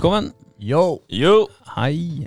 [0.00, 0.30] Velkommen.
[0.56, 1.02] Yo!
[1.12, 1.50] Yo.
[1.74, 2.24] Hei.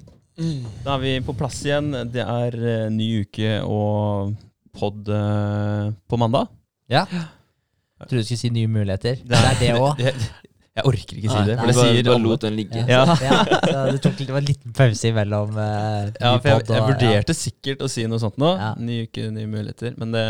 [0.86, 1.88] Da er vi på plass igjen.
[2.14, 4.36] Det er eh, ny uke og
[4.78, 6.52] pod eh, på mandag.
[6.86, 7.02] Ja.
[7.10, 9.18] Jeg trodde du skulle si nye muligheter.
[9.26, 10.06] Det er det òg.
[10.74, 12.84] jeg orker ikke si det, for Nei, det bare, sier bare lot den ligge.
[12.90, 13.02] Ja.
[13.14, 16.88] så det tok det var en liten pause imellom uh, Ja, for jeg, jeg ja.
[16.88, 18.50] vurderte sikkert å si noe sånt nå.
[18.58, 18.72] Ja.
[18.82, 19.94] Ny uke, nye muligheter.
[20.02, 20.24] Men det,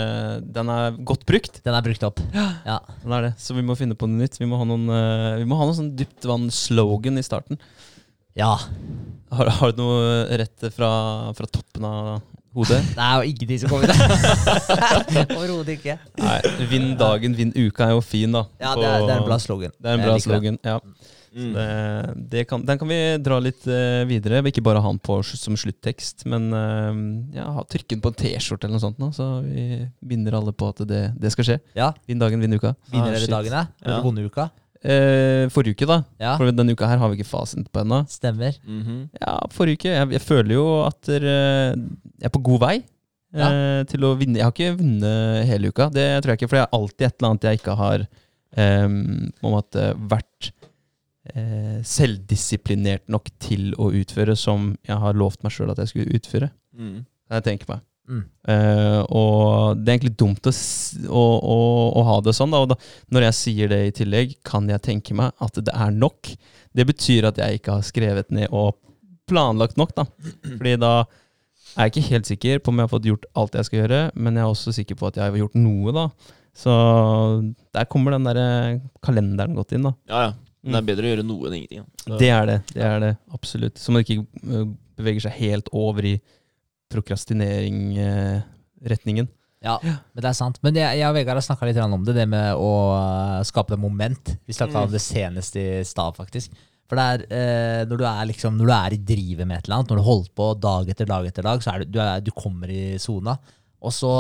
[0.58, 1.62] den er godt brukt.
[1.64, 2.20] Den er brukt opp.
[2.36, 2.82] Ja.
[3.06, 3.32] Den er det.
[3.40, 4.36] Så vi må finne på noe nytt.
[4.42, 7.62] Vi må ha noen, uh, vi må ha noe sånn dypt vann-slogan i starten.
[8.36, 8.58] ja.
[9.34, 10.90] Har, har du noe rett fra,
[11.34, 12.20] fra toppen av
[12.54, 12.80] hodet?
[12.94, 13.98] Det er jo ingenting som kommer ut.
[15.38, 15.98] Overhodet ikke.
[16.22, 16.38] Nei,
[16.72, 18.46] Vinn dagen, vinn uka er jo fin, da.
[18.62, 19.74] Ja, det er, det er en bra slogan.
[19.80, 20.60] Det er en bra slogan.
[20.64, 20.80] ja.
[21.34, 21.54] Mm.
[21.56, 21.68] Det,
[22.30, 24.44] det kan, den kan vi dra litt uh, videre.
[24.52, 26.94] Ikke bare ha den på som sluttekst, men uh,
[27.34, 30.70] ja, trykke den på en T-skjorte eller noe sånt, nå, så vi binder alle på
[30.70, 31.58] at det, det skal skje.
[31.74, 31.90] Ja.
[32.06, 32.76] Vinn dagen, vinn uka.
[32.94, 33.34] Vinner Ah, dere shit.
[33.34, 33.64] dagene?
[33.82, 33.88] Ja.
[33.88, 34.46] Eller vonde uka?
[34.84, 36.00] Eh, forrige uke, da.
[36.20, 36.34] Ja.
[36.40, 38.04] For denne uka her har vi ikke fasiten på ennå.
[38.12, 38.58] Stemmer.
[38.68, 39.08] -hmm.
[39.22, 39.90] Ja, forrige uke.
[39.90, 41.78] Jeg, jeg føler jo at dere
[42.20, 42.76] jeg er på god vei
[43.34, 44.40] eh, til å vinne.
[44.40, 46.50] Jeg har ikke vunnet hele uka, det tror jeg ikke.
[46.50, 48.88] For det er alltid et eller annet jeg ikke har eh,
[49.40, 50.52] på en måte vært
[51.34, 56.20] eh, selvdisiplinert nok til å utføre som jeg har lovt meg sjøl at jeg skulle
[56.20, 56.52] utføre.
[56.76, 57.06] Mm.
[57.28, 57.84] Kan jeg tenke meg.
[58.10, 58.24] Mm.
[58.52, 60.54] Eh, og det er egentlig dumt å,
[61.08, 61.58] å, å,
[62.00, 62.54] å ha det sånn.
[62.54, 62.62] Da.
[62.66, 62.78] Og da,
[63.16, 66.34] når jeg sier det i tillegg, kan jeg tenke meg at det er nok.
[66.74, 68.76] Det betyr at jeg ikke har skrevet ned og
[69.30, 69.96] planlagt nok.
[69.96, 70.08] Da.
[70.44, 70.94] Fordi da
[71.74, 74.02] er jeg ikke helt sikker på om jeg har fått gjort alt jeg skal gjøre,
[74.16, 75.94] men jeg er også sikker på at jeg har gjort noe.
[75.96, 76.08] da.
[76.54, 76.74] Så
[77.74, 79.88] der kommer den der kalenderen godt inn.
[79.90, 79.96] da.
[80.12, 80.34] Ja, ja.
[80.64, 81.88] Men det er bedre å gjøre noe enn ingenting.
[82.06, 82.18] da.
[82.22, 82.60] Det er det.
[82.72, 83.82] det er det, Absolutt.
[83.82, 86.14] Så man ikke øh, beveger seg helt over i
[86.94, 89.28] prokrastinering-retningen.
[89.64, 90.58] Ja, men det er sant.
[90.66, 93.78] Men jeg, jeg og Vegard har snakka litt om det, det med å uh, skape
[93.78, 94.34] et moment.
[94.44, 94.84] Vi snakka Mm.
[94.90, 96.52] om det senest i stad, faktisk.
[96.90, 99.64] For det er, eh, når, du er liksom, når du er i drivet med et
[99.66, 102.00] eller annet, når du holder på dag etter dag etter dag, så er du, du,
[102.04, 103.38] er, du kommer i sona.
[103.82, 104.12] Og så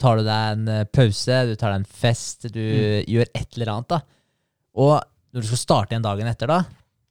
[0.00, 2.62] tar du deg en eh, pause, du tar deg en fest, du
[3.10, 3.90] gjør et eller annet.
[3.90, 3.98] da.
[4.78, 5.02] Og
[5.34, 6.62] når du skal starte igjen dagen etter, da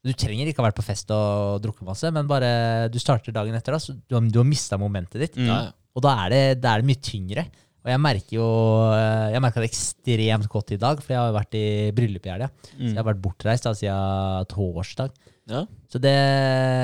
[0.06, 2.52] Du trenger ikke ha vært på fest og drukket masse, men bare
[2.94, 5.36] du starter dagen etter, da, så du har, du har mista momentet ditt.
[5.40, 5.74] Mm.
[5.98, 7.44] Og da er, det, da er det mye tyngre.
[7.80, 8.46] Og jeg merker jo
[8.92, 11.66] eh, Jeg merka det ekstremt godt i dag, for jeg har vært i
[11.96, 12.50] bryllup i helga.
[12.68, 12.90] Så Mm.
[12.94, 15.12] jeg har vært bortreist da, siden torsdag.
[15.50, 15.64] Ja.
[15.90, 16.14] Så, det,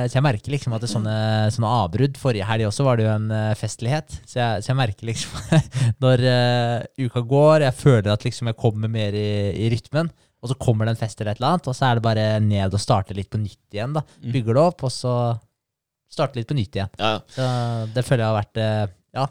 [0.10, 1.16] så jeg merker liksom at det er sånne,
[1.54, 4.16] sånne avbrudd Forrige helg også var det jo en eh, festlighet.
[4.26, 5.60] Så jeg, så jeg merker liksom
[6.04, 9.28] når uh, uka går, jeg føler at liksom jeg kommer mer i,
[9.68, 10.10] i rytmen,
[10.46, 12.26] og så kommer det en fest eller et eller annet, og så er det bare
[12.44, 13.96] ned og starte litt på nytt igjen.
[13.98, 14.04] da.
[14.22, 14.30] Mm.
[14.36, 15.16] Bygger det opp, og så
[16.12, 16.94] starte litt på nytt igjen.
[17.02, 17.24] Ja, ja.
[17.34, 17.48] Så
[17.96, 18.84] det føler jeg har vært eh,
[19.18, 19.26] ja,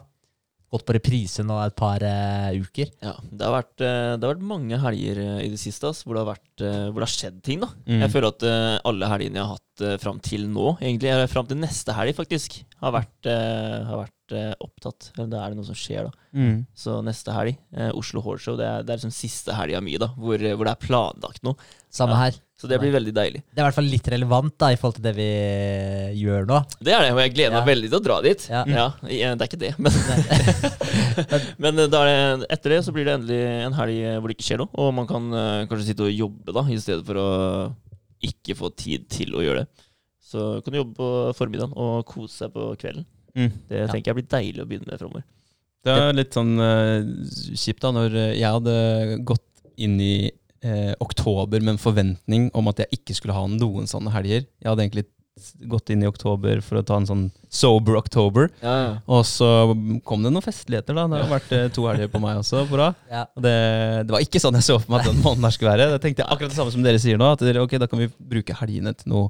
[0.75, 2.91] gått på reprise nå et par uh, uker.
[3.05, 3.13] ja.
[3.23, 6.25] Det, har vært, eh, det har vært mange helger i det siste ass, hvor, det
[6.25, 7.63] har vært, hvor det har skjedd ting.
[7.63, 7.71] da.
[7.87, 8.01] Mm.
[8.03, 8.47] Jeg føler at
[8.91, 12.17] alle helgene jeg har hatt uh, fram til nå, egentlig, eller fram til neste helg
[12.19, 15.11] faktisk, har vært, har vært opptatt.
[15.17, 16.11] Eller Da er det noe som skjer, da.
[16.33, 16.65] Mm.
[16.75, 20.07] Så neste helg, eh, Oslo Horse det er, det er liksom siste helga mi, da,
[20.17, 21.55] hvor, eh, hvor det er planlagt noe.
[21.91, 22.23] Samme Ja.
[22.25, 22.39] her.
[22.57, 23.43] Så det blir veldig deilig.
[23.51, 26.45] Det er i hvert fall litt relevant da, i forhold til det vi eh, gjør
[26.47, 26.59] nå.
[26.79, 27.67] Det er det, og jeg gleder meg Ja.
[27.73, 28.45] veldig til å dra dit.
[28.49, 28.61] Ja.
[28.65, 28.85] Ja,
[29.35, 29.91] det er ikke det, men,
[31.63, 34.47] men eh, det, etter det så blir det endelig en helg eh, hvor det ikke
[34.49, 34.71] skjer noe.
[34.79, 37.27] Og man kan uh, kanskje sitte og jobbe da, i stedet for å
[38.25, 39.83] ikke få tid til å gjøre det.
[40.25, 43.05] Så kan du jobbe på formiddagen og kose seg på kvelden.
[43.35, 43.51] Mm.
[43.69, 43.87] Det Ja.
[43.91, 45.23] tenker jeg blir deilig å begynne med framover.
[45.85, 47.03] Det er litt sånn uh,
[47.53, 48.75] kjipt da, når eh, jeg hadde
[49.27, 49.43] gått
[49.77, 50.31] inn i
[50.65, 54.47] eh, oktober med en forventning om at jeg ikke skulle ha noen sånne helger.
[54.63, 55.05] Jeg hadde egentlig
[55.67, 58.47] gått inn i oktober for å ta en sånn sober oktober.
[58.63, 58.91] Ja, ja.
[59.11, 59.49] Og så
[60.07, 61.05] kom det noen festligheter, da.
[61.11, 62.93] Det har vært eh, to helger på meg også Bra.
[63.11, 63.25] Ja.
[63.35, 63.53] Og det,
[64.07, 65.89] det var ikke sånn jeg så for meg at den måneden her skulle være.
[65.97, 67.33] Jeg tenkte akkurat det samme som dere sier nå.
[67.35, 69.29] At dere, ok, da kan vi bruke helgene til noe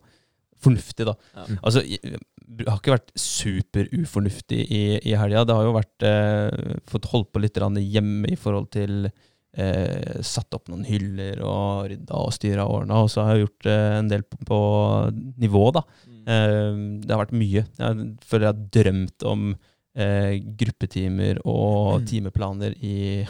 [0.65, 1.15] fornuftig, da.
[1.37, 1.45] Ja.
[1.61, 5.45] Altså, jeg jeg har ikke vært super ufornuftig i, i helga.
[5.47, 10.55] Det har jo vært eh, fått holdt på litt hjemme i forhold til eh, Satt
[10.55, 13.01] opp noen hyller og rydda og styra og ordna.
[13.03, 14.59] Og så har jeg gjort eh, en del på, på
[15.41, 15.85] nivå, da.
[16.05, 16.19] Mm.
[16.35, 17.65] Eh, det har vært mye.
[17.65, 19.47] Jeg føler jeg har drømt om
[19.97, 23.25] eh, gruppetimer og timeplaner i,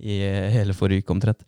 [0.00, 0.20] i
[0.56, 1.46] hele forrige uke omtrent.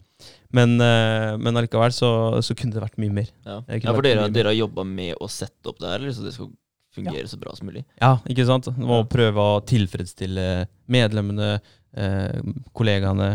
[0.52, 2.10] Men, eh, men allikevel så,
[2.44, 3.28] så kunne det vært mye mer.
[3.46, 3.60] Ja.
[3.72, 6.50] Ja, for dere, dere har jobba med å sette opp det her, så det skal
[6.92, 7.84] fungere så bra som mulig?
[8.02, 8.64] Ja, ikke sant?
[8.68, 9.04] Det var Ja.
[9.06, 11.54] å prøve å tilfredsstille medlemmene,
[11.96, 12.42] eh,
[12.76, 13.30] kollegaene.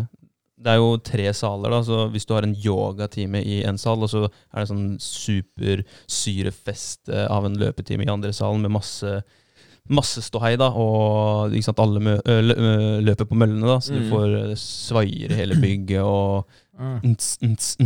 [0.60, 4.02] Det er jo tre saler, da, så hvis du har en yogatime i en sal,
[4.02, 4.98] og så er det sånn
[6.08, 9.20] supersyrefest eh, av en løpetime i andre salen med masse
[9.88, 12.72] Masse ståhei, da, og ikke sant, alle mø ø, lø ø,
[13.08, 14.10] løper på møllene, da, så du Mm.
[14.12, 16.44] får eh, svaier i hele bygget, og
[16.78, 17.16] Mm.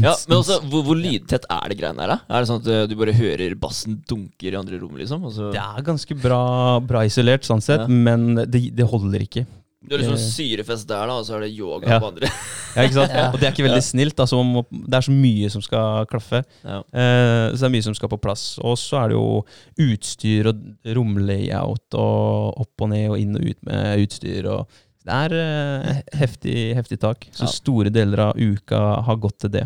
[0.03, 2.19] Ja, men også, hvor, hvor lydtett er det greiene her, da?
[2.27, 5.23] Er det sånn at eh, du bare hører bassen dunker i andre rom, liksom?
[5.29, 6.41] Og så, Det er ganske bra,
[6.83, 7.87] bra isolert, sånn sett, Ja.
[7.87, 9.45] men det, det holder ikke.
[9.81, 11.99] Du har liksom eh, syrefest der, da, og så er det yoga Ja.
[12.03, 12.27] på andre.
[12.75, 13.11] Ja, ikke sant?
[13.17, 13.23] Ja.
[13.33, 13.87] Og det er ikke veldig Ja.
[13.87, 14.19] snilt.
[14.21, 14.37] Altså,
[14.71, 16.43] det er så mye som skal klaffe.
[16.63, 16.77] Ja.
[16.93, 18.43] Eh, så det er mye som skal på plass.
[18.61, 19.41] Og så er det jo
[19.87, 20.61] utstyr og
[20.99, 24.47] romlayout og opp og ned og inn og ut med utstyr.
[24.53, 24.67] Og
[25.07, 27.25] det er uh, heftig, heftig tak.
[27.33, 27.53] Så Ja.
[27.55, 29.63] store deler av uka har gått til det.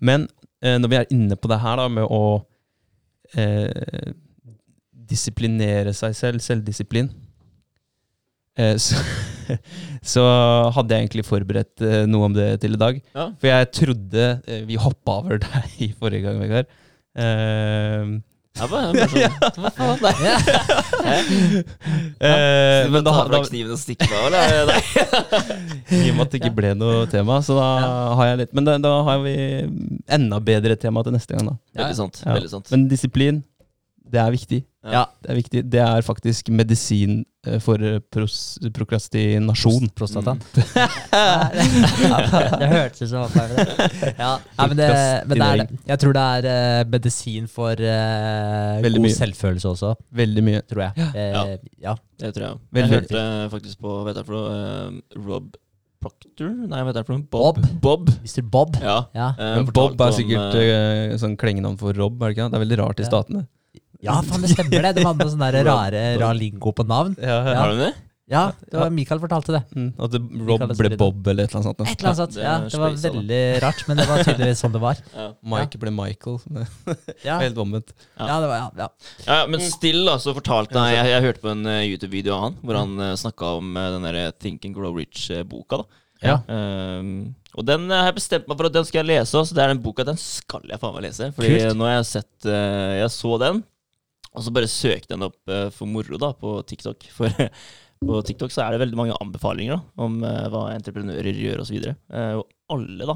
[0.00, 0.26] Men
[0.64, 2.20] uh, når vi er inne på det her da, med å
[3.36, 4.12] uh,
[5.06, 7.08] disiplinere seg selv, selvdisiplin,
[8.80, 8.96] så,
[10.00, 10.22] så
[10.72, 13.02] hadde jeg egentlig forberedt noe om det til i dag.
[13.12, 13.26] Ja.
[13.36, 14.28] For jeg trodde
[14.64, 16.70] Vi hoppa over deg i forrige gang, Vegard.
[18.56, 19.34] Ja, bare, bare sånn.
[19.60, 19.98] Hva faen?
[20.00, 20.14] Nei.
[20.24, 20.36] Ja.
[22.28, 24.80] eh, men da, har du kniven og stikke meg, eller?
[26.00, 27.66] I og med at det ikke ble noe tema, så da
[28.18, 29.36] har jeg litt Men da, da har vi
[30.16, 31.58] enda bedre tema til neste gang, da.
[31.82, 32.22] Veldig sant.
[32.24, 32.38] Ja.
[32.38, 32.72] Veldig sant.
[32.72, 33.42] Men disiplin,
[34.06, 34.62] det er viktig.
[34.92, 35.04] Ja.
[35.22, 35.62] Det er viktig.
[35.72, 38.36] Det er faktisk medisin eh, for eh, pros
[38.76, 39.88] prokrastinasjon.
[39.98, 40.36] Prostata.
[42.60, 43.50] det hørtes ut som det var.
[44.18, 44.30] Ja,
[44.66, 44.88] men, det,
[45.26, 45.68] men det er det.
[45.90, 49.14] Jeg tror det er eh, medisin for uh, god mye.
[49.18, 50.62] selvfølelse også, Veldig mye.
[50.70, 51.10] tror jeg.
[51.14, 51.96] Eh, ja.
[52.20, 52.58] Det tror jeg.
[52.80, 53.22] Jeg hørte
[53.52, 54.92] faktisk på Vet jeg for eh,
[55.26, 55.50] Rob
[56.00, 56.52] Proctor?
[56.70, 57.26] Nei, vet jeg for noe?
[57.32, 57.58] Bob.
[57.58, 57.80] Bob.
[57.82, 58.10] Bob.
[58.22, 58.42] Mr.
[58.52, 58.76] Bob.
[58.84, 58.98] Ja.
[59.16, 59.30] Ja.
[59.40, 62.46] Men Bob er sikkert uh, sånn klengenavn for Rob, er det ikke?
[62.46, 62.52] det?
[62.52, 63.10] Det er veldig rart i Ja.
[63.10, 63.46] statene.
[64.06, 64.96] Ja, faen, det stemmer det.
[65.00, 67.16] De hadde noe sånn der rare rar lingo på navn.
[67.20, 67.60] Ja, Ja.
[67.62, 67.92] Har du det?
[68.26, 69.60] Ja, det var Mikael fortalte det.
[69.70, 70.18] Mm, at det,
[70.48, 70.96] Rob Michael ble.
[70.98, 71.82] Bob eller et eller annet sånt.
[71.86, 72.38] Et eller annet sånt.
[72.42, 75.02] Ja, det var veldig rart, men det var tydeligvis sånn det var.
[75.20, 75.26] Ja.
[75.52, 76.40] Mike ble Michael.
[77.22, 77.94] Ja, Helt omvendt.
[78.18, 78.88] ja det var ja, ja.
[79.28, 82.42] Ja, men still da, så fortalte han jeg, jeg hørte på en eh, YouTube-video av
[82.48, 85.84] han, hvor han uh, snakka om uh, den der Think and Grow Rich-boka.
[85.84, 86.36] da Ja.
[86.50, 87.14] Um,
[87.54, 89.62] Og den eh, har jeg bestemt meg for at den skal jeg lese Så Det
[89.62, 91.30] er den boka den skal jeg faen meg lese.
[91.36, 91.76] Fordi Kult.
[91.78, 93.62] nå har jeg sett uh, Jeg så den,
[94.36, 97.08] og så bare søkte den opp eh, for moro da på TikTok.
[97.16, 97.32] For
[98.06, 101.78] på TikTok så er det veldig mange anbefalinger da om eh, hva entreprenører gjør osv.
[102.12, 103.14] Uh, og alle da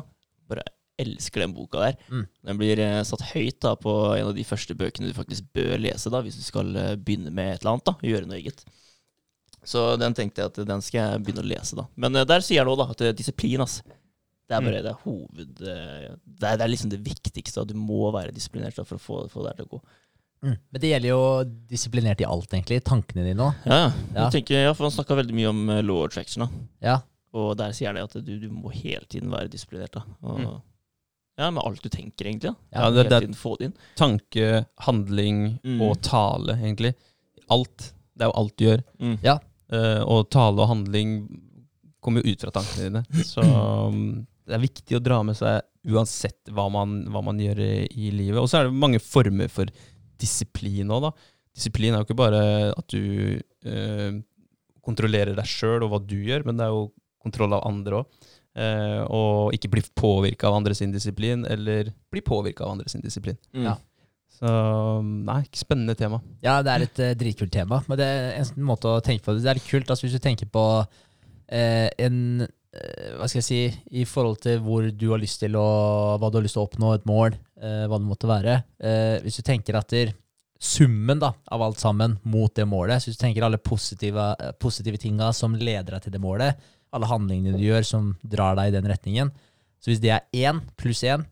[0.48, 0.64] bare
[1.00, 1.98] elsker den boka der.
[2.12, 2.24] Mm.
[2.48, 5.76] Den blir eh, satt høyt da på en av de første bøkene du faktisk bør
[5.80, 7.86] lese da hvis du skal eh, begynne med et eller annet.
[7.88, 8.64] da, Gjøre noe eget.
[9.64, 11.86] Så den tenkte jeg at den skal jeg begynne å lese, da.
[12.00, 13.80] Men eh, der sier han òg at disiplin, ass.
[14.50, 15.60] Det er bare det er hoved...
[15.62, 18.98] eh, Det er, det er liksom det viktigste, at du må være disiplinert da, for
[18.98, 19.82] å få, få det her til å gå.
[20.42, 20.54] Mm.
[20.72, 21.22] Men det gjelder jo
[21.68, 22.78] disiplinert i alt, egentlig.
[22.86, 23.54] Tankene dine òg.
[23.68, 24.30] Ja, Ja.
[24.32, 26.48] Tenker, ja for Han snakka veldig mye om eh, law attraction, da.
[26.88, 26.96] Ja.
[27.36, 29.92] Og der sier de det at du, du må hele tiden være disiplinert.
[29.92, 30.02] da.
[30.22, 30.60] Og, Mm.
[31.40, 32.50] Ja, med alt du tenker, egentlig.
[32.50, 32.54] da.
[32.72, 33.72] Ja, det, det- det- det inn.
[33.96, 35.80] Tanke, handling Mm.
[35.80, 36.94] og tale, egentlig.
[37.48, 37.92] Alt.
[38.16, 38.82] Det er jo alt du gjør.
[39.00, 39.18] Mm.
[39.22, 39.38] Ja.
[39.72, 41.28] Uh, og tale og handling
[42.02, 43.04] kommer jo ut fra tankene dine.
[43.24, 47.58] Så um, det er viktig å dra med seg uansett hva man, hva man gjør
[47.64, 48.36] i, i livet.
[48.42, 49.66] Og så er det mange former for
[50.20, 51.12] disiplin òg, da.
[51.56, 54.10] Disiplin er jo ikke bare at du eh,
[54.86, 56.88] kontrollerer deg sjøl og hva du gjør, men det er jo
[57.20, 58.26] kontroll av andre òg.
[58.60, 63.38] Eh, og ikke bli påvirka av andres disiplin, eller bli påvirka av andres sin disiplin.
[63.54, 63.68] Mm.
[63.68, 63.76] Ja.
[64.40, 64.50] Så
[65.04, 66.20] nei, spennende tema.
[66.40, 67.82] Ja, det er et uh, dritkult tema.
[67.90, 69.44] Men det er en måte å tenke på det.
[69.44, 70.64] Det er litt kult altså, hvis du tenker på
[71.52, 73.60] eh, en eh, Hva skal jeg si
[74.00, 75.66] I forhold til hvor du har lyst til å
[76.16, 77.36] Hva du har lyst til å oppnå, et mål,
[77.90, 78.56] hva det måtte være.
[78.80, 80.12] Eh, hvis du tenker at der,
[80.60, 84.52] summen da, av alt sammen mot det målet, så hvis du tenker alle positive, eh,
[84.60, 86.60] positive tinga som leder deg til det målet,
[86.92, 89.30] alle handlingene du gjør som drar deg i den retningen
[89.80, 91.22] Så hvis det er én pluss én,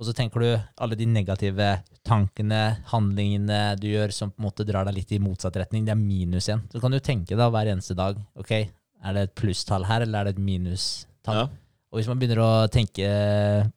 [0.00, 0.48] og så tenker du
[0.82, 1.68] alle de negative
[2.02, 5.94] tankene, handlingene du gjør som på en måte drar deg litt i motsatt retning, det
[5.94, 6.64] er minus én.
[6.72, 10.24] Så kan du tenke da hver eneste dag, ok, er det et plusstall her, eller
[10.24, 11.44] er det et minustall?
[11.44, 11.46] Ja.
[11.94, 13.06] Og hvis man begynner å tenke,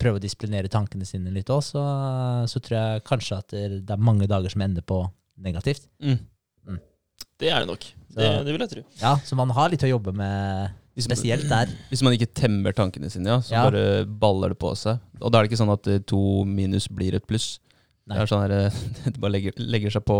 [0.01, 1.83] prøve å disiplinere tankene sine litt òg, så,
[2.50, 5.03] så tror jeg kanskje at det er mange dager som ender på
[5.45, 5.86] negativt.
[6.01, 6.17] Mm.
[7.38, 7.83] Det er det nok.
[8.17, 8.81] Det, det vil jeg tro.
[8.97, 11.69] Ja, så man har litt å jobbe med, Hvis, spesielt der.
[11.91, 13.67] hvis man ikke temmer tankene sine, ja, så Ja.
[13.69, 14.97] bare baller det på seg.
[15.21, 17.59] Og da er det ikke sånn at eh, to minus blir et pluss.
[18.09, 18.17] Nei.
[18.17, 18.81] Det er sånn her, eh,
[19.12, 20.17] det bare legger, legger seg på,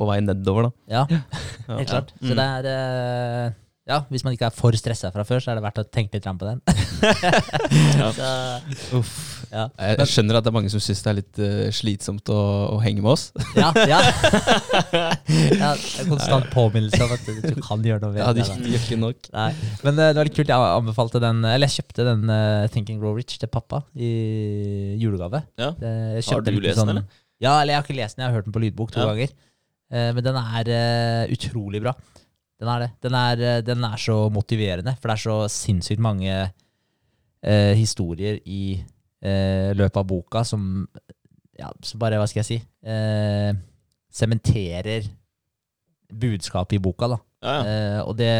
[0.00, 0.72] på vei nedover, da.
[0.88, 1.04] Ja,
[1.68, 1.76] Ja.
[1.76, 2.16] helt klart.
[2.22, 2.36] Så Mm.
[2.40, 3.52] det er eh,
[3.88, 6.18] Ja, hvis man ikke er for stressa fra før, så er det verdt å tenke
[6.18, 6.60] litt på den.
[7.98, 8.08] Ja.
[8.18, 9.12] Så, Uff.
[9.52, 9.64] ja.
[9.78, 12.38] Jeg, skjønner at det er mange som syns det er litt uh, slitsomt å,
[12.74, 13.28] å henge med oss.
[13.56, 14.00] Ja, ja.
[15.62, 18.58] ja det er konstant påminnelse om at du, kan gjøre noe med Ja, de det.
[18.74, 19.30] gjør ikke nok.
[19.36, 19.48] Nei.
[19.86, 20.52] Men uh, det var litt kult.
[20.52, 24.12] Jeg anbefalte den Eller jeg kjøpte den uh, Thinking Grow Rich til pappa i
[25.00, 25.44] julegave.
[25.60, 25.72] Ja.
[25.78, 27.08] Har du lest lest den, sånn- eller?
[27.38, 28.26] Ja, eller jeg har ikke lest den.
[28.26, 29.32] Jeg har hørt den på lydbok to ganger.
[29.94, 31.94] Men den er utrolig bra.
[32.58, 32.90] Den er det.
[33.04, 38.40] Den er, eh, den er så motiverende, for det er så sinnssykt mange eh, historier
[38.44, 38.78] i
[39.22, 40.88] eh, løpet av boka som
[41.58, 43.50] ja, så bare, hva skal jeg si eh,
[44.14, 45.06] Sementerer
[46.08, 47.18] budskapet i boka, da.
[47.44, 47.62] Ja, ja.
[47.68, 48.32] Eh, og, det,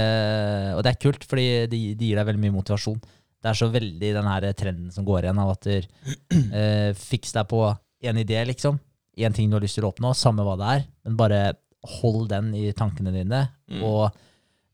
[0.74, 2.98] og det er kult, fordi det, det gir deg veldig mye motivasjon.
[3.38, 7.36] Det er så veldig den her trenden som går igjen av at du eh, fiks
[7.36, 8.80] deg på en idé, liksom.
[9.18, 11.42] En ting du har lyst til å oppnå, samme hva det er, men bare
[11.98, 13.44] hold den i tankene dine.
[13.70, 13.82] Mm.
[13.86, 14.16] Og,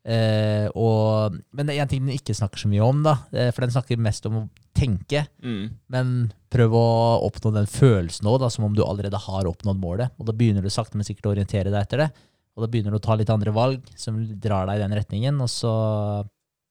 [0.09, 3.19] eh, og, men det er en ting den ikke snakker så mye om, da.
[3.33, 4.45] eh, For den snakker mest om å
[4.75, 5.27] tenke.
[5.45, 5.65] Mm.
[5.93, 6.15] Men
[6.51, 6.87] prøv å
[7.27, 10.15] oppnå den følelsen òg, som om du allerede har oppnådd målet.
[10.19, 12.11] Og da begynner du sakte, men sikkert å orientere deg etter det.
[12.55, 15.41] Og da begynner du å ta litt andre valg som drar deg i den retningen,
[15.43, 15.73] og så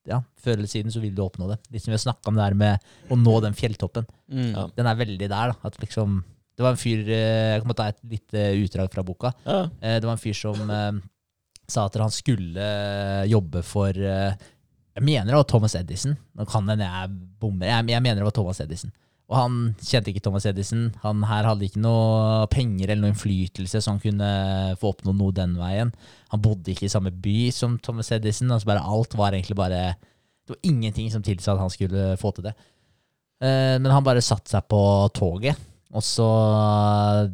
[0.08, 1.58] ja, før eller siden så vil du oppnå det.
[1.72, 4.04] Litt som vi har snakka om det her med å nå den fjelltoppen.
[4.28, 4.50] Mm.
[4.52, 4.64] Ja.
[4.76, 5.56] Den er veldig der, da.
[5.64, 6.18] At liksom
[6.54, 9.32] Det var en fyr eh, Jeg kan ta et lite utdrag fra boka.
[9.44, 9.64] Ja.
[9.80, 10.92] Eh, Det var en fyr som eh,
[11.66, 14.34] sa at han skulle eh, jobbe for eh,
[14.94, 16.14] Jeg mener det var Thomas Edison.
[16.38, 17.10] Nå kan hende jeg
[17.42, 17.66] bommer.
[17.72, 18.92] Jeg, mener det var Thomas Edison.
[19.24, 20.90] Og han kjente ikke Thomas Edison.
[21.02, 24.28] Han her hadde ikke noe penger eller noe innflytelse, så han kunne
[24.78, 25.90] få oppnå noe den veien.
[26.30, 28.52] Han bodde ikke i samme by som Thomas Edison.
[28.52, 29.96] Altså bare alt var egentlig bare
[30.44, 32.52] Det var ingenting som tilsa at han skulle få til det.
[33.42, 34.78] Eh, men han bare satte seg på
[35.16, 35.56] toget,
[35.94, 36.26] og så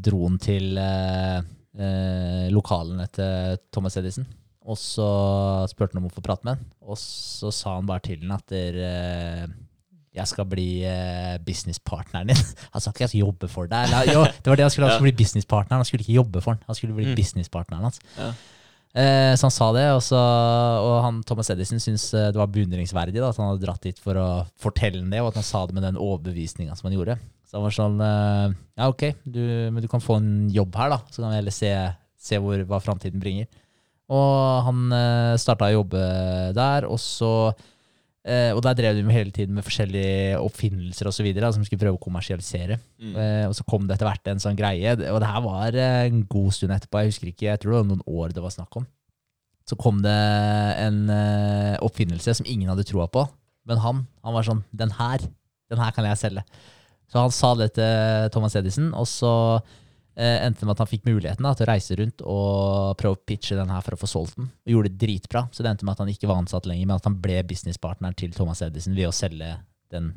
[0.05, 1.39] dro han til eh,
[1.81, 4.27] eh, lokalene til Thomas Edison.
[4.71, 5.07] Og så
[5.73, 8.35] spurte han om å få prate med han, og så sa han bare til han
[8.37, 9.47] at der, eh,
[10.21, 12.39] jeg skal bli eh, businesspartneren din.
[12.75, 13.87] Han sa ikke jeg skal jobbe for deg.
[13.87, 15.79] Eller, jo, det var det han skulle, han skulle bli businesspartneren.
[15.79, 16.65] Han skulle ikke jobbe for han.
[16.67, 17.15] Han skulle bli Mm.
[17.15, 18.01] businesspartneren hans.
[18.19, 18.33] Ja.
[18.91, 20.19] Eh, så han sa det, og, så,
[20.83, 24.03] og han, Thomas Edison syntes eh, det var beundringsverdig da, at han hadde dratt dit
[24.03, 24.27] for å
[24.61, 27.17] fortelle det, og at han sa det med den overbevisninga som han gjorde.
[27.51, 29.43] Så han var sånn eh, Ja, ok, du,
[29.75, 31.01] men du kan få en jobb her, da.
[31.11, 31.73] Så kan vi heller se,
[32.15, 33.51] se hvor, hva framtiden bringer.
[34.11, 36.01] Og han uh, starta å jobbe
[36.57, 37.51] der, og så
[38.27, 41.53] eh, Og der drev de med hele tiden med forskjellige oppfinnelser og så videre, da,
[41.55, 42.81] som skulle prøve å kommersialisere.
[43.03, 43.13] Mm.
[43.15, 46.07] Eh, og så kom det etter hvert en sånn greie, og det her var eh,
[46.09, 48.55] en god stund etterpå, jeg husker ikke, jeg tror det var noen år det var
[48.57, 48.89] snakk om.
[49.69, 50.17] Så kom det
[50.83, 53.27] en eh, oppfinnelse som ingen hadde troa på,
[53.71, 55.23] men han, han var sånn, den her,
[55.71, 56.47] den her kan jeg selge.
[57.11, 60.91] Så han sa det til Thomas Edison, og så eh, endte det med at han
[60.93, 64.01] fikk muligheten da, til å reise rundt og prøve å pitche den her for å
[64.01, 65.45] få solgt den, og gjorde det dritbra.
[65.51, 68.15] Så det endte med at han ikke var ansatt lenger, men at han ble businesspartneren
[68.19, 69.53] til Thomas Edison ved å selge
[69.91, 70.13] den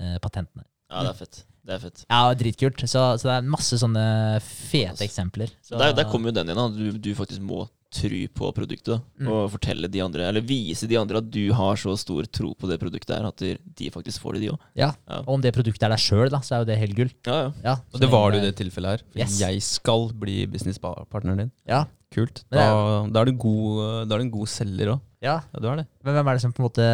[0.00, 0.64] eh, patenten.
[0.88, 1.42] ja, det er fett.
[1.62, 2.00] Det er fett.
[2.08, 2.80] Ja, dritkult.
[2.90, 4.02] Så, så det er masse sånne
[4.42, 5.52] fete eksempler.
[5.62, 6.64] Så, Der, der kommer jo den igjen, da.
[6.74, 9.02] Du, du faktisk må tro på produktet.
[9.20, 9.28] Mm.
[9.28, 12.68] Og fortelle de andre, eller vise de andre at du har så stor tro på
[12.70, 14.60] det produktet her, at de, de faktisk får det, de òg.
[14.78, 14.90] ja.
[15.08, 15.20] Ja.
[15.26, 17.10] Og om det produktet er deg sjøl, så er jo det helt gull.
[17.28, 17.50] Ja, ja.
[17.64, 19.04] Ja, Og det var det jo i det tilfellet her.
[19.12, 19.38] For Yes.
[19.40, 21.52] Jeg skal bli businesspartneren din.
[21.68, 22.42] Ja, Kult.
[22.52, 25.00] Da, er- da, er du god, da er du en god selger òg.
[25.24, 25.38] ja.
[25.52, 25.86] Ja, du er det.
[26.04, 26.84] Men hvem er det som på en måte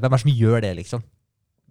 [0.00, 1.02] Hvem er det som gjør det, liksom?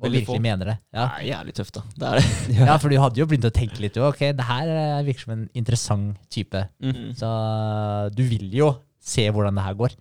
[0.02, 0.42] Og virkelig få.
[0.44, 0.78] mener det.
[0.94, 1.06] Ja.
[1.06, 1.84] Det er jævlig tøft, da.
[1.96, 2.56] Det er det.
[2.68, 3.96] ja, for du hadde jo begynt å tenke litt.
[3.96, 6.66] jo, Ok, det her eh, virker som en interessant type.
[6.84, 7.14] Mm.
[7.16, 7.30] Så
[8.18, 8.74] du vil jo
[9.06, 9.96] se hvordan det her går.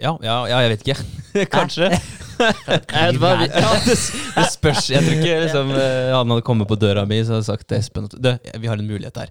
[0.00, 1.46] Ja, ja, ja, jeg vet ikke.
[1.58, 1.90] Kanskje.
[2.40, 3.94] Jeg vet bare, Ja, det,
[4.32, 4.86] det spørs.
[4.88, 7.76] Jeg tror ikke liksom, eh, han hadde kommet på døra mi så hadde sagt til
[7.76, 8.14] Espen at
[8.62, 9.28] vi har en mulighet her.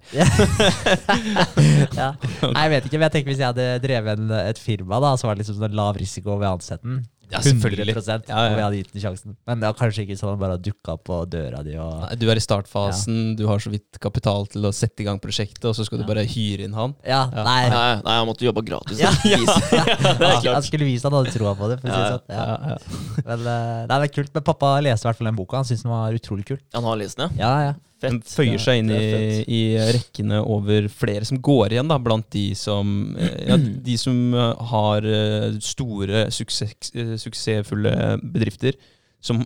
[1.98, 2.06] ja.
[2.44, 5.16] Nei, jeg vet ikke, men jeg tenker hvis jeg hadde drevet en, et firma da,
[5.18, 7.00] så var det liksom sånn lav risiko ved å ansette den.
[7.30, 7.94] Ja, selvfølgelig.
[7.94, 8.50] 100 Ja, ja.
[8.50, 9.36] og vi hadde gitt den sjansen.
[9.46, 12.36] Men det var kanskje ikke sånn bare dukka på døra di og Nei, Du er
[12.40, 15.84] i startfasen, du har så vidt kapital til å sette i gang prosjektet, og så
[15.86, 16.94] skal du bare hyre inn han.
[17.06, 17.44] Ja, Ja.
[17.44, 17.68] nei.
[17.70, 18.98] Nei, nei, han måtte jobbe gratis.
[18.98, 20.54] Ja, ja, ja.
[20.54, 21.80] Han skulle vise han hadde troa på det.
[21.82, 22.24] For å si Ja, sånn.
[22.28, 22.44] Ja.
[22.46, 23.22] Ja, ja.
[23.26, 24.34] Men, eh, nei, det er kult.
[24.34, 25.56] Men pappa leste i hvert fall den boka.
[25.60, 26.58] Han syntes den var utrolig kul.
[26.74, 27.72] Han har lest den, Ja, ja.
[27.72, 28.30] Den Fett.
[28.32, 29.00] føyer seg inn i,
[29.44, 34.16] i rekkene over flere som går igjen, da, blant de som, eh, ja, de som
[34.32, 37.92] eh, har eh, store, suksess, suksessfulle
[38.22, 38.78] bedrifter.
[39.20, 39.44] Som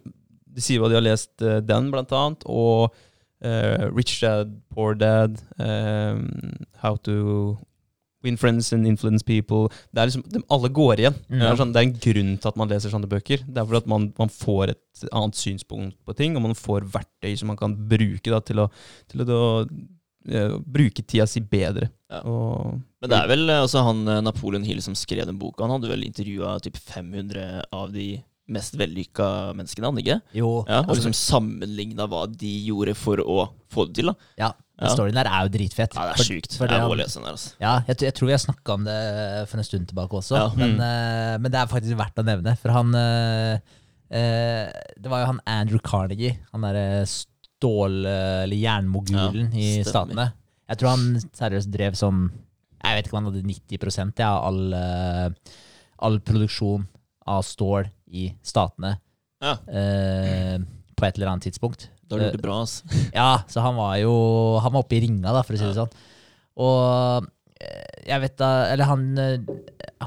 [0.54, 2.94] De sier hva de har lest den, blant annet, og
[3.42, 6.28] uh, Rich Dad, Poor Dad, um,
[6.78, 7.56] How to
[8.24, 9.68] Win Friends and Influence People.
[9.92, 11.18] Det er liksom, de, Alle går igjen.
[11.28, 11.38] Mm.
[11.38, 13.44] Det, er sånn, det er en grunn til at man leser sånne bøker.
[13.46, 16.88] Det er for at man, man får et annet synspunkt på ting, og man får
[16.94, 18.68] verktøy som man kan bruke da, til å,
[19.10, 19.40] til å da,
[20.32, 21.90] uh, bruke tida si bedre.
[22.12, 22.22] Ja.
[22.28, 25.66] Og, Men det er vel eh, altså, han eh, Napoleon Hill som skrev den boka.
[25.66, 28.14] Han hadde vel intervjua 500 av de
[28.54, 29.26] mest vellykka
[29.56, 30.18] menneskene, han ikke?
[30.36, 30.50] Jo.
[30.68, 34.12] Ja, og liksom sammenligna hva de gjorde for å få det til.
[34.12, 34.32] da.
[34.44, 34.50] ja.
[34.74, 34.94] Den Ja.
[34.94, 35.94] storyen der er jo dritfett.
[35.94, 36.56] Ja, Det er sjukt.
[36.58, 37.32] for det må lese den der.
[37.32, 37.52] altså.
[37.60, 40.48] Ja, jeg, jeg tror vi har snakka om det for en stund tilbake også, Ja.
[40.56, 40.80] men, Mm.
[40.80, 42.56] eh, men det er faktisk verdt å nevne.
[42.58, 43.58] For han eh,
[44.10, 48.06] eh, Det var jo han Andrew Carnegie, han derre stål-
[48.42, 49.84] eller jernmogulen Ja, i.
[49.84, 50.32] Statene.
[50.68, 52.30] Jeg tror han seriøst drev sånn
[52.84, 54.74] Jeg vet ikke om han hadde 90 ja, all,
[56.00, 56.86] all produksjon
[57.26, 58.98] av stål i Statene.
[59.40, 59.54] Ja.
[59.68, 60.58] eh,
[60.96, 61.88] på et eller annet tidspunkt.
[62.14, 62.74] Da har du gjort det bra, ass.
[63.18, 64.12] Ja, så han var jo
[64.62, 65.94] Han var oppe i ringa, da, for å si det sånn.
[66.64, 67.26] Og
[67.60, 69.54] eh, jeg vet da Eller han eh,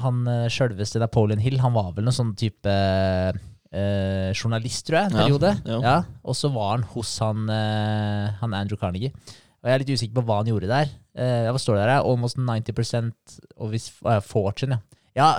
[0.00, 5.10] Han eh, sjølveste Napoleon Hill, han var vel noen sånn type eh, journalist, tror jeg,
[5.10, 5.52] en periode.
[5.68, 5.80] ja.
[5.84, 9.12] Ja, Og så var han hos han, eh, han Andrew Carnegie.
[9.58, 10.90] Og jeg er litt usikker på hva han gjorde der.
[11.18, 12.06] Eh, hva står det der?
[12.06, 13.12] Almost 90
[13.58, 15.18] of his uh, fortune, ja.
[15.18, 15.30] ja.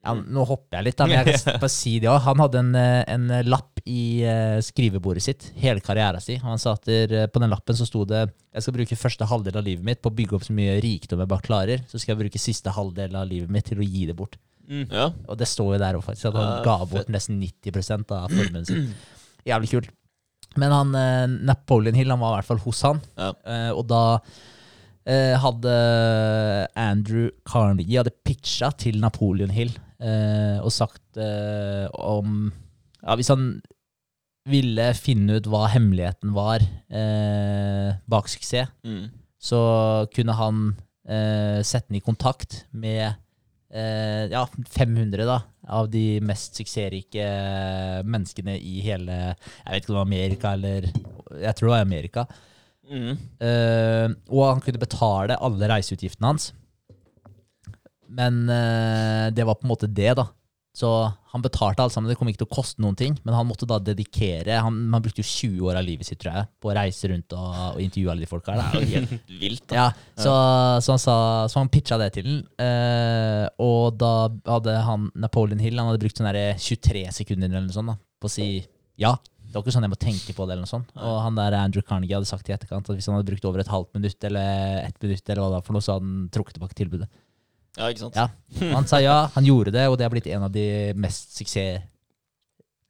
[0.00, 2.22] Ja, nå hopper jeg litt, da, men jeg kan bare si det òg.
[2.24, 6.40] Han hadde en, eh, en lapp i eh, skrivebordet sitt hele karrieren sin.
[6.40, 9.28] Han sa at der, eh, på den lappen så sto det jeg skal bruke første
[9.28, 11.84] halvdel av livet mitt på å bygge opp så mye rikdom jeg bare klarer.
[11.90, 14.40] Så skal jeg bruke siste halvdel av livet mitt til å gi det bort.
[14.70, 15.10] Ja.
[15.28, 16.30] Og det står jo der òg, faktisk.
[16.30, 16.90] At han Ja, ga fett.
[16.94, 18.94] bort nesten 90 av formuen sin.
[19.50, 19.90] Jævlig kult.
[20.56, 23.00] Men han, eh, Napoleon Hill han var i hvert fall hos han.
[23.18, 23.32] Ja.
[23.44, 24.02] Eh, og da
[25.06, 25.74] eh, hadde
[26.76, 32.50] Andrew Carnegie hadde pitcha til Napoleon Hill eh, og sagt eh, om
[33.02, 33.60] ja, Hvis han
[34.50, 39.10] ville finne ut hva hemmeligheten var eh, bak suksess, Mm.
[39.40, 39.60] så
[40.14, 40.62] kunne han
[41.08, 43.14] eh, sette den i kontakt med
[43.70, 45.38] eh, ja, 500 da,
[45.70, 47.24] av de mest suksessrike
[48.04, 51.84] menneskene i hele Jeg vet ikke om det var Amerika eller Jeg tror det var
[51.86, 52.24] Amerika.
[52.90, 53.14] Mm.
[53.38, 56.50] Uh, og han kunne betale alle reiseutgiftene hans.
[58.10, 60.26] Men uh, det var på en måte det, da.
[60.76, 60.88] Så
[61.32, 62.08] han betalte alt sammen.
[62.10, 65.02] Det kom ikke til å koste noen ting, men han måtte da dedikere Han, han
[65.02, 67.80] brukte jo 20 år av livet sitt, tror jeg, på å reise rundt og, og
[67.82, 68.62] intervjue alle de folka her.
[68.74, 69.76] Det er jo helt Vilt, da.
[69.80, 70.34] ja, så,
[70.78, 71.16] så, han sa,
[71.50, 72.40] så han pitcha det til den.
[72.62, 74.12] eh, og da
[74.46, 78.30] hadde han Napoleon Hill Han hadde brukt sånn 23 sekunder eller noe sånt da, på
[78.30, 78.48] å si
[79.00, 79.14] ja.
[79.50, 80.54] Det var ikke sånn jeg må tenke på det.
[80.54, 80.92] eller noe sånt.
[80.94, 83.62] Og han der Andrew Carnegie hadde sagt i etterkant at hvis han hadde brukt over
[83.62, 86.28] et halvt minutt eller ett minutt, eller hva det var for noe, så hadde han
[86.30, 87.10] trukket tilbake tilbudet.
[87.78, 88.18] Ja, ikke sant?
[88.18, 88.28] Ja.
[88.70, 90.66] Og han sa ja, han gjorde det, og det har blitt en av de
[90.98, 91.82] mest suksess...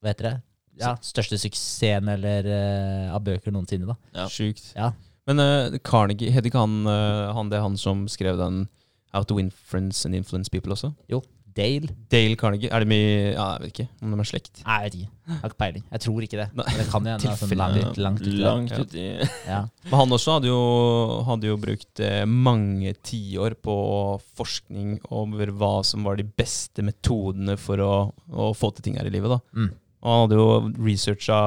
[0.01, 0.37] Hva heter det?
[0.81, 3.89] Ja, Største suksessen eller uh, av bøker noensinne.
[3.91, 3.97] da.
[4.17, 4.29] Ja.
[4.33, 4.71] Sjukt.
[4.77, 4.93] Ja.
[5.29, 8.65] Men uh, Carnegie, het ikke han, uh, han det han som skrev den
[9.13, 10.93] How to Influence and influence people også?
[11.11, 11.21] Jo,
[11.57, 11.89] Dale.
[12.13, 12.71] Dale Carnegie.
[12.71, 14.61] Er det mye Ja, jeg vet ikke om de er slekt.
[14.65, 15.11] Nei, jeg vet ikke.
[15.31, 15.85] Jeg har ikke peiling.
[15.91, 16.47] Jeg tror ikke det.
[16.59, 17.35] Men det kan hende.
[17.41, 18.79] Sånn langt, langt, ut, Langt Ja.
[18.85, 19.05] uti
[19.47, 19.61] Ja.
[19.91, 20.61] Men han også hadde jo,
[21.29, 23.77] hadde jo brukt eh, mange tiår på
[24.39, 27.93] forskning over hva som var de beste metodene for å,
[28.31, 29.31] å få til ting her i livet.
[29.31, 29.41] da.
[29.55, 29.71] Mm.
[30.03, 31.41] Og han hadde jo researcha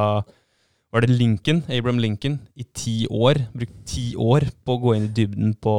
[0.93, 1.63] Var det Lincoln?
[1.73, 3.39] Abraham Lincoln i ti år.
[3.57, 5.71] Brukt ti år på å gå inn i dybden på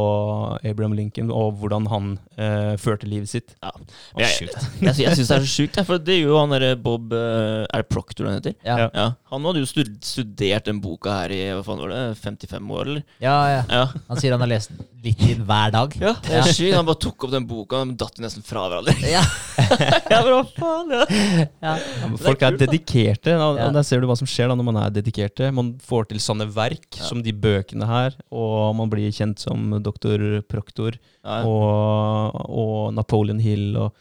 [0.66, 3.54] Abraham Lincoln og hvordan han eh, førte livet sitt.
[3.62, 3.70] Ja.
[3.70, 4.56] Å, Jeg, sjukt.
[4.82, 7.62] jeg, jeg syns det er så sjukt, for det gjør jo han derre Bob eh,
[7.68, 8.56] Er det Proctor han heter?
[8.66, 8.88] Ja.
[8.90, 9.06] Ja.
[9.30, 13.06] Han hadde jo studert den boka her i hva faen var det, 55 år, eller?
[13.22, 13.62] Ja, ja.
[13.70, 13.84] Ja.
[14.10, 14.74] Han sier han har lest
[15.04, 15.94] litt i den hver dag.
[16.00, 16.74] ja det er sjukt.
[16.74, 18.98] Han bare tok opp den boka, og datt nesten fra hverandre.
[19.14, 19.22] Ja.
[20.10, 20.90] ja, bra, faen?
[20.90, 21.04] Ja.
[21.06, 21.46] Ja.
[21.62, 21.74] Ja,
[22.08, 23.34] men Det er folk er, dedikerte.
[23.38, 23.68] da.
[23.78, 25.52] Der ser du hva som skjer da når man er dedikerte.
[25.54, 27.04] Man får til sånne verk Ja.
[27.04, 31.42] som de bøkene her, og man blir kjent som doktor Proctor Ja.
[31.44, 33.76] og, og Napoleon Hill.
[33.76, 33.92] Og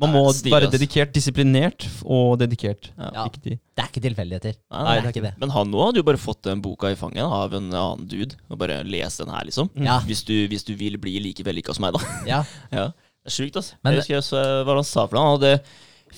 [0.00, 2.88] man må stil, være dedikert, disiplinert og dedikert.
[2.96, 3.26] Ja.
[3.44, 4.54] Det er ikke tilfeldigheter.
[4.72, 5.34] Nei, Nei, det er ikke det.
[5.42, 8.38] Men han nå hadde jo bare fått den boka i fanget av en annen dude.
[8.48, 9.68] Og bare lest den her, liksom.
[9.76, 9.98] Ja.
[10.08, 12.00] Hvis, du, hvis du vil bli like vellykka som meg, da.
[12.30, 12.40] Ja.
[12.72, 12.86] ja.
[13.20, 13.76] Det er sjukt, altså.
[13.84, 15.26] Men- jeg husker også hva han sa for noe.
[15.26, 15.60] Han hadde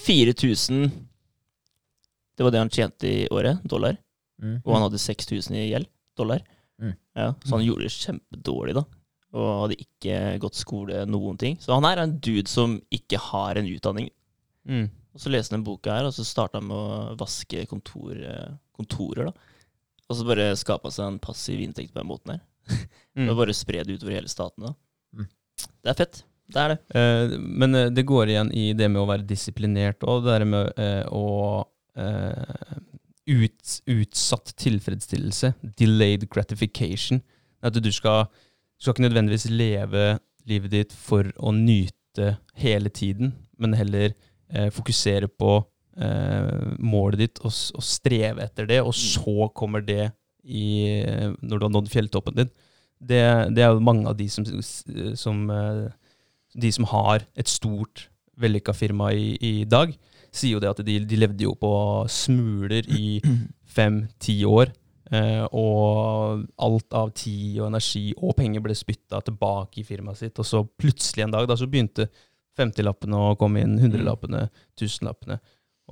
[0.07, 0.93] 4000
[2.37, 3.99] Det var det han tjente i året, dollar.
[4.43, 4.57] Mm.
[4.65, 6.43] Og han hadde 6000 i gjeld, dollar.
[6.83, 6.97] Mm.
[7.19, 8.85] Ja, så han gjorde det kjempedårlig, da.
[9.33, 11.57] Og hadde ikke gått skole, noen ting.
[11.61, 14.11] Så han er en dude som ikke har en utdanning.
[14.69, 14.89] Mm.
[15.13, 18.17] Og så leste han den boka her, og så starta han med å vaske kontor,
[18.17, 19.51] eh, kontorer, da.
[20.09, 22.43] Og så bare skapa seg en passiv inntekt på den måten her.
[23.13, 23.27] Mm.
[23.29, 24.71] Og bare spre det utover hele staten, da.
[25.13, 25.27] Mm.
[25.85, 26.23] Det er fett.
[26.49, 26.79] Det er det.
[26.97, 30.47] Eh, men eh, det går igjen i det med å være disiplinert og det der
[30.49, 31.61] med eh, å
[31.99, 32.79] eh,
[33.27, 35.53] ut, Utsatt tilfredsstillelse.
[35.79, 37.23] Delayed gratification.
[37.63, 38.27] At du skal,
[38.79, 44.11] skal ikke nødvendigvis leve livet ditt for å nyte hele tiden, men heller
[44.51, 45.55] eh, fokusere på
[45.97, 50.11] eh, målet ditt og, og streve etter det, og så kommer det
[50.43, 50.99] i,
[51.39, 52.51] når du har nådd fjelltoppen din.
[52.99, 53.23] Det,
[53.55, 54.47] det er jo mange av de som,
[55.19, 55.87] som eh,
[56.55, 58.09] de som har et stort,
[58.41, 59.93] vellykka firma i, i dag,
[60.33, 61.73] sier jo det at de, de levde jo på
[62.11, 63.19] smuler i
[63.69, 64.73] fem-ti år.
[65.13, 70.39] Eh, og alt av tid og energi og penger ble spytta tilbake i firmaet sitt.
[70.41, 72.09] Og så plutselig en dag da så begynte
[72.59, 74.47] 50-lappene å komme inn, 100-lappene,
[74.81, 75.39] 1000-lappene.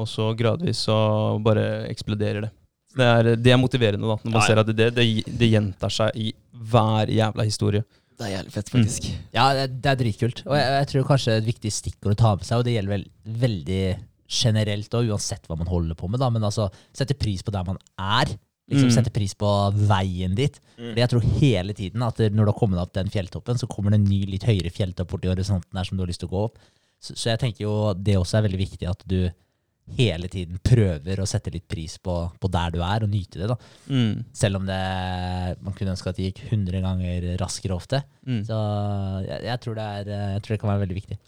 [0.00, 0.96] Og så gradvis så
[1.44, 2.50] bare eksploderer det.
[2.96, 4.48] Det er, det er motiverende da, når man Ja, ja.
[4.48, 5.04] ser at det, det,
[5.38, 6.32] det gjentar seg i
[6.72, 7.84] hver jævla historie.
[8.18, 9.06] Det er jævlig fett, faktisk.
[9.36, 10.42] Ja, det, det er dritkult.
[10.48, 12.94] Og jeg, jeg tror kanskje et viktig stikkord å ta med seg, og det gjelder
[12.96, 13.04] vel
[13.44, 13.84] veldig
[14.30, 17.66] generelt og uansett hva man holder på med, da, men altså sette pris på der
[17.66, 18.30] man er.
[18.70, 18.94] Liksom Mm.
[18.94, 20.60] Sette pris på veien dit.
[20.78, 20.94] Mm.
[20.94, 23.98] Jeg tror hele tiden at når du har kommet opp den fjelltoppen, så kommer det
[23.98, 26.44] en ny, litt høyere fjelltopp borti horisonten der som du har lyst til å gå
[26.46, 26.60] opp.
[27.02, 29.24] Så, så jeg tenker jo det også er veldig viktig at du
[29.96, 33.48] hele tiden prøver å sette litt pris på, på der du er, og nyte det.
[33.50, 33.56] da.
[33.90, 34.24] Mm.
[34.36, 34.80] Selv om det,
[35.64, 38.02] man kunne ønske at det gikk 100 ganger raskere ofte.
[38.22, 38.42] Mm.
[38.46, 38.58] Så
[39.26, 41.18] jeg, jeg, tror det er, jeg tror det kan være veldig viktig.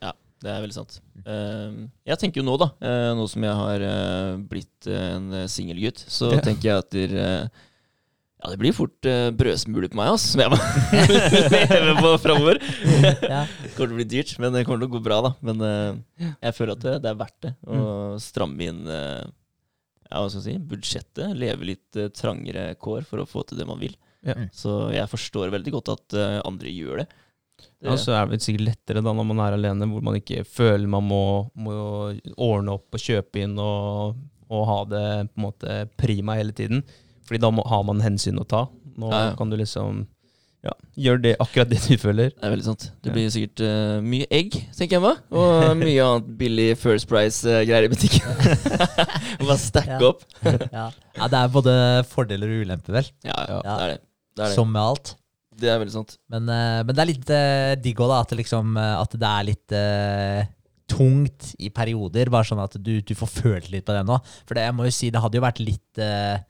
[0.43, 0.97] Det er veldig sant.
[1.23, 1.77] Eh,
[2.11, 6.03] jeg tenker jo nå, da, eh, nå som jeg har eh, blitt eh, en singelgutt,
[6.11, 7.27] så tenker jeg at dere
[8.43, 10.57] ja, det blir fort uh, brødsmuler på meg, ass, som jeg må
[11.53, 12.59] leve på framover.
[13.23, 13.45] Ja.
[13.47, 15.31] Det kommer til å bli dyrt, men det kommer til å gå bra, da.
[15.47, 18.19] Men uh, jeg føler at det, det er verdt det å Mm.
[18.25, 21.37] stramme inn uh, ja, hva skal jeg si, budsjettet.
[21.39, 23.95] Leve litt uh, trangere kår for å få til det man vil.
[24.27, 24.35] Ja.
[24.51, 27.07] Så jeg forstår veldig godt at andre gjør det.
[27.83, 30.45] Det Ja, så er det sikkert lettere da når man er alene, hvor man ikke
[30.49, 31.23] føler man må,
[31.55, 31.75] må
[32.37, 34.17] ordne opp og kjøpe inn og,
[34.53, 36.83] og ha det på en måte prima hele tiden.
[37.27, 38.67] Fordi da må, har man hensyn å ta.
[38.99, 39.37] Nå Ja, ja.
[39.39, 40.03] kan du liksom
[40.63, 42.29] ja, gjøre det, akkurat det du føler.
[42.37, 42.85] Det er veldig sant.
[43.03, 43.15] Det Ja.
[43.17, 45.23] blir sikkert uh, mye egg, tenker jeg meg.
[45.35, 48.29] Og mye annet billig First Price-greier i butikken.
[49.49, 50.13] Bare stacke Ja.
[50.13, 50.23] opp.
[50.45, 50.85] Ja.
[51.19, 51.75] ja, det er både
[52.13, 53.11] fordeler og ulemper, vel.
[53.27, 53.75] Ja, ja, Ja.
[53.77, 53.99] det er det.
[54.33, 54.55] Det er, det.
[54.55, 55.15] Som med alt.
[55.61, 56.17] Det er veldig sant.
[56.33, 58.21] Men, eh, men det er litt uh, digg òg, da.
[58.25, 60.47] At det, liksom, eh, at det er litt uh,
[60.91, 62.33] tungt i perioder.
[62.33, 64.17] Bare sånn at du, du får følt litt på det nå.
[64.47, 66.41] For det, jeg må jo si, det hadde jo vært litt uh,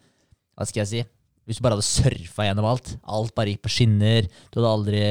[0.57, 1.03] Hva skal jeg si?
[1.43, 2.95] Hvis du bare hadde surfa gjennom alt.
[3.11, 4.29] Alt bare gikk på skinner.
[4.47, 5.03] Du, hadde aldri,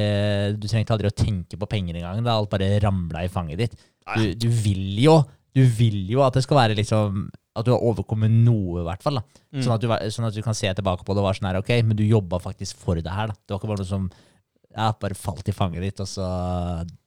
[0.55, 2.23] du trengte aldri å tenke på penger engang.
[2.31, 3.77] Alt bare ramla i fanget ditt.
[4.15, 5.21] Du, du vil jo
[5.53, 9.03] Du vil jo at det skal være liksom At du har overkommet noe, i hvert
[9.03, 9.19] fall.
[9.19, 9.63] da Mm.
[9.65, 11.57] Sånn, at du, sånn at du kan se tilbake på det og være sånn her,
[11.59, 13.27] ok, men du jobba faktisk for det her.
[13.27, 13.33] da.
[13.35, 14.05] Det var ikke bare noe som
[14.71, 16.23] ja, bare falt i fanget ditt, og så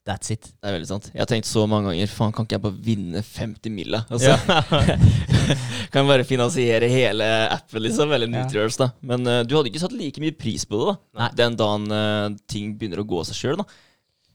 [0.05, 0.51] that's it.
[0.61, 1.07] Det er veldig sant.
[1.15, 4.03] Jeg har tenkt så mange ganger Faen, kan ikke jeg bare vinne 50 milla?
[4.13, 4.61] Altså, Ja.
[5.91, 8.13] kan jeg bare finansiere hele appen, liksom?
[8.13, 8.43] Eller Ja.
[8.45, 8.91] Nutriers, da.
[9.01, 11.23] Men uh, du hadde ikke satt like mye pris på det, da.
[11.23, 11.31] Nei.
[11.41, 13.65] Den dagen uh, ting begynner å gå seg sjøl,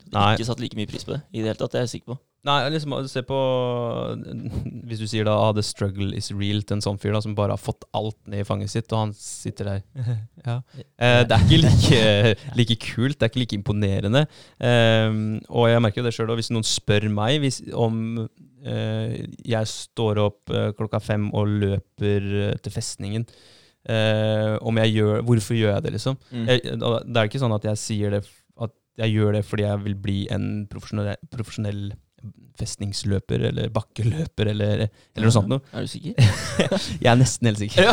[0.10, 0.34] Nei.
[0.34, 2.16] Ikke satt like mye pris på det i det hele tatt, det er jeg sikker
[2.16, 2.20] på.
[2.48, 3.38] Nei, liksom, se på
[4.88, 7.36] Hvis du sier da ah, 'the struggle is real' til en sånn fyr da som
[7.36, 9.82] bare har fått alt ned i fanget sitt, og han sitter der
[10.48, 10.56] Ja.
[10.96, 14.24] Eh, det er ikke like, like kult, det er ikke like imponerende.
[14.56, 15.12] Eh,
[15.52, 18.24] og jeg merker jo det sjøl, hvis noen spør meg hvis, om
[18.64, 23.28] eh, jeg står opp eh, klokka fem og løper eh, til festningen
[23.84, 26.20] eh, om jeg gjør, Hvorfor gjør jeg det, liksom?
[26.32, 26.46] Mm.
[26.48, 28.24] Jeg, det er ikke sånn at jeg sier det
[28.60, 31.90] At jeg gjør det fordi jeg vil bli en profesjonell, profesjonell
[32.60, 35.64] festningsløper eller bakkeløper eller, eller noe sånt noe.
[35.74, 36.18] Er du sikker?
[37.04, 37.90] Jeg er nesten helt sikker.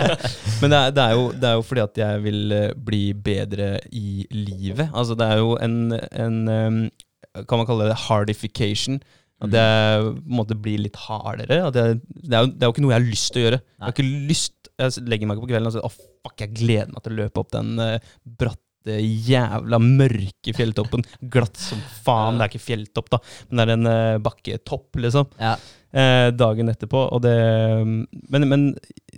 [0.60, 3.04] Men det er, det, er jo, det er jo fordi at jeg vil eh, bli
[3.14, 4.90] bedre i livet.
[4.90, 6.90] Altså det er jo en, en
[7.46, 9.00] Kan man kalle det hardification?
[9.40, 11.62] At jeg på en måte blir litt hardere.
[11.70, 13.44] At jeg, det, er jo, det er jo ikke noe jeg har lyst til å
[13.46, 13.60] gjøre.
[13.64, 15.96] Jeg har ikke lyst Jeg legger meg på kvelden og sier åh,
[16.26, 18.69] fuck, jeg gleder meg til å løpe opp den uh, bratte,
[19.28, 21.04] jævla mørke fjelltoppen.
[21.30, 22.38] Glatt som faen.
[22.40, 23.18] Det er ikke fjelltopp, da,
[23.50, 25.56] men det er en uh, bakketopp, liksom Ja.
[25.92, 27.02] eh, dagen etterpå.
[27.12, 27.34] Og det,
[28.30, 28.68] men, men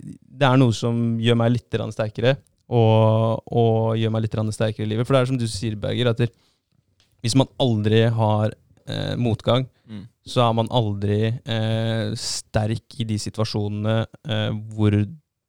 [0.03, 2.35] det er noe som gjør meg litt sterkere,
[2.73, 5.05] og, og gjør meg litt sterkere i livet.
[5.07, 6.23] For det er som du sier, Berger, at
[7.23, 8.51] hvis man aldri har
[8.87, 10.05] eh, motgang, Mm.
[10.23, 13.95] så er man aldri eh, sterk i de situasjonene
[14.31, 14.95] eh, hvor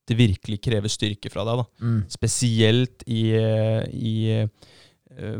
[0.08, 1.62] det virkelig krever styrke fra deg.
[1.62, 1.86] Da.
[1.86, 2.00] Mm.
[2.12, 5.38] Spesielt i, eh, i uh,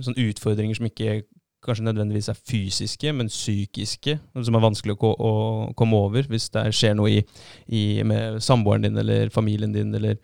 [0.00, 1.22] sånne utfordringer som ikke
[1.64, 5.32] kanskje nødvendigvis er fysiske, men psykiske, som er vanskelig å, å
[5.78, 7.22] komme over hvis det skjer noe i,
[7.72, 10.18] i, med samboeren din eller familien din, eller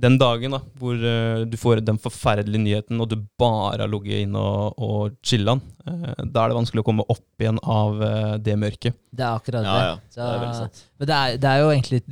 [0.00, 4.24] den dagen da, hvor uh, du får den forferdelige nyheten, og du bare har ligget
[4.24, 8.34] inne og, og chilla, uh, da er det vanskelig å komme opp igjen av uh,
[8.42, 8.96] det mørket.
[9.14, 10.16] Det er akkurat Ja, det.
[10.16, 10.82] Så, Det er sant.
[10.98, 12.02] Men det er, det er jo egentlig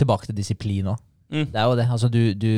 [0.00, 1.04] tilbake til disiplin òg.
[1.28, 1.46] Mm.
[1.52, 1.88] Det er jo det.
[1.92, 2.52] Altså, du, du,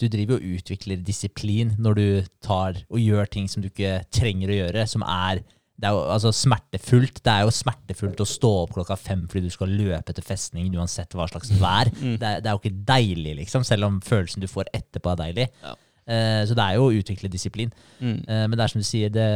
[0.00, 2.06] du driver og utvikler disiplin når du
[2.44, 5.44] tar og gjør ting som du ikke trenger å gjøre, som er
[5.82, 7.16] det er jo altså smertefullt.
[7.26, 10.68] Det er jo smertefullt å stå opp klokka fem fordi du skal løpe til festning
[10.78, 11.90] uansett hva slags vær.
[11.98, 12.18] Mm.
[12.22, 15.24] Det, er, det er jo ikke deilig, liksom, selv om følelsen du får etterpå er
[15.24, 15.48] deilig.
[15.64, 15.74] Ja.
[16.02, 17.72] Eh, så det er jo å utvikle disiplin.
[17.98, 18.18] Mm.
[18.22, 19.26] Eh, men det er som du sier, det,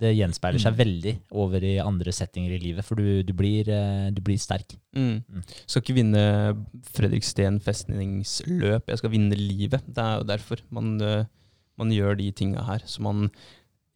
[0.00, 4.08] det gjenspeiler seg veldig over i andre settinger i livet, for du, du, blir, eh,
[4.12, 4.76] du blir sterk.
[4.96, 5.20] Mm.
[5.24, 5.46] Mm.
[5.64, 6.24] Skal ikke vinne
[6.92, 9.88] Fredriksten festningsløp, jeg skal vinne livet.
[9.88, 11.24] Det er jo derfor man, øh,
[11.80, 12.84] man gjør de tinga her.
[12.84, 13.30] Så man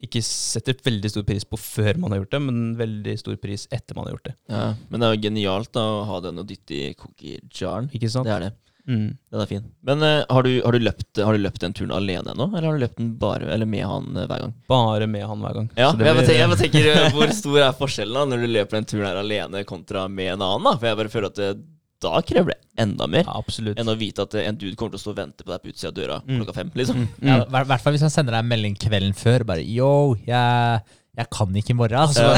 [0.03, 3.69] ikke setter veldig stor pris på før man har gjort det, men veldig stor pris
[3.71, 4.35] etter man har gjort det.
[4.51, 7.89] Ja, men det er jo genialt da, å ha den og dytte i cookie-jaren.
[7.95, 8.27] Ikke sant?
[8.29, 8.53] Det er det.
[8.83, 9.13] Mm.
[9.31, 9.67] Den er fin.
[9.87, 12.67] Men uh, har, du, har, du løpt, har du løpt den turen alene ennå, eller
[12.67, 14.55] har du løpt den bare eller med han uh, hver gang?
[14.73, 15.69] Bare med han hver gang.
[15.79, 18.89] Ja, jeg, blir- jeg tenker eh, Hvor stor er forskjellen da når du løper den
[18.91, 20.67] turen her alene kontra med en annen?
[20.67, 20.75] da?
[20.81, 21.53] For jeg bare føler at det,
[22.03, 23.41] da krever det enda mer ja,
[23.77, 25.73] enn å vite at en dude kommer til å stå og vente på deg på
[25.75, 26.39] utsida av døra Mm.
[26.41, 26.71] klokka fem.
[26.75, 27.09] liksom Mm.
[27.29, 29.45] Ja, I hvert fall hvis han sender deg en melding kvelden før.
[29.49, 30.81] Bare yo, jeg,
[31.19, 32.09] jeg kan ikke i morgen.
[32.17, 32.25] Så,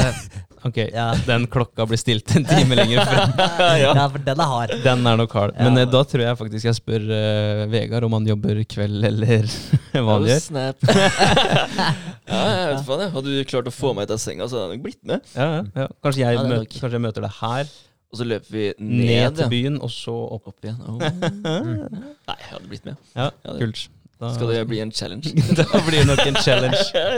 [0.65, 1.11] Ok, Ja.
[1.27, 3.33] Den klokka blir stilt en time lenger frem.
[3.83, 3.91] ja.
[3.93, 4.71] ja, for den er hard.
[4.81, 5.53] Den er nok hard.
[5.53, 5.67] Ja.
[5.67, 9.45] Men eh, da tror jeg faktisk jeg spør eh, Vegard om han jobber kveld eller
[9.93, 10.41] hva han Oh, gjør.
[10.41, 10.81] Snap.
[10.89, 13.11] ja, jeg vet faen, jeg.
[13.15, 15.29] Hadde du klart å få meg ut av senga, så hadde jeg nok blitt med.
[15.37, 15.87] Ja, ja, ja.
[16.03, 17.71] Kanskje, jeg Ja, er møter, kanskje jeg møter deg her,
[18.13, 20.47] Og så løper vi ned, ned, til byen, og så opp.
[20.53, 20.77] opp igjen.
[20.87, 20.97] Oh.
[22.29, 22.95] Nei, jeg hadde blitt med.
[23.15, 23.87] Ja, Ja, det- kult.
[24.15, 25.27] Da, Skal det bli en challenge?
[25.57, 26.77] da blir det nok en challenge.
[26.95, 27.09] ja,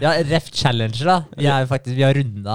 [0.00, 0.12] ja.
[0.30, 1.16] Ref Challenger, da.
[1.36, 2.54] Vi, er faktisk, vi har runda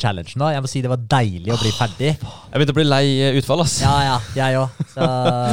[0.00, 0.48] challengen nå.
[0.54, 2.14] Jeg må si det var deilig å bli ferdig.
[2.16, 3.04] Jeg begynte å bli lei
[3.42, 3.74] utfall, ass.
[3.84, 4.80] Ja, ja, jeg òg.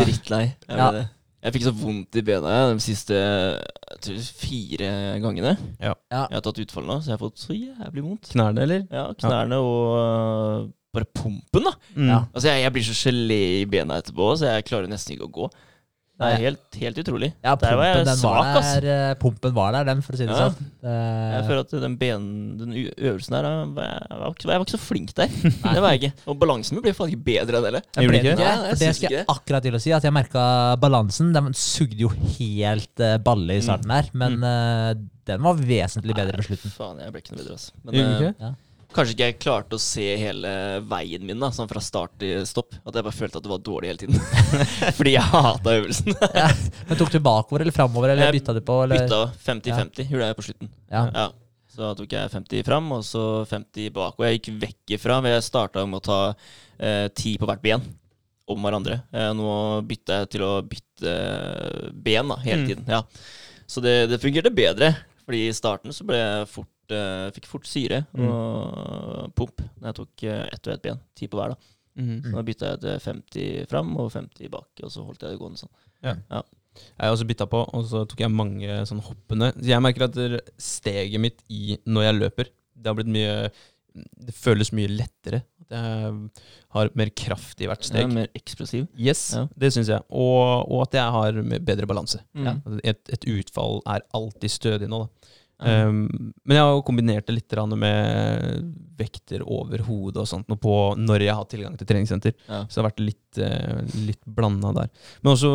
[0.05, 0.45] Drittlei.
[0.69, 0.87] Jeg, Ja.
[1.43, 4.89] jeg fikk så vondt i bena de siste jeg tror, fire
[5.27, 5.57] gangene.
[5.83, 5.93] Ja.
[6.15, 6.23] Ja.
[6.31, 8.31] Jeg har tatt utfall nå, så jeg har fått så jævlig vondt.
[8.37, 8.87] Knærne, eller?
[8.87, 11.73] Ja, Knærne og bare pumpen, da.
[11.95, 12.09] Mm.
[12.09, 12.19] Ja.
[12.33, 15.35] Altså, jeg, jeg blir så gelé i bena etterpå, så jeg klarer nesten ikke å
[15.41, 15.49] gå.
[16.19, 17.27] Det er helt, helt utrolig.
[17.39, 20.19] Ja, Der var jeg pumpen, den var svak, eh, pumpen var der, den, for å
[20.19, 20.49] si det Ja.
[20.49, 20.65] sånn.
[20.83, 22.25] Eh, Jeg føler at den, ben,
[22.59, 25.27] den øvelsen der jeg var, jeg, var ikke, jeg var ikke så flink der.
[25.75, 26.11] Det var jeg ikke.
[26.27, 27.83] Og balansen min ble faen ikke bedre enn det.
[27.95, 28.35] Jeg ble det ikke?
[28.35, 29.95] ikke, jeg det skal jeg akkurat til å si.
[29.95, 30.43] At jeg merka
[30.83, 31.31] balansen.
[31.31, 34.91] Den sugde jo helt uh, balle i starten der, men uh,
[35.29, 36.75] den var vesentlig bedre på slutten.
[36.75, 37.71] Faen, jeg ble ikke noe bedre, altså.
[37.87, 38.57] Men uh?
[38.95, 40.51] Kanskje ikke jeg klarte å se hele
[40.89, 42.73] veien min, da, sånn fra start til stopp.
[42.83, 44.17] At jeg bare følte at det var dårlig hele tiden.
[44.97, 46.15] Fordi jeg hata øvelsen.
[46.89, 48.79] Men Tok du bakover eller framover, eller bytta du på?
[48.87, 49.05] Eller?
[49.05, 50.71] Bytta 50-50, gjorde jeg på slutten.
[50.91, 51.03] Ja.
[51.13, 51.27] Ja.
[51.69, 54.17] Så tok jeg 50 fram, og så 50 bak.
[54.19, 55.19] Og jeg gikk vekk ifra.
[55.23, 56.17] men Jeg starta med å ta
[56.81, 57.85] eh, 10 på hvert ben
[58.49, 59.03] om hverandre.
[59.13, 59.51] Eh, nå
[59.87, 62.67] bytta jeg til å bytte eh, ben da, hele Mm.
[62.71, 62.89] tiden.
[62.89, 63.03] Ja.
[63.69, 64.95] Så det, det fungerte bedre.
[65.29, 69.97] Fordi i starten så ble jeg fort, eh, fikk fort syre og pump når jeg
[69.99, 71.01] tok uh, ett og ett ben.
[71.15, 71.73] Ti på hver, da.
[71.99, 72.15] Mm.
[72.23, 75.41] Så da bytta jeg til 50 fram og 50 bak, og så holdt jeg det
[75.41, 75.73] gående sånn.
[76.05, 79.51] Jeg har også bytta på, og så tok jeg mange sånn hoppende.
[79.57, 80.19] Så jeg merker at
[80.61, 83.49] steget mitt i når jeg løper, det har blitt mye
[83.99, 85.41] Det føles mye lettere.
[85.69, 86.11] Jeg
[86.73, 88.05] har mer kraft i hvert steg.
[88.05, 88.85] Ja, mer eksplosiv.
[88.95, 89.47] Yes, Ja.
[89.59, 89.99] det syns jeg.
[90.09, 92.21] Og, og at jeg har bedre balanse.
[92.37, 92.61] Mm.
[92.83, 95.33] Et, et utfall er alltid stødig nå, da.
[95.59, 96.05] Um,
[96.47, 98.69] men jeg har jo kombinert det litt med
[98.99, 102.35] vekter over hodet og sånt på når jeg har tilgang til treningssenter.
[102.47, 102.61] Ja.
[102.67, 104.89] Så det har vært litt, uh, litt blanda der.
[105.21, 105.53] Men også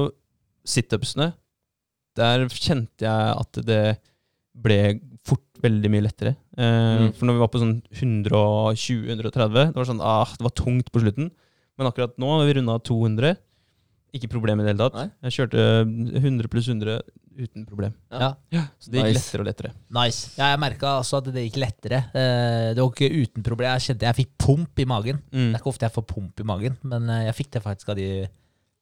[0.65, 1.33] situpsene.
[2.15, 3.83] Der kjente jeg at det
[4.55, 4.79] ble
[5.27, 6.37] fort veldig mye lettere.
[6.57, 7.09] Eh, Mm.
[7.17, 11.03] For når vi var på sånn 120-130, det var sånn ah, det var tungt på
[11.03, 11.31] slutten.
[11.79, 13.35] Men akkurat nå har vi runda 200.
[14.15, 14.95] Ikke problem i det hele tatt.
[14.95, 15.09] Nei.
[15.27, 15.65] Jeg kjørte
[16.23, 17.01] 100 pluss 100
[17.37, 17.93] uten problem.
[18.13, 18.31] Ja.
[18.55, 18.63] Ja.
[18.79, 19.19] Så det gikk Nice.
[19.21, 19.71] lettere og lettere.
[19.97, 20.31] Nice.
[20.39, 22.01] Ja, jeg merka også at det gikk lettere.
[22.15, 23.71] Eh, det var ikke uten problem.
[23.75, 25.21] Jeg kjente jeg fikk pump i magen.
[25.33, 25.51] Mm.
[25.51, 27.93] Det er ikke ofte jeg får pump i magen, men eh, jeg fikk det faktisk
[27.95, 28.09] av de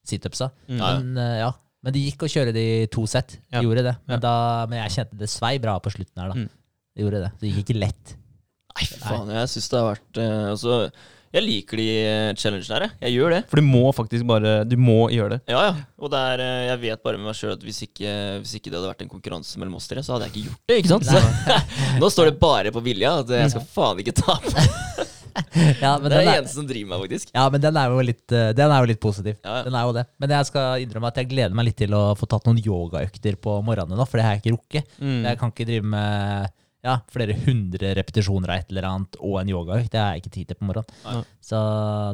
[0.07, 0.51] situpsa.
[0.69, 0.79] Mm.
[0.79, 0.99] Ja, ja.
[1.01, 1.51] Men, eh, ja.
[1.83, 3.38] men det gikk å kjøre de to sett.
[3.53, 3.62] Ja.
[3.62, 3.97] Gjorde det.
[4.07, 4.23] Men, Ja.
[4.27, 4.35] da,
[4.71, 6.35] men jeg kjente det svei bra på slutten her, da.
[6.35, 6.49] Mm.
[6.93, 7.33] Det gjorde det.
[7.37, 8.17] Så det gikk ikke lett.
[8.73, 9.29] Nei, faen.
[9.37, 10.77] Jeg syns det har vært uh, Altså,
[11.33, 12.95] jeg liker de eh, challengene her, jeg.
[13.07, 13.40] Jeg gjør det.
[13.51, 15.40] For du må faktisk bare Du må gjøre det.
[15.53, 15.75] Ja, ja.
[16.03, 18.68] Og det er, eh, jeg vet bare med meg sjøl at hvis ikke, hvis ikke
[18.71, 20.79] det hadde vært en konkurranse mellom oss tre, så hadde jeg ikke gjort det.
[20.83, 21.09] ikke sant?
[21.09, 21.59] Så,
[22.03, 24.68] nå står det bare på vilja at jeg skal faen ikke tape.
[25.81, 27.31] Ja, men Det er den det eneste som driver meg, faktisk.
[27.33, 29.38] ja, men den er jo litt, eh, den er jo litt positiv.
[29.40, 29.62] Ja, ja.
[29.64, 30.03] Den er jo det.
[30.21, 33.38] Men jeg skal innrømme at jeg gleder meg litt til å få tatt noen yogaøkter
[33.40, 34.99] på morgenen nå, for det har jeg ikke rukket.
[35.01, 35.23] Mm.
[35.31, 39.51] Jeg kan ikke drive med ja, flere hundre repetisjoner av et eller annet og en
[39.53, 39.92] yogaøkt.
[39.92, 41.25] Det har jeg ikke tid til på morgenen.
[41.38, 41.59] Så,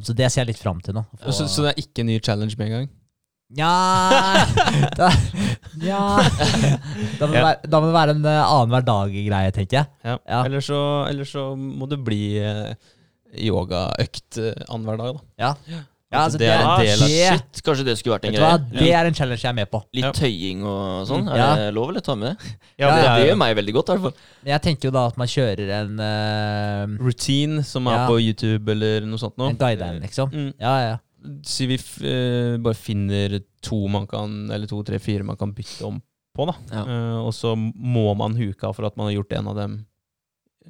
[0.04, 1.06] så det ser jeg litt fram til nå.
[1.16, 1.32] For...
[1.32, 2.90] Så, så det er ikke en ny challenge med en gang?
[3.48, 3.68] Nja
[4.98, 5.06] da,
[5.80, 6.00] ja.
[7.16, 9.88] da, må det være, da må det være en uh, annenhver dag-greie, tenker jeg.
[10.04, 10.16] Ja.
[10.20, 10.40] Ja.
[10.42, 12.74] Eller, så, eller så må det bli eh,
[13.48, 15.24] yogaøkt uh, annenhver dag, da.
[15.40, 17.60] Ja, ja altså, det er en del av det, shit.
[17.66, 18.58] Kanskje det skulle vært en greie.
[18.72, 19.80] det er en challenge jeg er med på.
[19.98, 21.26] Litt tøying og sånn.
[21.28, 21.48] Er Ja.
[21.60, 22.52] det lov, eller ta med det?
[22.78, 24.30] Ja, det, det det gjør meg veldig godt, i hvert fall.
[24.48, 28.06] Jeg tenker jo da at man kjører en, uh, routine som er Ja.
[28.08, 29.50] på YouTube eller noe sånt noe.
[29.50, 30.30] en guideline, liksom.
[30.32, 30.54] Mm.
[30.58, 30.96] Ja, ja.
[31.44, 35.52] Si vi f eh, bare finner to man kan, eller to, tre, fire man kan
[35.52, 36.00] bytte om
[36.36, 36.54] på, da.
[36.72, 36.84] Ja.
[36.86, 39.78] Uh, og så må man huke av for at man har gjort en av dem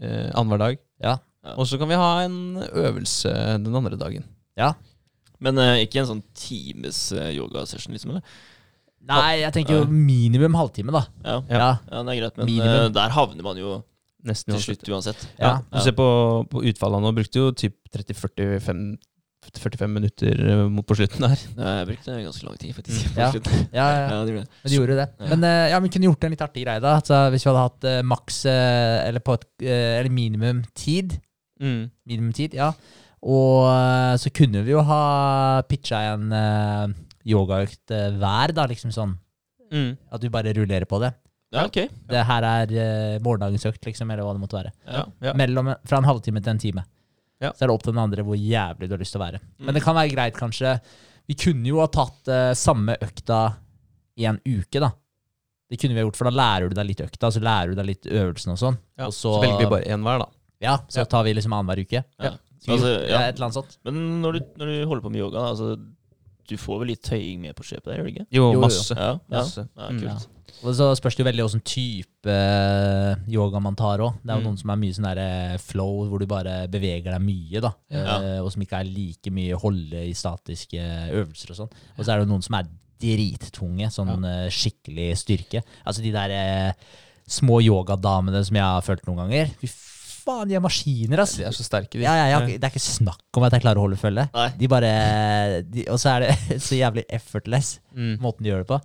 [0.02, 0.78] uh, annenhver dag.
[1.04, 1.18] Ja.
[1.44, 1.54] Ja.
[1.54, 3.30] Og så kan vi ha en øvelse
[3.62, 4.24] den andre dagen.
[4.58, 4.72] ja.
[5.44, 8.16] Men eh, ikke en sånn times uh, yogasession, liksom?
[8.16, 8.38] eller?
[9.08, 11.04] Nei, jeg tenker jo minimum halvtime, da.
[11.24, 11.36] Ja.
[11.48, 11.68] Ja.
[11.88, 12.02] Ja.
[12.02, 12.40] det er greit.
[12.40, 12.80] Men Minimum.
[12.88, 13.76] eh, der havner man jo
[14.26, 14.80] Nesten til uansett.
[14.82, 15.28] slutt uansett.
[15.38, 15.52] Ja, Ja.
[15.72, 16.08] Du ser på,
[16.50, 18.98] på utfallet nå, brukte jo typ 30-40-50
[19.48, 21.40] 45 minutter eh, mot på slutten der.
[21.56, 23.06] Ja, Jeg brukte ganske lang tid, faktisk.
[23.06, 23.14] Mm.
[23.16, 23.28] Ja.
[23.30, 23.62] på slutten.
[23.72, 24.08] Ja, ja, ja.
[24.10, 24.50] Ja, det gjorde jeg.
[24.64, 25.06] Men de gjorde det.
[25.08, 25.28] Ja.
[25.30, 26.94] Men eh, ja, vi kunne gjort en litt artig greie, da.
[26.98, 31.16] Altså, hvis vi hadde hatt eh, maks eh, eller, på et, eh, eller minimum tid.
[31.62, 31.80] Mm.
[32.10, 32.72] Minimum tid, ja.
[33.22, 36.92] Og eh, så kunne vi jo ha pitcha en uh,
[37.26, 39.16] yogaøkt eh, hver, da, liksom sånn.
[39.72, 39.96] Mm.
[40.14, 41.10] At du bare rullerer på det.
[41.54, 41.80] Ja, ok.
[42.10, 44.72] Det her er uh, morgendagens økt, liksom, eller hva det måtte være.
[44.86, 45.02] Ja.
[45.24, 45.34] Ja.
[45.38, 46.86] Mellom, fra en halvtime til en time.
[47.42, 47.52] Ja.
[47.54, 49.42] Så er det opp til den andre hvor jævlig du har lyst til å være.
[49.42, 49.66] Mm.
[49.66, 50.78] Men det kan være greit, kanskje.
[51.28, 53.42] Vi kunne jo ha tatt uh, samme økta
[54.18, 54.92] i en uke, da.
[55.68, 57.78] Det kunne vi ha gjort, for da lærer du deg litt økta, så lærer du
[57.78, 58.78] deg litt øvelsen og sånn.
[58.96, 59.10] Ja.
[59.10, 60.30] Og Så, så, velger vi bare én hver, da.
[60.64, 61.10] Ja, så Ja.
[61.12, 62.02] tar vi liksom annenhver uke.
[62.18, 62.32] Ja.
[62.60, 63.20] Så Altså, ja.
[63.28, 63.78] Et eller annet sånt.
[63.84, 65.76] Men når du, når du holder på med yoga, da, altså,
[66.48, 68.26] du får vel litt tøying med på kjøpet der, gjør du ikke?
[68.32, 68.94] Jo, masse.
[68.96, 69.18] Ja, ja.
[69.38, 69.68] Masse.
[69.76, 70.00] ja Mm.
[70.02, 70.26] kult.
[70.64, 74.14] Og så spørs det jo veldig åssen type eh, yoga man tar òg.
[74.24, 74.46] Det er jo Mm.
[74.48, 77.70] noen som er mye sånn der eh, flow, hvor du bare beveger deg mye, da.
[77.92, 78.16] Ja.
[78.18, 80.80] Eh, og som ikke er like mye holde i statiske
[81.12, 81.70] øvelser og sånn.
[81.98, 82.66] Og så er det jo noen som er
[82.98, 85.62] drittunge, sånn eh, skikkelig styrke.
[85.86, 86.72] Altså de der eh,
[87.28, 89.52] små yogadamene som jeg har følt noen ganger.
[89.60, 89.68] Fy
[90.28, 91.34] faen, de er maskiner, ass.
[91.40, 92.04] De er så sterke, de.
[92.04, 94.28] Ja, ja, ja, det er ikke snakk om at jeg klarer å holde følge.
[94.36, 94.46] Nei.
[94.60, 94.92] De bare
[95.64, 98.14] de, Og så er det så jævlig effortless, Mm.
[98.22, 98.78] måten de gjør det på.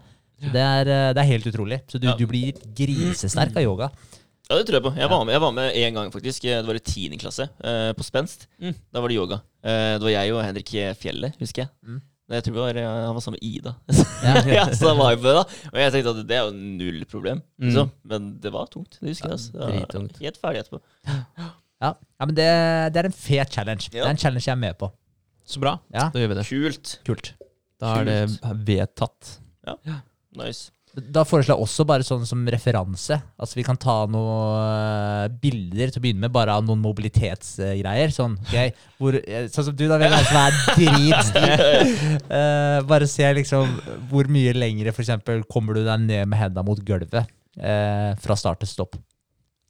[0.44, 1.78] Så det, er, eh, det er helt utrolig.
[1.88, 2.16] Så du, Ja.
[2.20, 3.92] du blir grisesterk av yoga.
[4.50, 4.92] Ja, det tror jeg på.
[5.00, 6.42] Jeg var med, jeg var med en gang, faktisk.
[6.44, 8.48] Det var i tiende klasse, eh, på Spenst.
[8.60, 8.74] Mm.
[8.92, 9.38] Da var det yoga.
[9.64, 11.70] Eh, det var jeg og Henrik Fjellet, husker jeg.
[11.88, 12.02] Mm.
[12.34, 13.74] Jeg tror var, eh, Han var sammen med Ida.
[14.24, 14.34] Ja.
[14.58, 17.06] ja, så var jeg på det da Og jeg tenkte at det er jo null
[17.12, 17.44] problem.
[17.60, 17.68] Mm.
[17.68, 17.94] Liksom.
[18.14, 18.98] Men det var tungt.
[19.00, 19.38] Det husker jeg.
[19.38, 19.52] Altså.
[19.54, 20.20] Det var.
[20.24, 20.82] Helt ferdig etterpå.
[21.84, 22.50] Ja, ja men det,
[22.96, 23.90] det er en fet challenge.
[23.92, 24.92] Det er en challenge jeg er med på.
[25.46, 25.76] Så bra.
[25.92, 26.46] Ja, Da gjør vi det.
[26.48, 26.94] Kult.
[27.08, 27.34] kult.
[27.84, 28.20] Da er det
[28.70, 29.38] vedtatt.
[29.68, 30.00] Ja.
[30.40, 30.72] Nice.
[30.94, 33.16] Da foreslår jeg også bare sånn som referanse.
[33.42, 38.14] Altså Vi kan ta noen eh, bilder til å begynne med, bare av noen mobilitetsgreier.
[38.14, 42.04] Sånn, ok, hvor, eh, sånn som du, da, Vegard, som er dritstiv.
[42.34, 43.74] Eh, bare se liksom
[44.10, 47.26] hvor mye lengre for eksempel, kommer du deg ned med henda mot gulvet
[47.62, 48.98] uh, fra start til stopp.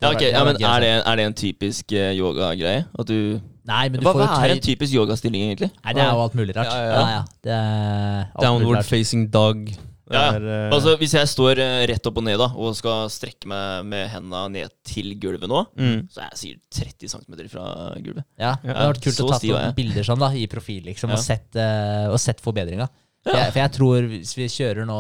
[0.03, 2.83] Ja, ok, ja, men er det, er det en typisk eh, yogagreie?
[2.99, 5.69] At du Nei, men du Hva, får jo hva er en typisk yogastilling, egentlig?
[5.85, 6.67] Nei, det er jo alt mulig rart.
[6.67, 7.21] Ja, Ja, ja, ja.
[7.45, 8.89] Det er alt mulig Downward rart.
[8.89, 9.69] facing dog.
[10.11, 10.73] Ja, er, uh...
[10.75, 14.09] Altså, Hvis jeg står eh, rett opp og ned da og skal strekke meg med
[14.11, 16.01] hendene ned til gulvet nå, mm.
[16.11, 17.67] så er jeg sikkert 30 cm fra
[18.03, 18.25] gulvet.
[18.35, 21.13] Ja, det hadde vært kult så å ta noen bilder sånn da, i profil, liksom,
[21.13, 21.15] Ja.
[21.15, 22.89] og sett, uh, og sett forbedringa.
[23.23, 24.99] For, for jeg tror hvis vi kjører nå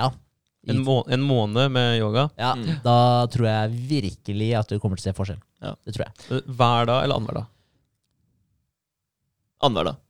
[0.00, 0.08] Ja,
[0.64, 2.30] i, en, må en måned med yoga.
[2.40, 2.80] ja Mm.
[2.84, 5.40] da tror jeg virkelig at du kommer til å se forskjell.
[5.60, 5.74] Ja.
[5.84, 6.42] Det tror jeg.
[6.48, 7.50] Hver dag eller annenhver dag?
[9.60, 10.00] Annenhver dag.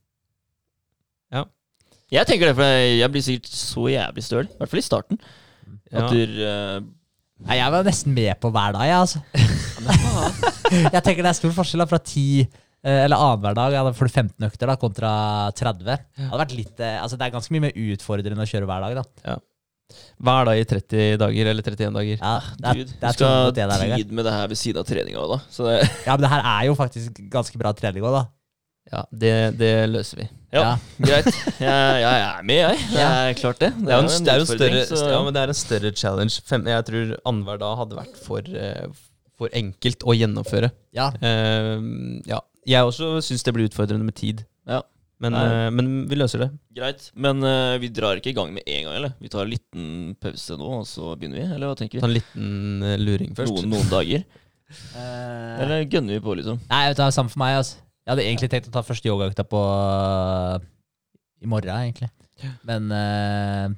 [2.11, 2.21] Ja.
[2.21, 4.49] Jeg tenker det, for jeg, blir sikkert så jævlig støl.
[4.49, 5.21] I hvert fall i starten.
[5.91, 6.01] Ja.
[6.01, 6.81] At du uh,
[7.41, 9.21] Nei, jeg var nesten med på hver dag, jeg, altså.
[10.95, 13.73] jeg tenker det er stor forskjell da, fra 10 eh, eller annenhver dag.
[13.73, 15.13] Jeg hadde for 15 økter da, kontra
[15.57, 15.87] 30.
[15.87, 18.85] Det hadde vært litt, eh, altså det er ganske mye mer utfordrende å kjøre hver
[18.85, 18.99] dag.
[19.01, 19.37] da.
[20.21, 22.21] Hver dag i 30 dager eller 31 dager.
[22.21, 24.83] Ja, det er, Dude, det du er skal ha tid med det her ved siden
[24.83, 25.39] av treninga òg, da.
[25.51, 28.23] Så det, Ja, men det her er jo faktisk ganske bra trening òg, da.
[28.91, 30.25] Ja, det, det løser vi.
[30.51, 30.71] ja, Ja.
[30.99, 31.29] greit.
[31.61, 32.77] Jeg, jeg er med, jeg.
[32.91, 33.69] Det er klart, det.
[33.77, 35.91] Det er jo en, det er en større, så- ja, men det er en større
[35.95, 36.41] challenge.
[36.45, 38.87] Fem, jeg tror annenhver dag hadde vært for, eh,
[39.39, 40.71] for enkelt å gjennomføre.
[40.93, 42.41] Ja, Uh, ja.
[42.67, 44.43] Jeg også syns det blir utfordrende med tid.
[44.67, 44.81] Ja.
[45.21, 46.49] Men, eh, men vi løser det.
[46.75, 47.07] Greit.
[47.15, 49.13] Men uh, vi drar ikke i gang med en gang, eller?
[49.21, 51.47] Vi tar en liten pause nå, og så begynner vi?
[51.55, 52.19] Eller hva tenker Ta vi?
[52.19, 53.53] en liten luring først.
[53.55, 54.23] Noen, noen dager?
[54.95, 56.59] Eh, Eller gønner vi på, liksom?
[56.69, 57.57] Nei, det er samme for meg.
[57.59, 57.75] Altså.
[58.01, 60.63] Jeg hadde egentlig tenkt å ta første yogaøkta på øh,
[61.41, 62.09] i morgen, egentlig.
[62.65, 63.73] Men uh,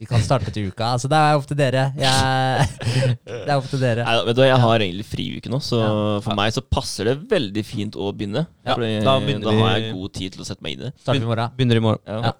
[0.00, 0.94] vi kan starte til uka.
[0.94, 1.82] Altså, det er opp til dere.
[1.98, 2.68] Jeg,
[3.26, 4.06] det er opp til dere.
[4.06, 5.90] Nei, vet du, Jeg har egentlig friuke nå, så Ja.
[6.24, 8.46] for meg så passer det veldig fint å begynne.
[8.64, 10.94] Ja, da da, har jeg god tid til å sette meg inn i det.
[11.02, 11.52] Starter i morgen.
[11.58, 12.04] Begynner i morgen.
[12.08, 12.30] Ja.
[12.30, 12.34] Ja.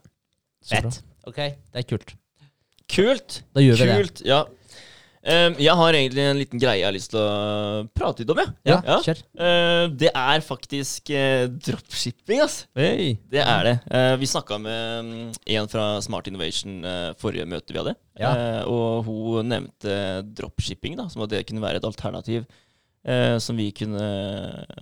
[0.69, 1.03] Fett.
[1.29, 2.15] Ok, det er kult.
[2.89, 3.43] Kult!
[3.53, 3.99] Da gjør vi det.
[4.01, 4.45] Kult, ja.
[5.23, 8.39] Em, jeg har egentlig en liten greie jeg har lyst til å prate litt om.
[8.39, 8.99] Ja, Ja, Ja.
[9.03, 9.23] kjør.
[9.39, 12.67] Eh, det er faktisk uh, dropshipping, ass.
[12.79, 13.17] Hey.
[13.31, 13.75] Det er det.
[13.91, 17.97] Eh, vi snakka med mm, en fra Smart Innovation eh, forrige møte vi hadde.
[18.19, 18.31] Ja.
[18.31, 19.99] Eh, og hun nevnte
[20.39, 22.47] dropshipping, da, som at det kunne være et alternativ
[23.05, 24.07] eh, som vi kunne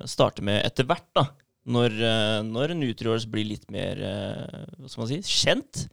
[0.08, 1.08] starte med etter hvert.
[1.16, 1.28] da.
[1.66, 5.88] Når, uh, når Nutriors blir litt mer eh, hva skal man si, kjent.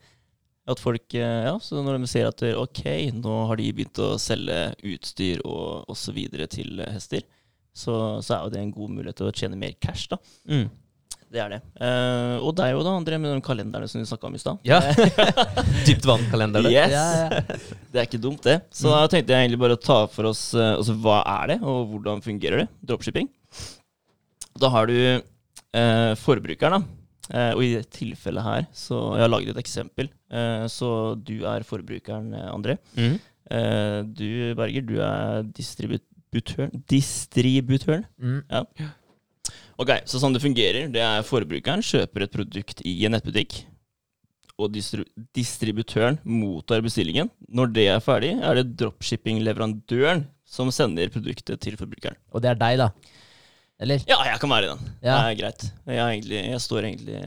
[0.63, 2.85] At folk, eh, ja, så Når de ser at ok,
[3.17, 4.59] nå har de begynt å selge
[4.93, 6.21] utstyr og osv.
[6.47, 7.25] til eh, hester,
[7.73, 10.07] så, så er jo det en god mulighet til å tjene mer cash.
[10.11, 10.21] da.
[10.47, 10.69] Mm.
[11.33, 11.59] Det er det.
[11.81, 14.59] Uh, og deg òg, da, André, med de kalenderne som du snakka om i stad.
[14.69, 14.77] Ja.
[15.87, 16.67] Dypt vann-kalender.
[16.69, 16.93] Yes!
[16.93, 17.59] Ja, ja.
[17.91, 18.59] Det er ikke dumt, det.
[18.69, 21.89] Så da tenkte jeg egentlig bare å ta for oss altså, hva er det, og
[21.89, 22.67] hvordan fungerer det?
[22.85, 23.31] Dropshipping.
[24.61, 27.02] Da har du uh, forbrukeren, da.
[27.31, 30.09] Eh, og i det tilfellet her, så Jeg har laget et eksempel.
[30.29, 32.77] Eh, så du er forbrukeren, eh, André.
[32.97, 33.19] Mm.
[33.51, 36.83] Eh, du, Berger, du er distributøren.
[36.89, 38.05] Distributøren.
[38.19, 38.43] Mm.
[39.79, 43.63] Ok, så sånn det fungerer, det er forbrukeren kjøper et produkt i en nettbutikk,
[44.59, 45.01] og distri
[45.33, 47.31] distributøren mottar bestillingen.
[47.49, 52.19] Når det er ferdig, er det dropshipping-leverandøren som sender produktet til forbrukeren.
[52.31, 52.91] Og det er deg, da?
[53.81, 54.03] Eller?
[54.07, 54.91] Ja, jeg kan være i den.
[55.01, 55.15] Ja.
[55.15, 55.63] Det er greit.
[55.87, 57.17] Jeg, er egentlig, jeg står egentlig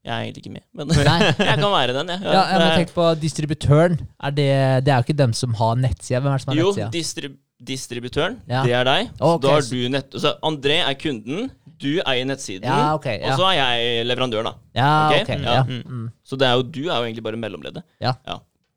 [0.00, 2.22] Jeg er egentlig ikke med, men jeg kan være i den, jeg.
[2.24, 3.98] Ja, jeg må tenke på distributøren.
[4.24, 4.48] Er det,
[4.86, 6.20] det er jo ikke dem som har nettsida.
[6.24, 6.90] Hvem er det som har Jo, nettsida?
[6.96, 8.62] distrib distributøren, Ja.
[8.64, 9.08] det er deg.
[9.18, 10.14] Så Ok, da har du nett...
[10.16, 13.04] Så André er kunden, du eier nettsiden, Ja, ok.
[13.20, 14.52] og så er jeg leverandøren, da.
[14.80, 15.28] ja ok, ok.
[15.44, 15.52] ja.
[15.58, 15.62] Ja.
[15.68, 15.82] Mm.
[15.84, 16.06] Mm.
[16.24, 17.84] Så det er jo, du er jo egentlig bare mellomleddet.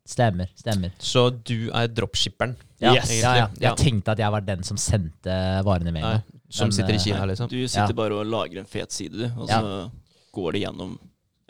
[0.04, 0.50] Stemmer.
[0.60, 0.92] Stemmer.
[1.00, 2.52] Så du er dropshipperen,
[2.84, 3.10] Ja, Yes.
[3.22, 3.46] ja, ja.
[3.60, 5.34] Jeg tenkte at jeg var den som sendte
[5.66, 6.18] varene med Nei,
[6.52, 7.48] som den, sitter i eh, Kina, liksom.
[7.50, 7.98] Du sitter Ja.
[7.98, 9.90] bare og lager en fet side, du, og så
[10.34, 10.96] går det gjennom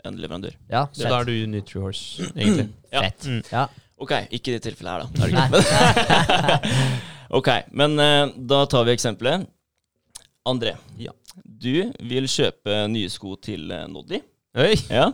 [0.05, 0.53] en leverandør.
[0.69, 2.69] Ja, Så da er du Nutrihorse, egentlig.
[2.95, 3.01] Ja.
[3.01, 3.25] Fett.
[3.27, 3.41] Mm.
[3.51, 3.65] Ja.
[3.99, 5.07] Ok, ikke i det tilfellet her, da.
[5.23, 6.85] Er det Nei.
[7.39, 9.47] ok, men uh, da tar vi eksempelet.
[10.45, 11.11] André, Ja.
[11.43, 14.19] du vil kjøpe nye sko til uh, Noddy.
[14.55, 14.75] Oi!
[14.89, 15.09] Ja.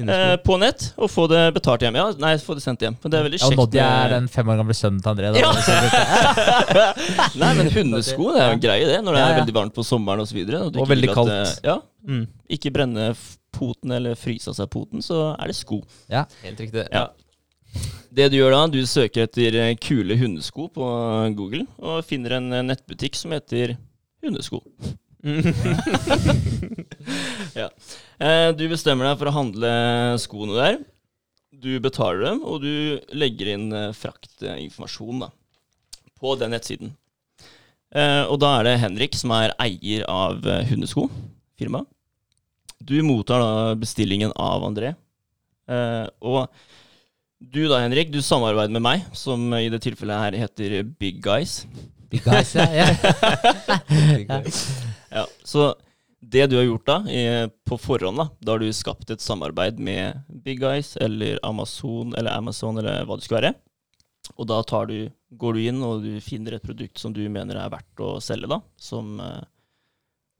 [0.00, 1.94] Eh, på nett, og få det betalt hjem.
[2.00, 2.94] Ja, nei, få det sendt hjem.
[3.02, 3.52] Men det er veldig kjekt.
[3.52, 3.56] Ja, og.
[3.60, 5.28] Noddy er med- den fem år gamle sønnen til André.
[5.32, 5.52] Da, Ja.
[7.42, 8.96] Nei, men hundesko det er jo en greie, det.
[9.04, 10.32] Når det er veldig varmt på sommeren osv.
[10.32, 11.32] Og, videre Og ikke veldig at, kaldt.
[11.36, 12.24] eh, Ja, Mm.
[12.50, 13.12] ikke brenne
[13.54, 15.82] poten eller fryse av seg poten, så er det sko.
[16.10, 16.82] Ja, Helt riktig.
[16.90, 17.04] Ja.
[18.12, 20.82] Det du gjør da, du søker etter eh, kule hundesko på
[21.36, 23.76] Google, og finner en eh, nettbutikk som heter
[24.24, 24.62] Hundesko.
[27.54, 27.68] ja.
[28.22, 29.70] Eh, Du bestemmer deg for å handle
[30.22, 30.80] skoene der.
[31.62, 35.28] Du betaler dem, og du legger inn eh, fraktinformasjon da,
[36.20, 36.94] på den nettsiden.
[37.94, 41.08] Eh, Og da er det Henrik som er eier av Hundesko,
[41.60, 41.84] firma.
[42.82, 44.94] Du mottar da bestillingen av André.
[46.26, 46.48] Og
[47.38, 51.60] du da, Henrik, du samarbeider med meg, som i det tilfellet her heter Big Guys.
[52.10, 52.66] Big guys, ja.
[52.74, 54.40] ja.
[55.12, 55.70] Ja, så
[56.22, 56.96] det du har gjort da,
[57.66, 62.36] på forhånd, da, da har du skapt et samarbeid med Big Guys eller Amazon eller
[62.36, 63.54] Amazon eller hva det skulle være.
[64.38, 64.98] Og da du,
[65.38, 68.48] går du inn og du finner et produkt som du mener er verdt å selge,
[68.50, 68.60] da.
[68.80, 69.42] Som, eh,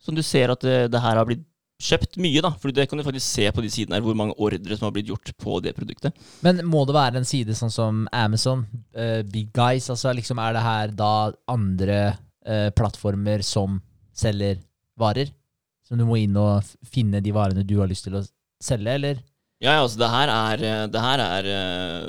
[0.02, 1.44] som du ser at det, det her har blitt
[1.82, 2.52] kjøpt mye, da.
[2.62, 4.94] For det kan du faktisk se på de sidene her, hvor mange ordre som har
[4.94, 6.14] blitt gjort på det produktet.
[6.46, 8.64] Men må det være en side sånn som Amazon,
[8.94, 9.90] uh, Big Guys?
[9.92, 11.14] Altså liksom Er det her da
[11.50, 12.00] andre
[12.46, 13.80] uh, plattformer som
[14.14, 14.62] selger
[14.98, 15.34] varer?
[15.92, 18.22] Som du må inn og finne de varene du har lyst til å
[18.64, 19.18] selge, eller?
[19.60, 22.06] Ja, ja, altså det her er, eh, det her er eh,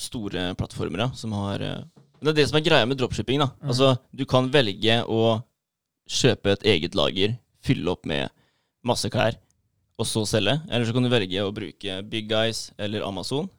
[0.00, 1.82] store plattformer ja, som har eh,
[2.24, 3.42] det er det som er greia med dropshipping.
[3.44, 3.50] da.
[3.60, 3.68] Mm.
[3.68, 5.42] Altså, Du kan velge å
[6.08, 8.32] kjøpe et eget lager, fylle opp med
[8.86, 9.36] masse klær,
[10.00, 10.56] og så selge.
[10.70, 13.50] Eller så kan du velge å bruke Big Guys eller Amazon,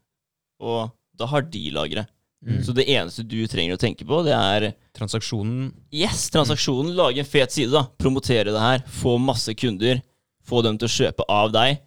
[0.57, 2.09] og da har de lageret.
[2.47, 2.61] Mm.
[2.63, 6.93] Så det eneste du trenger å tenke på, det er Transaksjonen Yes, transaksjonen.
[6.95, 7.83] Lage en fet side, da.
[7.99, 8.85] Promotere det her.
[9.01, 9.99] Få masse kunder.
[10.47, 11.81] Få dem til å kjøpe av deg.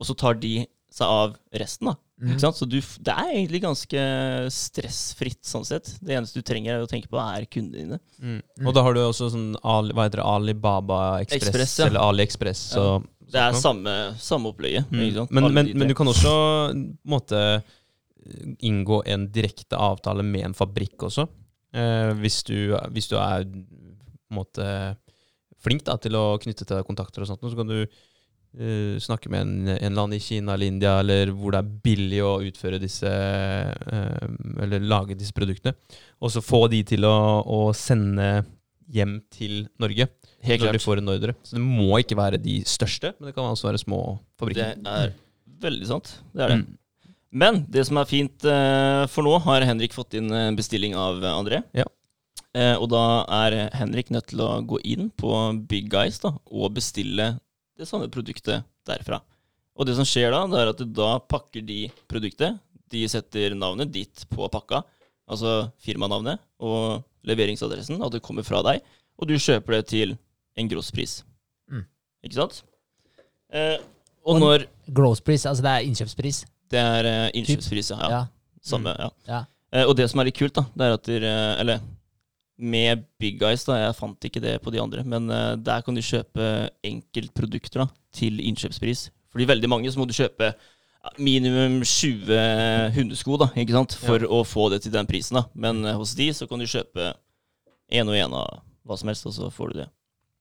[0.00, 0.54] Og så tar de
[0.94, 1.96] seg av resten, da.
[2.22, 2.30] Mm.
[2.30, 2.56] Ikke sant?
[2.60, 4.02] Så du, det er egentlig ganske
[4.54, 5.90] stressfritt, sånn sett.
[6.00, 7.98] Det eneste du trenger å tenke på, er kundene dine.
[8.22, 8.66] mm.
[8.68, 10.28] Og da har du også sånn Ali, Hva heter det?
[10.30, 11.88] Alibaba Express, Express, ja.
[11.90, 12.62] eller AliExpress.
[12.76, 12.84] Så,
[13.34, 13.64] Det er sånn.
[13.66, 14.86] samme, samme opplegget.
[14.94, 15.26] Mm.
[15.30, 16.84] Men, men, men du kan også på en
[17.16, 17.40] måte
[18.64, 21.26] inngå en direkte avtale med en fabrikk også.
[21.74, 23.46] Eh, hvis, du, hvis du er
[24.34, 24.66] måte
[25.64, 29.32] flink da, til å knytte til deg kontakter og sånt, så kan du eh, snakke
[29.32, 32.34] med en, en eller annen i Kina eller India, eller hvor det er billig å
[32.44, 34.28] utføre disse eh,
[34.64, 35.74] Eller lage disse produktene.
[36.20, 38.44] Og så få de til å, å sende
[38.94, 40.06] hjem til Norge
[40.44, 40.84] Helt når de klart.
[40.84, 41.34] får en ordre.
[41.42, 44.00] Så det må ikke være de største, men det kan også være små
[44.40, 44.76] fabrikker.
[44.76, 45.14] Det er
[45.64, 46.18] veldig sant.
[46.34, 46.58] Det er det.
[46.60, 46.80] Mm.
[47.34, 51.34] Men det som er fint eh, for nå, har Henrik fått inn bestilling av eh,
[51.34, 51.62] André.
[51.74, 51.86] Ja.
[52.54, 55.30] Eh, og da er Henrik nødt til å gå inn på
[55.66, 57.32] Big Guys da, og bestille
[57.74, 59.18] det samme produktet derfra.
[59.74, 61.80] Og det som skjer da, det er at da pakker de
[62.10, 62.60] produktet.
[62.94, 64.84] De setter navnet ditt på pakka,
[65.26, 68.84] altså firmanavnet og leveringsadressen, at det kommer fra deg.
[69.18, 70.14] Og du kjøper det til
[70.54, 71.22] en grosspris.
[71.66, 71.82] Mm.
[72.28, 72.60] Ikke sant?
[73.50, 73.80] Eh,
[74.22, 76.44] og Og- når Grosspris, altså det er innkjøpspris.
[76.72, 78.10] Det er uh, innkjøpspris, ja.
[78.12, 78.22] Ja.
[78.64, 79.10] Samme, ja.
[79.28, 79.42] Ja.
[79.74, 81.82] Uh, og det som er litt kult, da, det er at dere Eller
[82.54, 85.96] med Big Guys, da, jeg fant ikke det på de andre, men uh, der kan
[85.96, 89.08] du kjøpe enkeltprodukter da, til innkjøpspris.
[89.34, 90.52] Fordi veldig mange så må du kjøpe
[91.20, 95.38] minimum 20 hundesko da, ikke sant, for å få det til den prisen.
[95.38, 95.44] da.
[95.52, 97.12] Men eh, hos de så kan du kjøpe
[97.92, 99.88] én og én av hva som helst, og så får du det.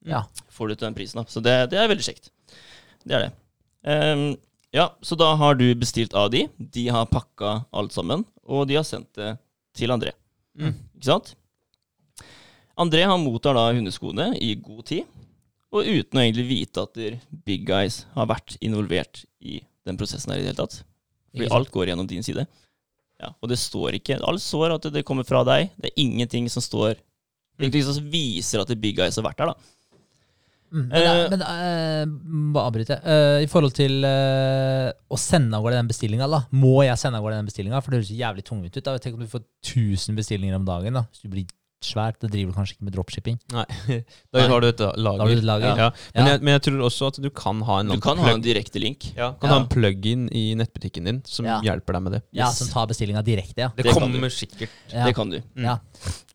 [0.08, 0.24] Ja.
[0.52, 1.22] Får du til den prisen.
[1.22, 1.28] da.
[1.32, 2.32] Så det, det er veldig kjekt.
[3.04, 3.32] Det er det.
[3.92, 4.28] Ehm,
[4.74, 6.48] ja, så da har du bestilt av de.
[6.58, 9.36] De har pakka alt sammen, og de har sendt det
[9.78, 10.16] til André.
[10.58, 10.74] Mm.
[10.98, 11.34] Ikke sant?
[12.82, 15.06] André han mottar da hundeskoene i god tid,
[15.74, 16.98] og uten å egentlig vite at
[17.46, 20.82] Big Guys har vært involvert i den prosessen her i det hele tatt.
[21.34, 22.46] Fordi alt går gjennom din side.
[23.22, 25.70] Ja, og det står ikke Alt står at det kommer fra deg.
[25.78, 26.98] Det er ingenting som står
[27.62, 29.73] Ingenting som viser at Big Guys har vært der, da.
[30.74, 32.98] Mm, men Eh, men uh, bare avbryte.
[33.06, 36.30] Uh, I forhold til uh, å sende av gårde den bestillinga.
[36.58, 37.82] Må jeg sende av gårde den bestillinga?
[37.84, 38.86] For det høres jævlig tungvint ut.
[38.86, 38.98] da.
[39.02, 40.98] Tenk om du får 1000 bestillinger om dagen.
[40.98, 41.06] da.
[41.12, 41.46] Hvis du blir
[41.84, 43.40] svært, Det driver du kanskje ikke med dropshipping.
[43.54, 43.66] Nei.
[44.34, 44.48] Da Nei.
[44.50, 45.26] har du et lager.
[45.28, 45.78] Du et lager.
[45.78, 45.90] Ja.
[46.16, 46.32] Men, Ja.
[46.34, 48.80] jeg, men jeg tror også at du kan ha en Du kan ha en direkte
[48.82, 49.12] link.
[49.16, 49.56] ja, kan Ja.
[49.56, 51.60] ha en plug-in i nettbutikken din som Ja.
[51.62, 52.22] hjelper deg med det.
[52.34, 52.58] Ja, Yes.
[52.60, 53.70] Som tar bestillinga direkte, ja.
[53.76, 54.30] Det, Det kommer du.
[54.30, 54.70] sikkert.
[54.92, 55.06] ja.
[55.06, 55.40] Det kan du.
[55.56, 55.64] Mm.
[55.66, 55.78] Ja.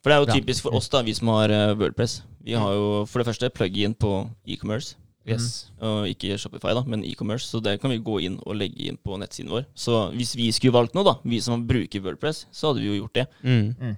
[0.03, 0.35] For det er jo Bra.
[0.35, 2.23] typisk for oss, da, vi som har uh, Wordpress.
[2.45, 4.95] Vi har jo for det første plug-in på e-commerce.
[5.29, 5.67] Yes.
[5.83, 7.45] Og ikke Shopify, da, men e-commerce.
[7.51, 9.67] Så der kan vi gå inn og legge inn på nettsiden vår.
[9.77, 13.03] Så hvis vi skulle valgt noe, da, vi som bruker Wordpress, så hadde vi jo
[13.05, 13.27] gjort det.
[13.45, 13.75] Mm.
[13.83, 13.95] Eh,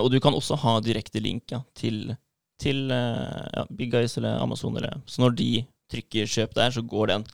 [0.00, 2.14] og du kan også ha direkte link ja, til,
[2.60, 4.76] til eh, ja, Big Guys eller Amazon.
[4.76, 4.98] Eller.
[5.06, 5.50] Så når de
[5.92, 7.26] trykker 'kjøp' der, så går den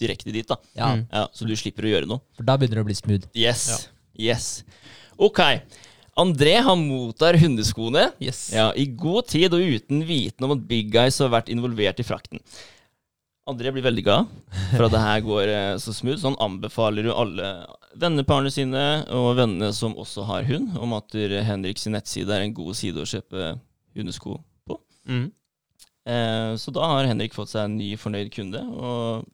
[0.00, 0.48] direkte dit.
[0.48, 0.56] da.
[0.76, 0.94] ja.
[0.94, 1.06] Mm.
[1.12, 2.22] Ja, så du slipper å gjøre noe.
[2.38, 3.28] For da begynner det å bli smooth.
[3.36, 3.88] Yes.
[4.18, 4.64] Yes.
[5.18, 5.42] Ok.
[6.18, 8.48] André han mottar hundeskoene Yes.
[8.50, 12.06] ja, i god tid og uten viten om at Big Guys har vært involvert i
[12.06, 12.42] frakten.
[13.48, 14.28] André blir veldig glad
[14.74, 17.48] for at det her går eh, så smooth, så han anbefaler jo alle
[17.98, 18.84] venneparene sine
[19.14, 21.16] og vennene som også har hund, om at
[21.48, 23.54] Henriks nettside er en god side å kjøpe
[23.96, 24.36] hundesko
[24.68, 24.78] på.
[25.08, 25.26] Mm.
[26.08, 29.26] Eh, så da har Henrik fått seg en ny fornøyd kunde, og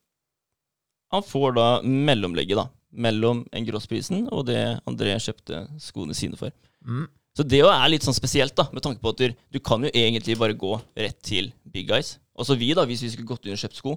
[1.15, 6.55] han får da mellomlegget da, mellom engrossprisen og det André kjøpte skoene sine for.
[6.87, 7.07] Mm.
[7.35, 9.91] Så det er litt sånn spesielt, da, med tanke på at du, du kan jo
[9.91, 12.17] egentlig bare gå rett til Big Guys.
[12.39, 13.93] Altså vi, da, hvis vi skulle gått inn og kjøpt sko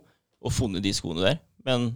[0.45, 1.95] og funnet de skoene der, men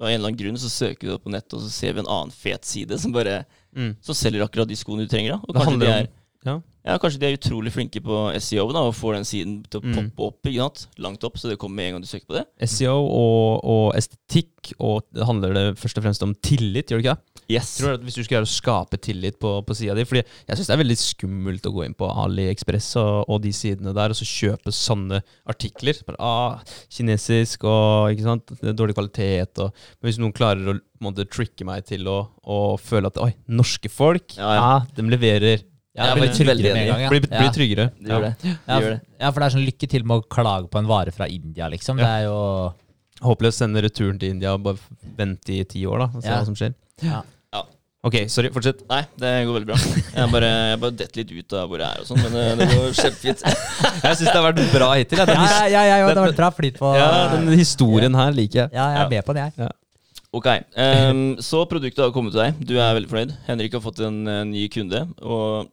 [0.00, 2.00] av en eller annen grunn så søker vi det på nettet, og så ser vi
[2.04, 3.44] en annen fet side som bare
[3.76, 3.92] Mm.
[4.02, 5.30] som selger akkurat de skoene du trenger.
[5.36, 5.40] da.
[5.46, 6.06] Og Det kanskje de, er,
[6.44, 6.54] ja.
[6.86, 9.84] ja, kanskje de er utrolig flinke på SEO da, og får den siden til å
[9.84, 9.94] Mm.
[10.10, 10.86] poppe opp ikke sant?
[10.98, 12.46] langt opp, så det kommer med en gang du søker på det.
[12.68, 17.04] SEO og, og estetikk, og det handler det først og fremst om tillit, gjør det
[17.06, 17.22] ikke det?
[17.50, 17.72] Yes.
[17.80, 20.56] Tror at Hvis du skal gjøre å skape tillit på, på sida di Fordi jeg
[20.60, 24.14] syns det er veldig skummelt å gå inn på AliExpress og, og de sidene der
[24.14, 25.20] og så kjøpe sånne
[25.50, 25.98] artikler.
[26.06, 28.54] Bare, ah, kinesisk og ikke sant?
[28.78, 29.58] Dårlig kvalitet.
[29.64, 33.16] Og, men hvis noen klarer å på måte, tricke meg til å, å føle at
[33.24, 34.80] oi, norske folk, Ja, ja, ja.
[34.98, 35.62] de leverer.
[35.96, 37.00] Ja, Jeg blir er tryggere med en gang.
[37.02, 37.08] Ja.
[37.10, 37.86] Blir, blir tryggere.
[37.98, 38.30] Det gjør det.
[38.44, 39.00] Ja, det, gjør det.
[39.24, 41.66] ja, for det er sånn lykke til med å klage på en vare fra India,
[41.72, 41.98] liksom.
[41.98, 42.04] Ja.
[42.06, 42.38] Det er jo
[43.20, 46.06] Håpløst sende returen til India og bare vente i ti år, da.
[46.14, 46.38] Og se Ja.
[46.38, 46.72] hva som skjer.
[47.04, 47.18] Ja.
[48.00, 48.06] Ja.
[48.08, 48.48] Ok, sorry.
[48.54, 48.78] Fortsett.
[48.88, 49.76] Nei, det går veldig bra.
[50.14, 52.54] Jeg bare, jeg bare detter litt ut av hvor jeg er og sånn, men eh,
[52.56, 53.42] det går kjempefint.
[54.06, 55.20] Jeg syns det har vært bra hittil.
[55.20, 55.26] Ja.
[55.28, 58.62] Ja, ja, ja, ja, det har vært bra flyt på ja, den historien her liker
[58.62, 58.72] jeg.
[58.72, 59.68] Ja, jeg er med på den, jeg.
[60.32, 60.46] Ok,
[60.78, 62.64] um, så produktet har kommet til deg.
[62.70, 63.36] Du er veldig fornøyd.
[63.50, 65.04] Henrik har fått en eh, ny kunde.
[65.20, 65.68] Og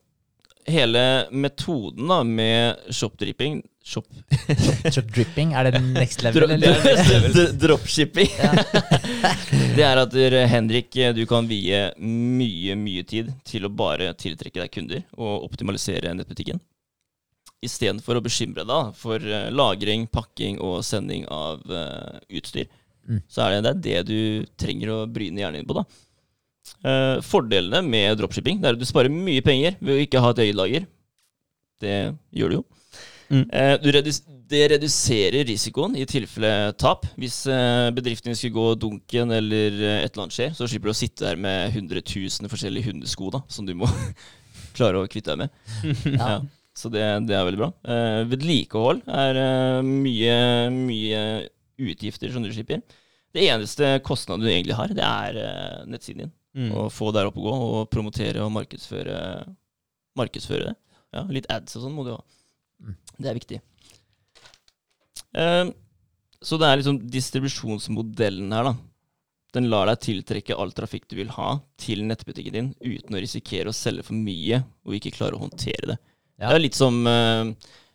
[0.67, 4.03] hele metoden da med shopdripping Shop
[4.93, 6.59] Shop dripping, er det next Dro level?
[6.61, 6.97] det Eller?
[6.99, 8.33] er dro- Dropshipping.
[9.77, 10.15] Det er at
[10.51, 15.45] Henrik, eh, du kan vie mye, mye tid til å bare tiltrekke deg kunder og
[15.47, 16.59] optimalisere nettbutikken.
[17.65, 22.67] Istedenfor å bekymre deg for eh, lagring, pakking og sending av eh, utstyr.
[23.07, 23.21] Mm.
[23.31, 25.77] Så er det, det er det du trenger å bryne hjernen din på.
[25.79, 25.85] da.
[26.83, 30.33] Eh, fordelene med dropshipping det er at du sparer mye penger ved å ikke ha
[30.33, 30.87] et eget lager.
[31.81, 31.97] Det
[32.35, 32.65] gjør du jo.
[33.31, 33.45] Mm.
[33.51, 37.05] Eh, du redus det reduserer risikoen i tilfelle tap.
[37.19, 40.93] Hvis eh, bedriften skulle gå dunken eller eh, et eller annet skjer, så slipper du
[40.95, 43.89] å sitte der med 100 000 forskjellige hundesko da, som du må
[44.77, 45.59] klare å kvitte deg med.
[46.19, 46.37] Ja.
[46.37, 46.37] Ja.
[46.77, 47.71] Så det, det er veldig bra.
[47.89, 50.33] Eh, vedlikehold er eh, mye,
[50.75, 51.21] mye
[51.81, 52.83] utgifter som du slipper.
[53.33, 56.35] Det eneste kostnaden du egentlig har, det er eh, nettsiden din.
[56.57, 56.69] Mm.
[56.77, 59.17] Å få der opp å gå og promotere og markedsføre,
[60.17, 60.75] markedsføre det.
[61.17, 62.21] Ja, litt ads og sånn må du ha.
[62.85, 62.95] Mm.
[63.17, 63.59] Det er viktig.
[65.37, 65.65] Eh,
[66.43, 68.75] så det er liksom distribusjonsmodellen her, da.
[69.55, 73.71] Den lar deg tiltrekke all trafikk du vil ha til nettbutikken din uten å risikere
[73.71, 75.97] å selge for mye og ikke klare å håndtere det.
[76.37, 76.49] Ja.
[76.51, 77.47] Det er litt som uh,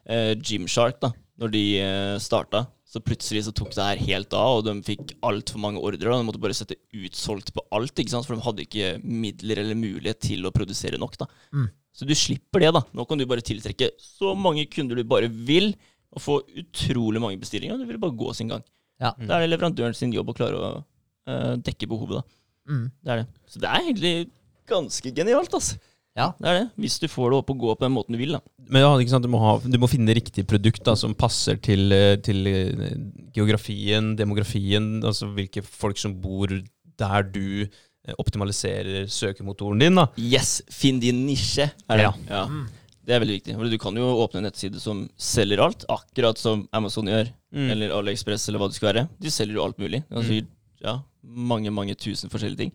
[0.08, 1.12] uh, Gymshark, da.
[1.38, 5.14] Når de uh, starta, så plutselig så tok det her helt av, og de fikk
[5.24, 6.10] altfor mange ordrer.
[6.10, 8.26] og De måtte bare sette utsolgt på alt, ikke sant?
[8.28, 11.16] for de hadde ikke midler eller mulighet til å produsere nok.
[11.20, 11.28] da.
[11.54, 11.70] Mm.
[11.92, 12.72] Så du slipper det.
[12.74, 12.82] da.
[12.96, 15.72] Nå kan du bare tiltrekke så mange kunder du bare vil,
[16.12, 17.76] og få utrolig mange bestillinger.
[17.76, 18.64] og Det vil bare gå sin gang.
[19.02, 19.14] Ja.
[19.16, 22.20] Da er det leverandøren sin jobb å klare å uh, dekke behovet.
[22.20, 22.72] da.
[22.72, 22.84] Mm.
[23.02, 23.26] Det er det.
[23.50, 24.14] Så det er egentlig
[24.70, 25.80] ganske genialt, altså.
[26.12, 26.28] Ja.
[26.36, 26.66] Det er det.
[26.84, 28.36] Hvis du får det opp og gå på den måten du vil.
[28.36, 28.42] da.
[28.68, 29.24] Men ja, ikke sant?
[29.24, 32.84] Du, må ha, du må finne riktig produkt da, som passer til, eh, til eh,
[33.32, 36.52] geografien, demografien, altså hvilke folk som bor
[37.00, 37.64] der du
[38.18, 39.96] optimaliserer søkemotoren din.
[39.96, 40.08] da.
[40.18, 41.68] Yes, finn din nisje.
[41.88, 42.08] Er det.
[42.28, 42.42] Ja.
[42.42, 42.44] Ja.
[43.02, 43.54] Det er veldig viktig.
[43.58, 47.32] For du kan jo åpne en nettside som selger alt, akkurat som Amazon gjør.
[47.52, 47.68] Mm.
[47.74, 49.08] Eller AliExpress, eller hva det skal være.
[49.20, 50.04] De selger jo alt mulig.
[50.06, 50.16] Mm.
[50.20, 50.38] Altså,
[50.84, 52.72] ja, mange, mange tusen forskjellige ting.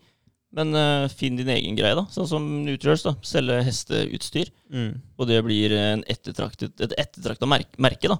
[0.57, 2.05] Men uh, finn din egen greie, da.
[2.11, 3.03] Sånn som Nutriors.
[3.07, 4.51] da, Selge hesteutstyr.
[4.71, 4.93] Mm.
[5.19, 8.19] Og det blir et ettertrakta merke, merke, da.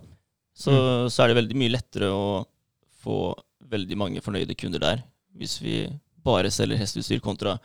[0.57, 1.09] Så, Mm.
[1.13, 2.45] så er det veldig mye lettere å
[3.03, 3.35] få
[3.69, 5.03] veldig mange fornøyde kunder der.
[5.37, 5.83] Hvis vi
[6.25, 7.59] bare selger hesteutstyr kontra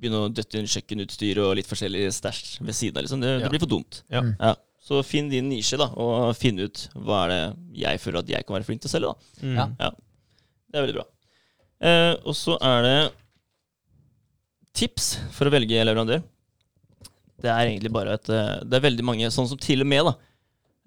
[0.00, 3.02] begynne å døtte inn kjøkkenutstyr og litt forskjellig stæsj ved siden av.
[3.06, 3.20] Liksom.
[3.20, 3.38] Det, Ja.
[3.44, 4.02] det blir for dumt.
[4.10, 4.20] Ja.
[4.22, 4.34] Mm.
[4.40, 4.54] Ja.
[4.88, 8.46] Så finn din nisje, da, og finn ut hva er det jeg føler at jeg
[8.46, 9.10] kan være flink til å selge.
[9.12, 9.46] da.
[9.46, 9.76] Mm.
[9.80, 9.90] Ja.
[10.70, 11.04] Det er veldig bra.
[11.80, 13.12] Eh, og så er det
[14.78, 16.22] tips for å velge leverandør.
[17.38, 20.04] Det er egentlig bare et eh, Det er veldig mange, sånn som til og med
[20.08, 20.14] da,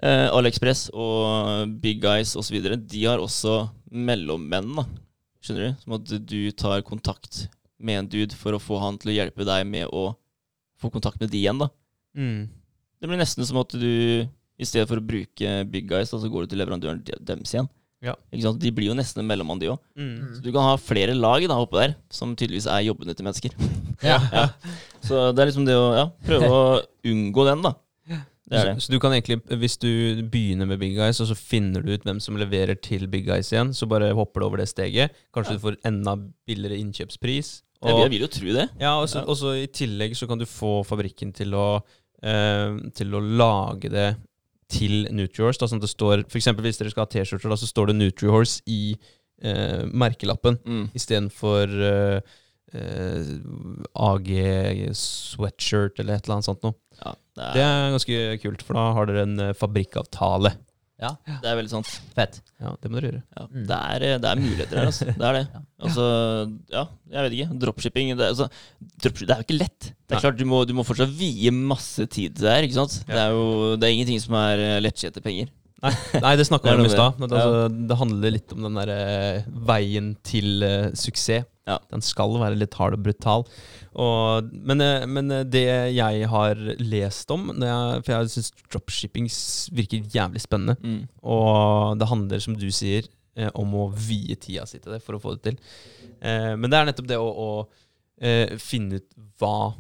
[0.04, 2.58] eh, AliExpress og Big Guys osv.,
[2.88, 4.76] de har også mellommenn.
[4.82, 4.86] da.
[5.42, 5.82] Skjønner du?
[5.84, 7.48] Som at du tar kontakt
[7.84, 10.12] med en dude for å få han til å hjelpe deg med å
[10.82, 11.60] få kontakt med de igjen.
[11.62, 11.68] da.
[12.18, 12.48] Mm.
[13.02, 14.28] Det blir nesten som at du
[14.62, 17.54] i stedet for å bruke Big Guys, da, så går du til leverandøren de- deres
[17.54, 17.70] igjen.
[18.02, 18.16] Ja.
[18.34, 18.60] Ikke sant?
[18.62, 19.80] De blir jo nesten en mellommann, de òg.
[19.98, 20.36] Mm.
[20.38, 23.56] Så du kan ha flere lag da, oppe der, som tydeligvis er jobbene til mennesker.
[24.02, 24.16] Ja.
[24.34, 24.48] Ja.
[25.06, 26.62] Så det er liksom det å ja, prøve å
[27.06, 27.76] unngå den, da.
[28.52, 28.72] Det er det.
[28.82, 31.92] Så, så du kan egentlig, hvis du begynner med Big Guys, og så finner du
[31.94, 35.14] ut hvem som leverer til Big Guys igjen, så bare hopper du over det steget.
[35.32, 36.16] Kanskje du får enda
[36.50, 37.52] billigere innkjøpspris.
[37.84, 38.68] Jeg, jeg vil jo tro det.
[38.80, 39.26] Ja, og så Ja.
[39.26, 41.82] og i tillegg så kan du få fabrikken til å,
[42.22, 44.16] eh, til å lage det
[44.70, 45.60] til Nutrihorse.
[45.60, 47.96] Da, sånn at det står, for eksempel hvis dere skal ha T-skjorter, så står det
[47.98, 48.96] Nutrihorse i
[49.44, 50.92] eh, merkelappen Mm.
[50.94, 52.22] istedenfor eh,
[52.74, 53.32] eh,
[53.98, 54.30] AG
[54.94, 56.76] sweatshirt eller et eller annet sånt noe.
[57.04, 60.54] Ja, det, Det er, er ganske kult, for da har dere en eh, fabrikkavtale.
[61.02, 61.12] Ja.
[61.42, 61.90] det er veldig sant.
[62.16, 62.40] Fett.
[62.62, 63.22] Ja, det må dere gjøre.
[63.38, 63.64] Ja, Mm.
[63.68, 65.06] det, er, det er muligheter her, altså.
[65.12, 65.46] Det er det.
[65.56, 65.62] Ja.
[65.88, 66.04] Altså,
[66.70, 67.56] ja, jeg vet ikke.
[67.64, 68.46] Dropshipping det, er- altså,
[69.02, 69.80] dropshipping, det er jo ikke lett.
[69.82, 70.22] Det er Nei.
[70.28, 72.68] klart, du må, du må fortsatt vie masse tid til det her.
[72.68, 73.00] ikke sant?
[73.08, 73.16] Ja.
[73.16, 73.48] Det er jo
[73.82, 75.50] det er ingenting som er eh, penger.
[75.82, 77.24] Nei, det snakka Det er vi om i stad.
[77.26, 81.48] Altså, det handler litt om den der eh, veien til uh, suksess.
[81.70, 81.78] Ja.
[81.92, 83.46] Den skal være litt hard og brutal.
[83.92, 89.30] Og, men, eh, men eh, det jeg har lest om jeg, For jeg syns dropshipping
[89.78, 90.78] virker jævlig spennende.
[90.82, 91.04] Mm.
[91.22, 95.18] Og det handler, som du sier, eh, om å vie tida si til det for
[95.18, 95.62] å få det til.
[96.22, 99.08] Men det er nettopp det å, å finne ut
[99.42, 99.72] hva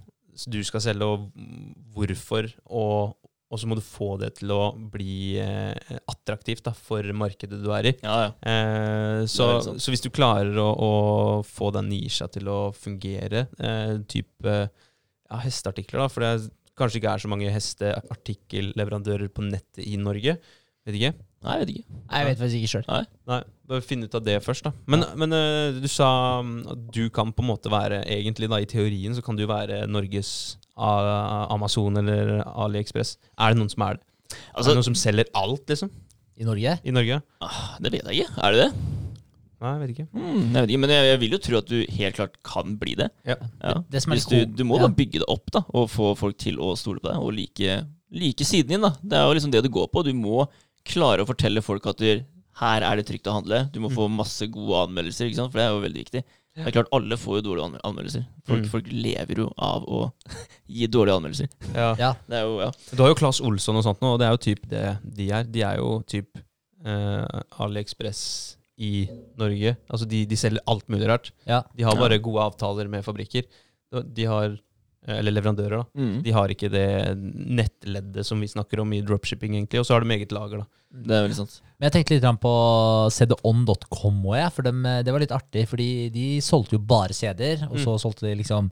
[0.50, 1.28] du skal selge, og
[1.94, 2.48] hvorfor.
[2.66, 3.14] Og,
[3.52, 4.62] og så må du få det til å
[4.94, 7.94] bli eh, attraktivt da, for markedet du er i.
[8.00, 8.30] Ja, ja.
[8.48, 10.92] Eh, så, er så hvis du klarer å, å
[11.48, 16.48] få den nisja til å fungere, eh, type ja, hesteartikler, da, for det er,
[16.80, 20.40] kanskje ikke er så mange hesteartikkelleverandører på nettet i Norge.
[20.88, 21.12] Vet ikke.
[21.42, 21.86] Nei, jeg vet ikke.
[21.98, 23.06] Nei, Jeg vet faktisk ikke sjøl.
[23.30, 23.40] Nei,
[23.70, 24.72] bare finne ut av det først, da.
[24.94, 26.10] Men, men uh, du sa
[26.46, 29.44] mm, at du kan på en måte være Egentlig, da, i teorien, så kan du
[29.50, 30.32] være Norges
[30.78, 33.18] Amazon eller AliExpress.
[33.38, 34.06] Er det noen som er det?
[34.32, 35.92] er Altså, det noen som selger alt, liksom?
[36.42, 36.78] I Norge?
[36.88, 37.22] I Norge?
[37.44, 38.42] ah, det vet jeg ikke.
[38.42, 38.72] Er det det?
[39.62, 40.08] Nei, jeg vet ikke.
[40.18, 42.78] Mm, jeg vet ikke, Men jeg, jeg vil jo tro at du helt klart kan
[42.82, 43.10] bli det.
[43.28, 43.36] Ja.
[43.62, 43.74] Ja.
[43.94, 44.88] Det som er Hvis litt du, du må ja.
[44.88, 47.76] da bygge det opp da, og få folk til å stole på deg, og like,
[48.24, 48.82] like siden din.
[48.88, 48.96] da.
[49.04, 50.02] Det er jo liksom det du går på.
[50.08, 50.48] Du må
[50.88, 52.24] klare å fortelle folk at du,
[52.64, 53.68] her er det trygt å handle.
[53.76, 55.54] Du må få masse gode anmeldelser, ikke sant?
[55.54, 56.24] for det er jo veldig viktig.
[56.56, 58.26] Det er klart, Alle får jo dårlige anmeldelser.
[58.46, 58.70] Folk, Mm.
[58.70, 60.12] folk lever jo av å
[60.68, 61.48] gi dårlige anmeldelser.
[61.74, 61.96] Ja.
[61.98, 62.14] Ja.
[62.28, 62.72] Det er jo, ja.
[62.92, 65.30] Du har jo Claes Olsson og sånt nå, og det er jo typ det de
[65.32, 65.44] er.
[65.44, 66.42] De er jo typ
[66.84, 69.06] eh, AliExpress i
[69.38, 69.76] Norge.
[69.90, 71.32] Altså de, de selger alt mulig rart.
[71.48, 71.62] Ja.
[71.78, 72.02] De har Ja.
[72.02, 73.46] bare gode avtaler med fabrikker.
[73.92, 74.58] De har,
[75.08, 75.86] eller leverandører, da.
[75.98, 76.18] Mm.
[76.26, 76.88] De har ikke det
[77.18, 79.82] nettleddet som vi snakker om i dropshipping, egentlig.
[79.82, 80.82] Og så har de eget lager, da.
[80.92, 81.58] Det er veldig sant.
[81.80, 82.54] Men jeg tenkte litt grann på
[83.16, 84.54] cdon.com òg, jeg.
[84.58, 87.66] For dem, eh, det var litt artig, fordi de solgte jo bare CD-er.
[87.72, 88.70] Og så solgte de liksom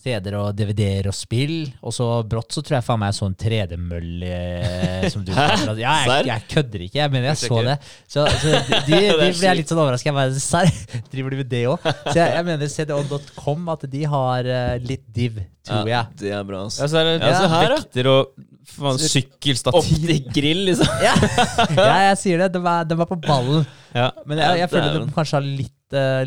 [0.00, 1.56] CD-er og DVD-er og spill.
[1.84, 5.74] Og så brått så tror jeg faen meg så en 3D-mølle eh, som du kaller
[5.76, 5.84] det.
[5.84, 7.76] Ja, jeg, jeg kødder ikke, mener jeg så det.
[8.08, 10.14] Så, så de, de, de ble jeg litt sånn overraska.
[10.40, 10.70] Serr?
[11.12, 11.84] Driver de med det òg?
[11.84, 15.96] Så jeg, jeg mener cdon.com, at de har eh, litt div, tror jeg.
[15.96, 16.86] Ja, Det er bra, altså.
[16.86, 20.06] Ja, så er det Ja, så her, vekter og faen, sykkelstativ.
[20.06, 20.94] til grill, liksom.
[21.04, 21.12] Ja,
[21.76, 22.54] ja jeg sier det.
[22.56, 23.68] De er, de er på ballen.
[23.92, 25.76] Men jeg, jeg føler de kanskje har litt,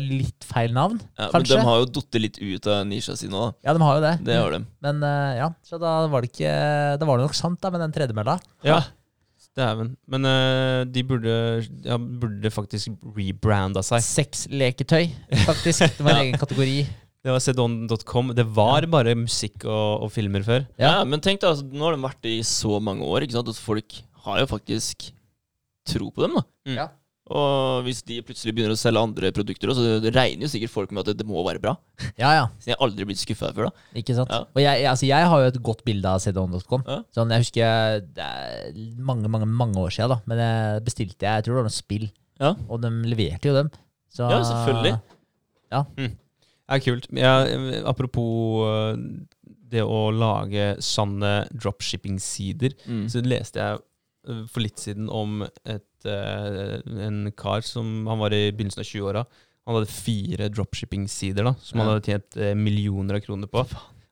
[0.02, 0.98] litt feil navn.
[1.18, 3.54] Ja, men de har jo datt litt ut av nisja si nå, da.
[3.68, 4.12] Ja, de har jo det.
[4.26, 4.60] Det har de.
[4.84, 6.52] Men uh, ja, så da var det ikke
[7.00, 8.38] Da var det nok sant, da, med den tredemølla.
[8.66, 8.82] ja.
[9.54, 9.92] Dæven.
[10.10, 11.34] Men uh, de burde,
[11.86, 14.02] ja, burde faktisk rebranda seg.
[14.02, 15.12] Sexleketøy,
[15.44, 15.84] faktisk.
[15.94, 16.80] Det var en egen kategori.
[17.22, 18.32] Det var sedon.com.
[18.34, 20.66] Det var bare musikk og, og filmer før.
[20.80, 23.38] Ja, men tenk da, altså, nå har de vært det i så mange år, ikke
[23.38, 23.52] sant?
[23.54, 25.06] at folk har jo faktisk
[25.86, 26.34] tro på dem.
[26.40, 26.44] da.
[26.66, 26.76] Mm.
[26.80, 26.88] Ja.
[27.32, 30.90] Og hvis de plutselig begynner å selge andre produkter, så det regner jo sikkert folk
[30.92, 31.72] med at det, det må være bra.
[32.20, 32.42] Ja, ja.
[32.60, 33.86] Så jeg har aldri blitt skuffa før, da.
[33.96, 34.28] Ikke sant?
[34.34, 34.42] Ja.
[34.52, 36.84] Og jeg, jeg- altså, jeg har jo et godt bilde av cdon.com.
[36.86, 36.98] Ja.
[37.16, 40.20] Sånn, jeg husker det er mange, mange mange år siden, da.
[40.28, 42.06] Men jeg bestilte jeg, jeg tror det var noen spill,
[42.42, 43.72] Ja, og de leverte jo dem.
[44.12, 44.94] Så, ja selvfølgelig.
[45.72, 46.10] Ja, Det
[46.76, 47.08] er kult.
[47.16, 47.32] Ja,
[47.88, 49.00] apropos øh,
[49.72, 53.06] det å lage sanne dropshipping-sider, Mm.
[53.10, 53.80] så leste jeg
[54.28, 59.24] øh, for litt siden om et, en kar som Han var i begynnelsen av 20-åra.
[59.66, 63.62] Han hadde fire dropshipping-sider da, som han hadde tjent øh, millioner av kroner på.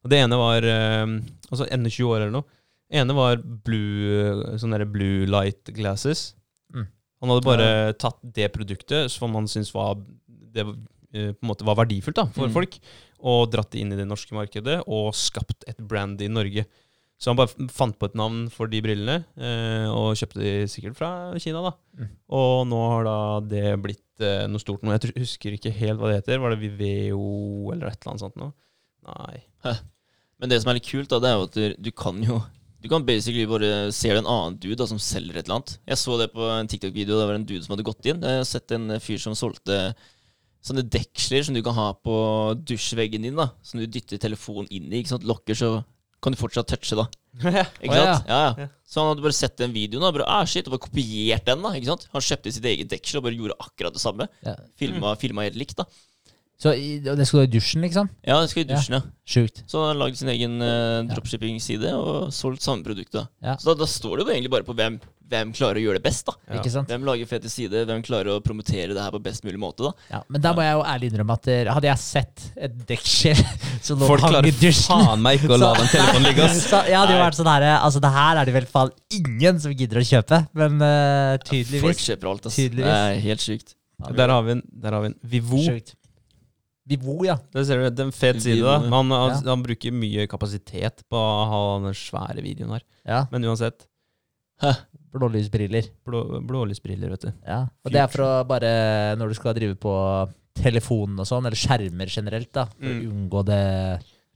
[0.03, 1.19] Og det ene var øh,
[1.51, 2.49] Altså enda 20 år eller noe.
[2.93, 6.35] Det ene var blue, sånne blue light glasses.
[6.73, 6.87] Mm.
[7.23, 7.69] Han hadde bare
[8.01, 9.97] tatt det produktet som han syntes var
[10.53, 12.53] det eh, på en måte var verdifullt da, for Mm.
[12.57, 12.77] folk,
[13.23, 16.65] og dratt det inn i det norske markedet og skapt et brand i Norge.
[17.23, 20.97] Så han bare fant på et navn for de brillene, eh, og kjøpte de sikkert
[20.99, 21.61] fra Kina.
[21.63, 21.71] da.
[22.01, 22.09] Mm.
[22.35, 24.97] Og nå har da det blitt eh, noe stort noe.
[24.97, 26.43] Jeg husker ikke helt hva det heter.
[26.43, 28.51] Var det Viveo eller et eller annet sånt noe?
[29.07, 29.39] Nei.
[30.43, 32.41] Men det som er litt kult, da, det er jo at du, du kan jo
[32.83, 35.77] Du kan basically bare se en annen dude da, som selger et eller annet.
[35.87, 37.15] Jeg så det på en TikTok-video.
[37.15, 38.19] Det var en dude som hadde gått inn.
[38.27, 39.77] Jeg har sett en fyr som solgte
[40.67, 42.17] sånne deksler som du kan ha på
[42.67, 43.39] dusjveggen din.
[43.39, 44.99] da Som du dytter telefonen inn i.
[44.99, 45.27] ikke sant?
[45.31, 45.71] Lokker, så
[46.23, 47.07] kan du fortsatt touche, da.
[47.83, 48.29] Ikke sant?
[48.29, 48.55] Ja, ja.
[48.63, 48.69] Ja.
[48.87, 51.63] Så han hadde bare sett den videoen og bare, ah, shit, og bare kopiert den.
[51.65, 52.07] da, ikke sant?
[52.13, 54.27] Han kjøpte sitt eget deksel og bare gjorde akkurat det samme.
[54.47, 54.55] Ja.
[54.79, 55.87] Filma, filma helt likt, da.
[56.63, 58.11] Så i- og det skulle du ha i dusjen, liksom?
[58.23, 59.01] Ja, det skulle i dusjen, ja.
[59.27, 59.63] Sjukt.
[59.67, 63.11] Så han har lagd sin egen uh, dropshipping-side og solgt samme produkt.
[63.17, 63.25] da.
[63.43, 63.57] Ja.
[63.59, 65.01] Så da, da står det jo egentlig bare på hvem,
[65.33, 66.27] hvem klarer å gjøre det best.
[66.29, 66.35] da.
[66.47, 66.59] Ja.
[66.61, 66.91] Ikke sant?
[66.93, 69.89] Hvem lager fete side, hvem klarer å promotere det her på best mulig måte.
[69.89, 69.93] da.
[70.13, 73.43] Ja, men da må jeg jo ærlig innrømme at der, hadde jeg sett et dekkskjell
[73.89, 76.29] som lå Folk hang i klarer dusjen faen meg ikke å la Så- den telefonen
[76.29, 76.47] ligge.
[76.51, 76.61] ass.
[76.73, 78.93] Så jeg hadde jo vært sånn her Altså, det her er det i hvert fall
[79.19, 80.79] ingen som gidder å kjøpe, men
[81.49, 81.83] tydeligvis.
[81.89, 82.47] Folk kjøper alt.
[82.53, 82.61] ass.
[82.61, 82.93] Tydeligvis.
[82.93, 83.75] Det er helt sykt.
[84.19, 84.63] Der har vi en.
[84.83, 85.19] Der har vi en.
[85.35, 85.61] Vivo.
[85.63, 85.95] Sjukt.
[86.91, 87.37] Vivo, ja.
[87.55, 88.59] Det ser du, det er en fet side.
[88.67, 88.81] Da.
[88.83, 89.51] Men han, han, Ja.
[89.53, 92.83] han bruker mye kapasitet på å ha den svære videoen her.
[93.07, 93.21] ja.
[93.31, 93.87] Men uansett,
[95.13, 95.89] Blålysbriller.
[96.07, 97.33] blå, blålysbriller, vet du.
[97.47, 97.67] Ja.
[97.85, 99.93] Og det er for å bare Når du skal drive på
[100.57, 103.13] telefonen og sånn, eller skjermer generelt, da, for å Mm.
[103.13, 103.61] unngå det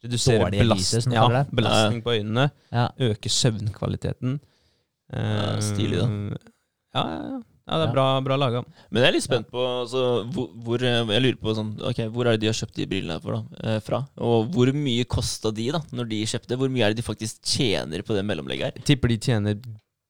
[0.05, 1.45] Redusere Dårlige lyset, ja, det.
[1.57, 2.51] belastning på øynene.
[2.73, 2.89] Ja.
[3.01, 4.39] Øke søvnkvaliteten.
[5.13, 6.07] Uh, stilig, da.
[6.97, 7.39] Ja, ja, ja.
[7.69, 7.93] ja det er Ja.
[7.93, 8.65] bra, bra laga.
[8.91, 10.03] Men jeg er litt spent på altså,
[10.33, 12.87] hvor, hvor eh, Jeg lurer på sånn, ok, hvor er det de har kjøpt de
[12.87, 13.43] brillene for, da,
[13.75, 14.01] eh, fra?
[14.19, 16.57] Og hvor mye kosta de da, når de kjøpte?
[16.59, 18.83] Hvor mye er det de faktisk tjener på det mellomlegget her?
[18.87, 19.59] Tipper de tjener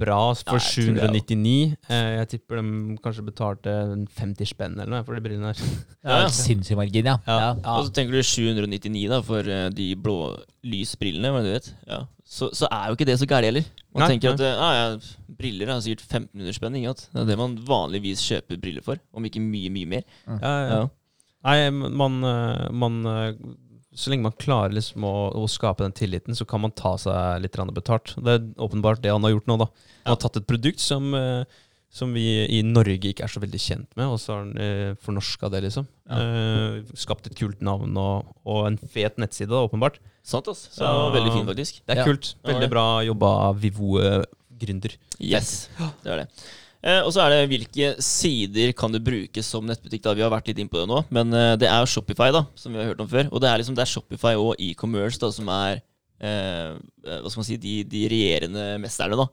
[0.00, 1.10] bra for Ja, jeg tror det, ja.
[1.12, 1.76] 799.
[1.88, 3.74] Eh, Jeg tipper de kanskje betalte
[4.18, 5.62] 50 spenn eller noe for de brillene her.
[6.06, 6.28] Ja, ja.
[6.32, 7.16] Sinnssyk margin, ja.
[7.26, 7.38] Ja.
[7.40, 7.50] ja.
[7.76, 10.18] Og så tenker du 799 da for eh, de blå
[10.66, 11.70] lysbrillene, hva du vet?
[11.88, 12.02] Ja.
[12.26, 13.66] Så, så er jo ikke det så gærent heller.
[13.94, 14.36] Man Nei, tenker nei.
[14.36, 16.78] at eh, ja, briller er sikkert 1500 spenn.
[16.82, 16.94] Ikke?
[17.14, 20.06] Det er det man vanligvis kjøper briller for, om ikke mye, mye mer.
[20.26, 20.64] Ja, ja.
[20.76, 20.86] Ja.
[21.46, 22.16] Nei, man,
[22.74, 22.96] man
[23.96, 27.40] Så lenge man klarer liksom å, å skape den tilliten, så kan man ta seg
[27.40, 28.12] litt betalt.
[28.20, 29.56] Det er åpenbart det han har gjort nå.
[29.62, 29.70] da.
[30.04, 31.44] Han har tatt et produkt som, eh,
[31.88, 32.26] som vi
[32.58, 35.62] i Norge ikke er så veldig kjent med, og så har han eh, fornorska det,
[35.64, 35.88] liksom.
[36.12, 39.96] Eh, skapt et kult navn og, og en fet nettside, da, åpenbart.
[40.26, 40.66] Sant, ass.
[40.76, 41.80] Så ja, veldig fin, faktisk.
[41.86, 42.06] Det er Ja.
[42.10, 42.34] kult.
[42.44, 43.32] Veldig bra jobba
[43.64, 44.96] Vivo-gründer.
[45.22, 45.68] Yes,
[46.04, 46.28] det var det.
[46.86, 50.04] Eh, og så er det hvilke sider kan du bruke som nettbutikk.
[50.04, 52.28] da, Vi har vært litt inn på det nå, men eh, det er jo Shopify,
[52.34, 53.26] da, som vi har hørt om før.
[53.32, 57.32] Og det er liksom det er Shopify og e-commerce da, som er eh, eh, hva
[57.32, 59.26] skal man si, de, de regjerende mesterne, da.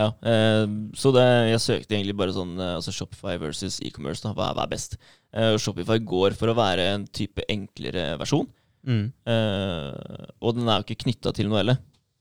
[0.00, 0.64] Ja, eh,
[0.98, 4.22] så det, jeg søkte egentlig bare sånn altså Shopify versus e-commerce.
[4.26, 4.98] da, Hva er, hva er best?
[5.30, 8.50] Eh, og Shopify går for å være en type enklere versjon.
[8.86, 9.06] Mm.
[9.30, 11.78] Eh, og den er jo ikke knytta til noe heller.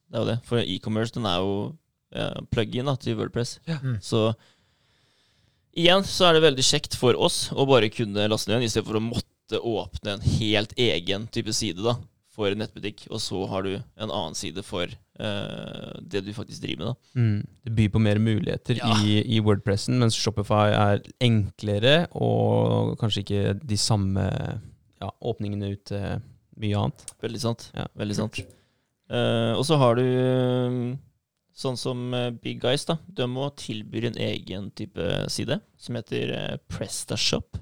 [0.09, 0.39] Det er jo det.
[0.49, 1.59] For e-commerce den er jo
[2.49, 3.59] plug-in til Wordpress.
[3.69, 3.99] Mm.
[4.01, 4.31] Så
[5.77, 8.99] igjen så er det veldig kjekt for oss å bare kunne laste ned den, istedenfor
[8.99, 11.95] å måtte åpne en helt egen type side da,
[12.35, 13.07] for nettbutikk.
[13.09, 16.89] Og så har du en annen side for uh, det du faktisk driver med.
[16.91, 17.21] da.
[17.21, 17.39] Mm.
[17.65, 18.91] Det byr på mer muligheter Ja.
[19.03, 24.25] i, i Wordpressen, mens Shopify er enklere og kanskje ikke de samme
[24.99, 26.21] ja, åpningene ut til
[26.59, 27.05] mye annet.
[27.23, 27.69] Veldig sant.
[27.75, 28.41] Ja, Veldig sant.
[29.09, 30.73] Uh, og så har du eh,
[31.59, 32.85] sånn som eh, Big Guys.
[32.87, 32.97] da.
[33.05, 37.59] De må tilbyr en egen type side som heter uh, PrestaShop.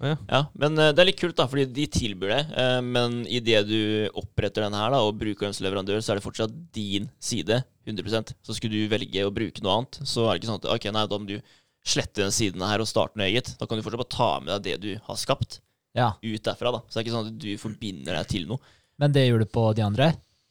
[0.00, 0.16] Oh, ja.
[0.32, 2.42] Ja, men eh, det er litt kult, da, fordi de tilbyr det.
[2.62, 3.80] eh, men idet du
[4.18, 7.62] oppretter den her da, og bruker den som leverandør, så er det fortsatt din side.
[7.88, 10.70] 100 Så skulle du velge å bruke noe annet, så er det ikke sånn at
[10.76, 11.36] ok, nei, da må du
[11.82, 13.52] slette den siden her og starte noe eget.
[13.58, 15.60] Da kan du fortsatt bare ta med deg det du har skapt.
[15.92, 16.14] Ja.
[16.24, 16.70] ut derfra.
[16.72, 18.62] da Så det er ikke sånn at du forbinder deg til noe.
[18.96, 20.06] Men det gjør du på de andre?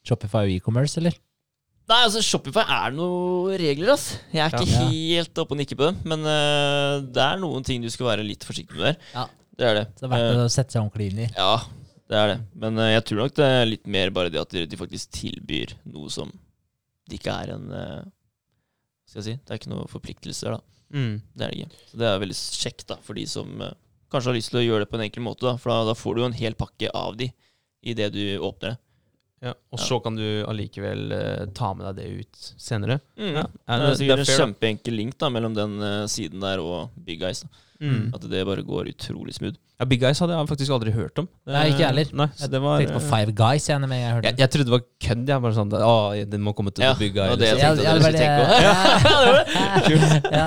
[0.05, 1.15] Shopify og e-commerce, eller?
[1.91, 4.05] Nei, altså Shopify er noen regler, ass.
[4.31, 4.85] Jeg er ikke Ja.
[4.87, 5.97] helt oppe og nikker på dem.
[6.07, 8.97] Men uh, det er noen ting du skal være litt forsiktig med der.
[9.11, 9.25] Ja.
[9.59, 9.83] Det er det.
[9.99, 11.27] Så det er verdt å sette seg ordentlig inn i.
[11.35, 11.57] Ja,
[12.07, 12.37] det er det.
[12.63, 15.11] Men uh, jeg tror nok det er litt mer bare det at de, de faktisk
[15.19, 16.31] tilbyr noe som
[17.11, 17.65] det ikke er en
[19.09, 19.33] Skal jeg si?
[19.43, 20.61] Det er ikke noen forpliktelser, da.
[20.95, 21.17] Mm.
[21.35, 21.81] Det er det ikke.
[21.91, 23.49] Så det er veldig kjekt da, for de som
[24.11, 25.43] kanskje har lyst til å gjøre det på en enkel måte.
[25.43, 27.27] Da, for da, da får du jo en hel pakke av de
[27.83, 28.79] i det du åpner det.
[29.41, 29.85] Ja, og Ja.
[29.87, 32.99] så kan du allikevel uh, ta med deg det ut senere.
[33.17, 33.33] Mm.
[33.39, 37.23] Ja, Det er sikkert en kjempeenkel link da mellom den uh, siden der og Big
[37.25, 37.41] Eyes.
[37.81, 38.11] Mm.
[38.13, 39.57] At det bare går utrolig smooth.
[39.81, 41.25] Ja, Big Eyes hadde jeg faktisk aldri hørt om.
[41.49, 42.05] Nei, ikke heller.
[42.13, 44.75] Nei, jeg det var, Tenkte på Five Guys jeg, med jeg jeg, jeg trodde det
[44.75, 45.23] var kødd.
[45.33, 45.95] Jeg bare sånn Å,
[46.29, 48.29] den må komme til Ja, Big det var det jeg tenkte jeg, jeg, jeg, jeg,
[50.21, 50.29] på.
[50.37, 50.45] ja.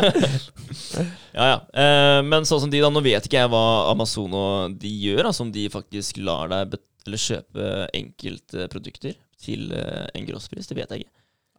[1.34, 1.59] Ja, ja.
[1.74, 2.90] Eh, men sånn som de, da.
[2.95, 5.26] Nå vet ikke jeg hva Amazon og de gjør.
[5.32, 10.66] Altså om de faktisk lar deg bet eller kjøpe enkeltprodukter til eh, en grosspris.
[10.70, 11.14] Det vet jeg ikke.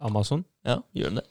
[0.05, 0.43] Amazon?
[0.67, 1.25] Ja, gjør de det?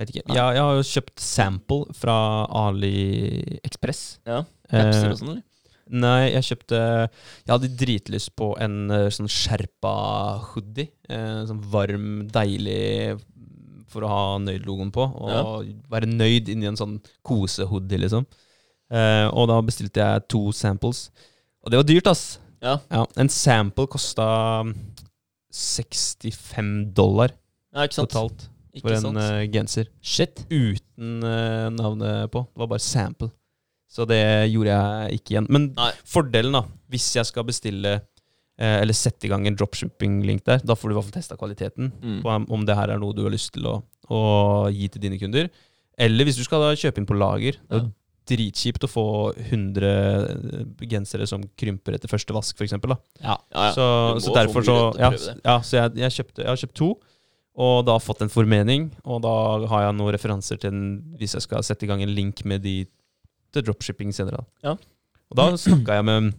[0.00, 0.24] Vet ikke.
[0.34, 2.18] Ja, jeg har jo kjøpt sample fra
[2.66, 4.02] AliExpress.
[4.28, 4.42] Ja,
[4.72, 5.42] Eh, Capser og sånn, eller?
[5.92, 9.90] Nei, jeg kjøpte Jeg hadde dritlyst på en eh, sånn skjerpa
[10.54, 10.88] hoodie.
[11.10, 13.18] Sånn varm, deilig
[13.92, 15.04] for å ha Nøyd-logoen på.
[15.04, 16.94] Og være nøyd inni en sånn
[17.28, 18.24] kosehoodie, liksom.
[18.88, 21.10] Eh, og da bestilte jeg to samples.
[21.60, 22.24] Og det var dyrt, ass.
[22.62, 22.78] Ja.
[23.18, 24.26] en sample kosta
[25.52, 27.32] 65 dollar
[27.72, 28.12] ja, ikke sant?
[28.12, 29.88] totalt Ikke for en eh, genser.
[30.00, 30.46] Shit.
[30.48, 32.40] Uten uh, navnet på.
[32.48, 33.28] Det var bare sample.
[33.92, 35.48] Så det gjorde jeg ikke igjen.
[35.52, 35.90] Men Nei.
[36.08, 40.76] fordelen, da, hvis jeg skal bestille eh, eller sette i gang en dropshipping-link der, da
[40.78, 41.90] får du i hvert fall testa kvaliteten.
[42.00, 42.22] Mm.
[42.24, 43.74] På om- det her er noe du har lyst til å,
[44.08, 44.22] å
[44.72, 45.52] gi til dine kunder.
[46.00, 47.60] Eller hvis du skal da kjøpe inn på lager.
[47.68, 47.90] Det er
[48.28, 49.04] dritkjipt å få
[49.48, 52.76] 100 gensere som krymper etter første vask, f.eks.
[52.76, 52.98] Ja.
[53.22, 53.70] Ja, ja.
[53.74, 53.86] Så,
[54.22, 55.10] så derfor så Ja,
[55.42, 56.92] ja så jeg, jeg, kjøpte, jeg har kjøpt to.
[57.62, 59.34] Og da fått en formening, og da
[59.68, 60.86] har jeg noen referanser til den
[61.20, 62.78] hvis jeg skal sette i gang en link med de
[63.52, 64.40] til dropshipping senere.
[64.40, 64.70] Da.
[64.70, 64.76] Ja.
[65.32, 66.32] Og da snakka jeg med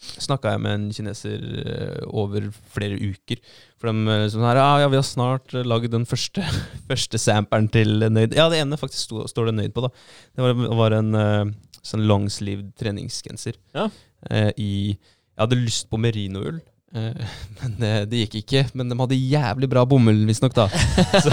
[0.00, 3.40] Snakka jeg med en kineser eh, over flere uker.
[3.80, 6.44] For de eh, sånn her Ja, ja vi har snart eh, lagd den første,
[6.90, 8.36] første samperen til Nøyd.
[8.38, 9.92] Ja, det ene faktisk sto, står det Nøyd på, da.
[10.36, 11.12] Det var, var en
[11.84, 13.56] sånn longsleeved treningsgenser.
[13.76, 13.88] Ja.
[14.60, 16.58] I Jeg hadde lyst på merinoull.
[16.94, 17.30] Eh,
[17.60, 18.62] men eh, det gikk ikke.
[18.78, 20.68] Men de hadde jævlig bra bomull, visstnok, da.
[21.24, 21.30] Så,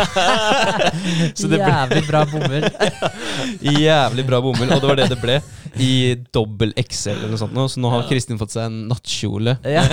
[1.37, 2.67] så det ble Jævlig bra bomull.
[3.87, 5.37] jævlig bra bomull, og det var det det ble.
[5.83, 5.91] I
[6.33, 7.53] dobbel XL eller noe sånt.
[7.57, 7.67] nå.
[7.69, 8.05] Så nå har.
[8.09, 9.83] Kristin fått seg en nattkjole Ja.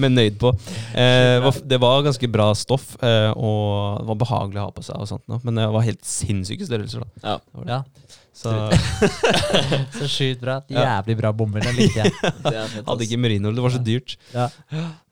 [0.00, 0.52] med nøyd på.
[0.96, 5.00] Eh, det var ganske bra stoff, eh, og det var behagelig å ha på seg.
[5.00, 5.24] og sånt.
[5.46, 7.04] Men det var helt sinnssyke størrelser.
[7.04, 7.38] da Ja.
[7.38, 7.72] Det var det.
[7.76, 7.82] ja.
[8.36, 8.52] Så
[9.98, 10.60] Så sjukt bra.
[10.68, 11.64] Jævlig bra bomull.
[11.64, 12.14] Den likte jeg.
[12.90, 14.18] Hadde ikke merino, det var så dyrt.
[14.34, 14.50] Ja.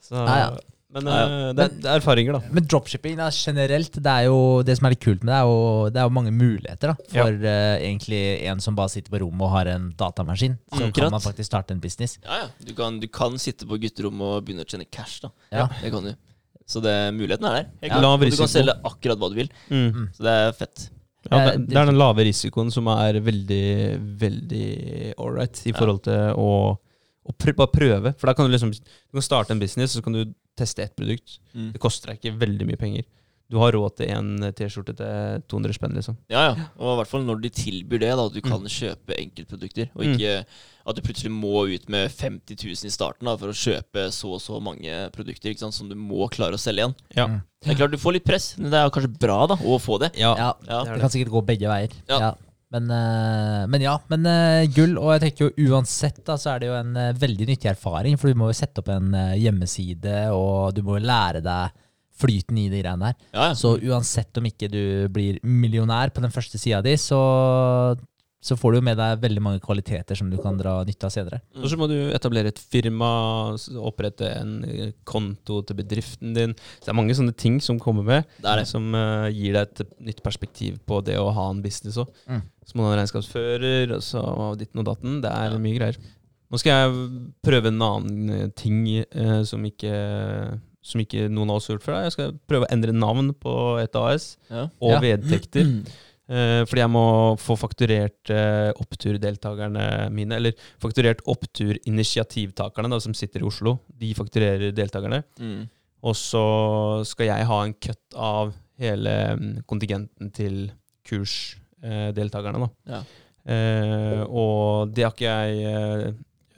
[0.05, 0.55] Så, Ja, ja.
[0.95, 1.53] Men Ja, ja.
[1.59, 2.53] det, er, det er erfaringer, da.
[2.55, 5.49] Men dropshipping da, generelt, det er jo det som er litt kult med det, er
[5.49, 9.18] jo, det er jo mange muligheter da, for eh, egentlig en som bare sitter på
[9.25, 10.55] rommet og har en datamaskin.
[10.70, 11.01] Så Akkurat.
[11.01, 12.20] kan man faktisk starte en business.
[12.22, 12.47] Ja, ja.
[12.62, 15.33] Du kan, du kan sitte på gutterommet og begynne å tjene cash, da.
[15.51, 15.66] Ja.
[15.81, 16.14] Det kan du.
[16.70, 17.72] Så det, muligheten er der.
[17.91, 17.99] Ja.
[17.99, 19.51] du kan selge akkurat hva du vil.
[19.75, 20.12] Mm.
[20.14, 20.87] Så det er fett.
[21.31, 23.66] Ja, det, Eh, det er den lave risikoen som er veldig,
[24.20, 24.68] veldig
[25.25, 26.51] ålreit i forhold til å,
[27.25, 28.14] å prø bare prøve.
[28.18, 30.85] For da kan du liksom Du kan starte en business, og så kan du teste
[30.85, 31.39] ett produkt.
[31.55, 31.72] Mm.
[31.75, 33.07] Det koster deg ikke veldig mye penger.
[33.53, 36.17] Du har råd til en T-skjorte til 200 spenn, liksom.
[36.33, 36.69] Ja, ja.
[36.81, 38.71] Og i hvert fall når de tilbyr det, da, at du kan Mm.
[38.73, 39.91] kjøpe enkeltprodukter.
[39.95, 40.15] Og Mm.
[40.15, 40.47] ikke
[40.87, 44.33] at du plutselig må ut med 50 000 i starten da, for å kjøpe så
[44.35, 46.95] og så mange produkter ikke sant, som du må klare å selge igjen.
[47.17, 47.27] Ja.
[47.29, 47.43] Mm.
[47.63, 50.01] Det er klart Du får litt press, men det er kanskje bra da, å få
[50.01, 50.13] det.
[50.17, 50.35] Ja.
[50.37, 50.85] Ja, Ja.
[50.85, 51.93] det det kan sikkert gå begge veier.
[52.09, 52.19] Ja.
[52.19, 52.35] Ja.
[52.73, 54.97] Men, eh, men ja, men eh, gull.
[54.99, 58.17] Og jeg tenker jo uansett da, så er det jo en eh, veldig nyttig erfaring.
[58.19, 61.71] For du må jo sette opp en hjemmeside, og du må jo lære deg
[62.25, 63.20] flyten i de greiene der.
[63.37, 63.53] Ja, ja.
[63.61, 67.20] Så uansett om ikke du blir millionær på den første sida di, så,
[68.45, 71.39] så får du med deg veldig mange kvaliteter som du kan dra nytte av senere.
[71.61, 73.11] Og så må du etablere et firma,
[73.81, 76.53] opprette en eh, konto til bedriften din.
[76.81, 78.66] Så det er mange sånne ting som kommer med, Det er det.
[78.68, 82.12] som uh, gir deg et nytt perspektiv på det å ha en business òg.
[82.29, 82.43] Mm.
[82.64, 84.20] Så må du ha regnskapsfører, og så
[84.61, 85.18] ditten og datten.
[85.25, 85.59] Det er Ja.
[85.64, 85.99] mye greier.
[86.53, 87.09] Nå skal jeg
[87.43, 89.95] prøve en annen eh, ting eh, som, ikke,
[90.85, 92.01] som ikke noen av oss har gjort før.
[92.05, 94.66] Jeg skal prøve å endre navn på et AS, Ja.
[94.80, 95.01] og Ja.
[95.01, 95.70] vedtekter.
[96.24, 100.39] Eh, fordi jeg må få fakturert eh, oppturdeltakerne mine.
[100.39, 103.74] Eller fakturert oppturinitiativtakerne da, som sitter i Oslo.
[103.93, 105.22] De fakturerer deltakerne.
[105.39, 105.66] Mm.
[106.09, 110.57] Og så skal jeg ha en cut av hele mm, kontingenten til
[111.05, 112.64] kursdeltakerne.
[112.64, 112.70] da.
[112.89, 113.03] Ja.
[113.45, 116.07] Eh, og det har ikke jeg eh,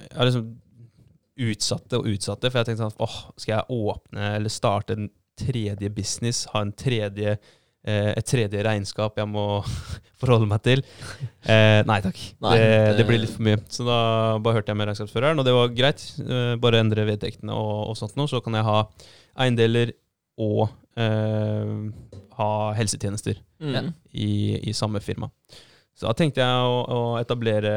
[0.07, 0.47] jeg har liksom
[1.37, 2.51] utsatt det og utsatte.
[2.51, 6.73] for jeg tenkte sånn åh, skal jeg åpne eller starte en tredje business, ha en
[6.73, 7.35] tredje,
[7.85, 9.63] eh, et tredje regnskap jeg må
[10.21, 10.81] forholde meg til?
[11.45, 13.59] Eh, nei takk, Nei, det, det- det blir litt for mye.
[13.69, 13.99] Så da
[14.41, 16.07] bare hørte jeg med regnskapsføreren, og det var greit.
[16.25, 18.79] Eh, bare endre vedtektene og, og sånt noe, så kan jeg ha
[19.45, 19.93] eiendeler
[20.41, 21.77] og eh,
[22.41, 23.87] ha helsetjenester Mm.
[24.13, 25.31] i, i samme firma.
[25.97, 27.71] Så da tenkte jeg å, å etablere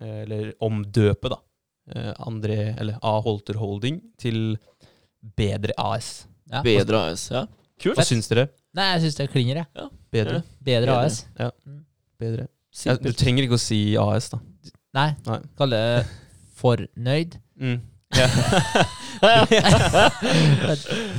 [0.00, 1.38] eh, Eller omdøpe, da.
[1.94, 3.20] Eh, André, eller A.
[3.24, 4.56] Holter Holding til
[5.36, 6.26] Bedre AS.
[6.50, 6.62] Ja.
[6.62, 7.28] Bedre AS.
[7.30, 7.46] Ja.
[7.82, 7.96] Kult.
[7.98, 8.48] Hva syns dere?
[8.76, 9.88] Nei, jeg syns det klinger, jeg.
[10.12, 10.42] Bedre?
[10.64, 11.00] Bedre Bedre.
[11.04, 11.24] AS.
[12.20, 12.46] Bedre.
[12.84, 14.38] Ja, du trenger ikke å si AS, da.
[14.96, 15.38] Nei, Nei.
[15.58, 15.82] kall det
[16.60, 17.36] fornøyd.
[17.60, 17.78] Mm.
[18.16, 18.28] Ja.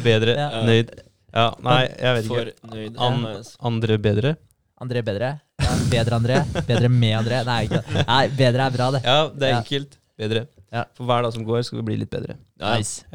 [0.06, 0.48] bedre, Ja.
[0.66, 0.92] nøyd.
[1.34, 2.54] Ja, nei, jeg vet ikke.
[2.64, 4.36] Fornøyd An- Andre bedre?
[4.82, 5.30] André bedre.
[5.62, 6.38] Ja, bedre André.
[6.68, 7.42] Bedre med André.
[7.46, 7.82] Nei, ikke.
[8.08, 9.02] Nei, bedre er bra, det.
[9.06, 9.62] Ja, det er Ja.
[9.62, 9.98] enkelt.
[10.18, 10.48] Bedre.
[10.74, 10.86] Ja.
[10.98, 12.38] For hver dag som går, skal vi bli litt bedre.
[12.60, 12.76] Ja.
[12.76, 13.06] Nice.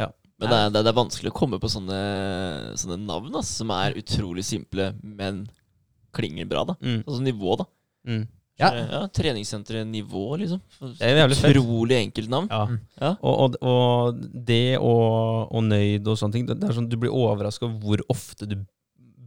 [0.42, 1.98] Men det er, det, er, vanskelig å komme på sånne,
[2.80, 5.44] sånne navn ass, som er utrolig simple, men
[6.16, 6.64] klinger bra.
[6.72, 7.03] da Mm.
[7.07, 7.66] Altså nivå, da.
[8.09, 8.24] Mm.
[8.61, 8.68] Ja.
[8.74, 10.61] Ja Treningssenternivå, liksom.
[10.98, 11.57] Det er jævlig fett.
[11.57, 12.48] Utrolig enkelt navn.
[12.50, 12.64] Ja.
[12.66, 12.80] Mm.
[13.00, 13.14] Ja.
[13.20, 16.98] Og, og, og det og, og nøyd og sånne ting, det, det er sånn du
[17.00, 18.59] blir overraska hvor ofte du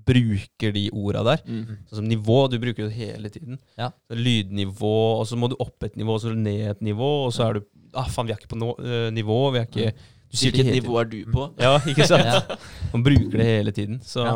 [0.06, 1.44] bruker de orda der.
[1.48, 1.78] Mm.
[1.90, 3.60] Sånn som nivå, du bruker det hele tiden.
[3.80, 3.92] Ja.
[4.14, 7.10] Lydnivå, og så må du opp et nivå, og så er du ned et nivå,
[7.28, 9.40] og så er du ah, faen, vi er ikke på nå, eh, nivå.
[9.56, 9.94] Vi er ikke
[10.26, 11.44] du sier Hvilket nivå er du på?
[11.62, 12.26] Ja, ikke sant?
[12.26, 12.58] Ja,
[12.92, 14.00] Man bruker det hele tiden.
[14.04, 14.34] Så, Ja.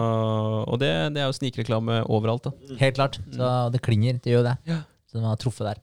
[0.69, 2.45] Og det, det er jo snikreklame overalt.
[2.45, 3.17] da helt klart.
[3.33, 4.19] Så det klinger.
[4.23, 4.57] Det gjør jo det.
[4.69, 4.77] Ja.
[5.09, 5.81] Så de har truffet der.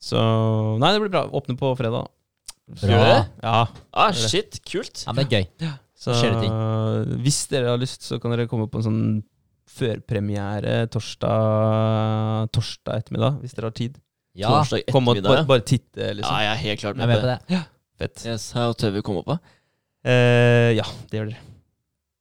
[0.00, 0.16] Så
[0.78, 1.24] Nei, det blir bra.
[1.34, 2.06] Åpne på fredag.
[2.80, 3.20] Gjør det?
[3.42, 5.02] Ja, Ah, shit, kult.
[5.06, 5.68] Ja, men det er gøy.
[5.98, 6.14] Så
[7.24, 9.00] hvis dere har lyst, så kan dere komme på en sånn
[9.68, 13.98] førpremiere torsdag, torsdag ettermiddag, hvis dere har tid.
[14.38, 15.42] Ja, Torsdag Kom og ettermiddag.
[15.42, 16.38] bare, bare titte, Ja, liksom.
[16.38, 17.38] jeg er helt klart jeg er med med på det.
[17.48, 17.54] det.
[17.56, 17.62] Ja,
[17.98, 18.24] Fett.
[18.30, 19.34] Yes, her tør vi komme på.
[20.06, 21.40] Eh, ja, det gjør dere.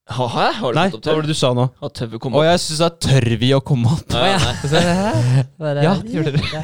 [0.08, 0.46] Hæ?
[0.56, 1.26] Har du Nei, fått opp hva var tørr?
[1.28, 1.64] det du sa nå?
[1.84, 2.46] Har tør vi Å, komme opp?
[2.48, 4.14] jeg syns da tør vi å komme opp.
[4.14, 4.30] Nei,
[4.72, 5.42] nei.
[5.60, 6.62] Bare- Ja, det gjør dere.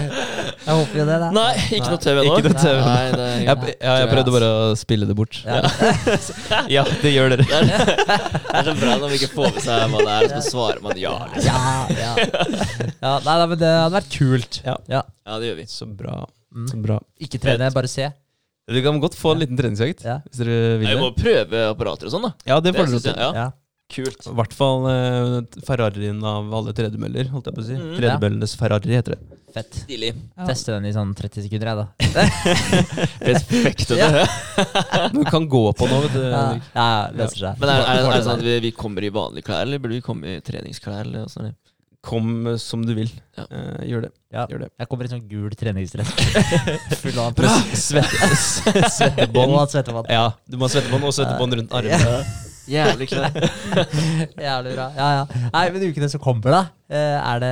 [0.60, 1.28] Jeg håper jo det, da.
[1.32, 2.24] nei, ikke noe TV nå.
[2.34, 2.80] Ikke noe TV.
[2.84, 5.38] Nei, det er, Jeg, ja, jeg prøvde bare å spille det bort.
[5.46, 5.60] Ja.
[6.76, 7.46] Ja, det gjør dere.
[7.48, 10.26] det, er, det er så bra når vi ikke får med seg hva det er,
[10.26, 11.14] og så svarer man ja.
[11.30, 11.46] liksom.
[11.46, 12.12] Ja, ja.
[13.00, 14.60] ja nei, nei, men det hadde vært kult.
[14.66, 14.76] Ja.
[14.92, 15.02] Ja.
[15.30, 15.66] Ja, det gjør vi.
[15.72, 16.18] Så bra.
[16.54, 16.66] Mm.
[16.74, 16.98] Så bra.
[17.22, 18.10] Ikke trene, bare se.
[18.70, 20.20] Du kan godt få en liten treningsøkt, Ja.
[20.28, 21.02] hvis dere vil Jeg det.
[21.02, 22.32] må prøve apparater og sånn, da.
[22.46, 23.18] Ja, det får dere til.
[23.18, 23.32] ja.
[23.34, 23.48] Ja.
[23.90, 24.22] Kult.
[24.30, 27.74] I hvert fall eh, Ferrarien av alle tredemøller, holdt jeg på å si.
[27.74, 27.96] Mm.
[27.98, 29.38] Tredemøllenes Ferrari heter det.
[29.50, 29.80] Fett.
[29.82, 30.12] Stilig.
[30.46, 31.86] Teste den i sånn 30 sekunder, jeg, da.
[33.18, 34.06] Perfekt Ja.
[34.22, 35.08] Ja.
[35.16, 36.22] Du kan gå på nå, vet du.
[36.30, 36.44] Ja,
[36.74, 36.86] ja,
[37.18, 37.58] løser seg.
[37.58, 39.98] Men er, er, er det sånn at vi, vi kommer i vanlige klær, eller burde
[39.98, 41.02] vi komme i treningsklær?
[41.02, 41.50] Eller sånn?
[42.00, 43.10] Kom eh, som du vil.
[43.36, 43.44] Ja.
[43.52, 44.10] Uh, gjør det.
[44.32, 44.46] Ja.
[44.48, 44.70] Gjør det.
[44.80, 46.12] Jeg kommer i sånn gul treningsdress.
[47.02, 47.88] Full av press.
[47.90, 48.30] svette,
[48.96, 50.06] svettebånd.
[50.16, 52.22] Ja, du må ha svettebånd og svettebånd rundt armene.
[52.70, 53.34] Jævlig klær.
[54.38, 54.84] Jævlig bra.
[54.96, 55.48] Ja, ja.
[55.54, 56.60] Nei, men ukene som kommer, da,
[56.90, 57.50] eh, er det,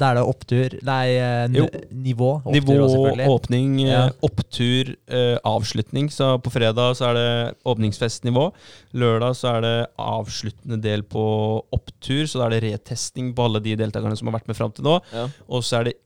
[0.00, 1.64] da er det opptur Nei, eh, n- Jo.
[1.90, 2.28] nivå.
[2.44, 4.02] Opptur Nivå, også, åpning, eh, Ja.
[4.22, 6.08] opptur, eh, avslutning.
[6.14, 8.46] Så på fredag så er det åpningsfestnivå.
[8.94, 11.24] Lørdag så er det avsluttende del på
[11.72, 12.24] opptur.
[12.30, 14.84] Så da er det retesting på alle de deltakerne som har vært med fram til
[14.86, 15.00] nå.
[15.12, 15.26] Ja.
[15.48, 15.98] Og så er det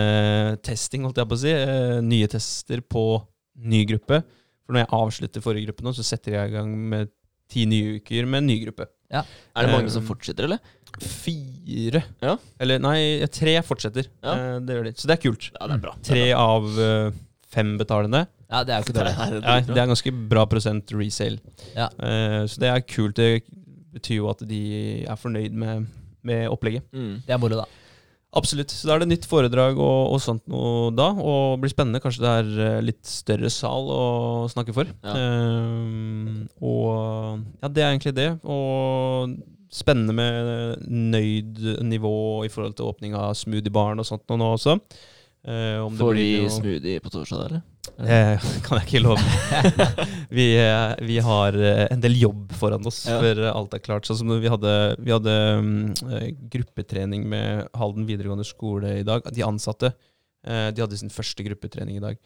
[0.00, 1.54] inntesting, holdt jeg på å si.
[2.06, 3.04] nye tester på
[3.60, 4.22] ny gruppe.
[4.64, 7.08] For når jeg avslutter forrige gruppe nå, så setter jeg i gang med
[7.50, 8.86] ti nye uker med en ny gruppe.
[9.10, 9.24] Er
[9.66, 10.60] det mange Eh, som fortsetter, eller?
[11.00, 12.02] Fire.
[12.22, 12.36] Ja.
[12.62, 13.00] Eller nei,
[13.32, 14.06] tre fortsetter.
[14.22, 14.34] Ja.
[14.36, 14.92] Eh, Det gjør de.
[15.00, 15.50] Så det er kult.
[15.56, 15.94] Ja, det er bra.
[16.06, 17.10] Tre av eh,
[17.50, 18.24] fem betalende.
[18.50, 19.16] Ja, det er jo ikke dårlig.
[19.18, 21.38] Nei, det Nei, er det er ganske bra prosent resale.
[21.76, 21.88] Ja.
[21.98, 23.16] Eh, Så det er kult.
[23.18, 23.42] Det
[23.94, 24.62] betyr jo at de
[25.06, 25.86] er fornøyd med,
[26.22, 26.82] med opplegget.
[26.92, 27.22] mm.
[27.26, 27.66] Det er moro, da.
[28.38, 28.70] Absolutt.
[28.70, 31.08] Så da er det nytt foredrag og, og sånt noe da.
[31.18, 32.02] Og det blir spennende.
[32.02, 34.02] Kanskje det er eh, litt større sal å
[34.52, 34.90] snakke for.
[35.02, 35.14] Ja.
[35.16, 38.28] Eh, og ja, det er egentlig det.
[38.46, 39.34] Og
[39.70, 42.14] spennende med nøyd nivå
[42.46, 44.78] i forhold til åpning av smoothiebaren og sånt noe nå også.
[45.40, 47.62] Uh, om det Får de smoothie på torsdag, eller?
[48.04, 48.18] Det
[48.66, 49.22] kan jeg ikke love.
[50.38, 53.18] vi, eh, vi har eh, en del jobb foran oss Ja.
[53.22, 54.08] før alt er klart.
[54.08, 55.34] Sånn som vi hadde, vi hadde
[56.10, 59.26] eh, gruppetrening med Halden videregående skole i dag.
[59.34, 62.20] De ansatte uh, de hadde sin første gruppetrening i dag.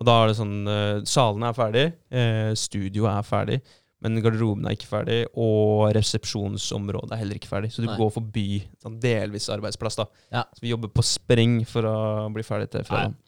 [0.00, 3.58] Og da er det sånn uh, Salene er ferdig, uh, studioet er ferdig,
[4.00, 7.68] men garderoben er ikke ferdig, og resepsjonsområdet er heller ikke ferdig.
[7.74, 7.98] Så du Nei.
[8.00, 8.46] går forbi
[8.80, 10.00] sånn delvis arbeidsplass.
[10.00, 10.06] da.
[10.32, 10.46] Ja.
[10.56, 11.98] Så vi jobber på spreng for å
[12.32, 13.18] bli ferdig til fredag.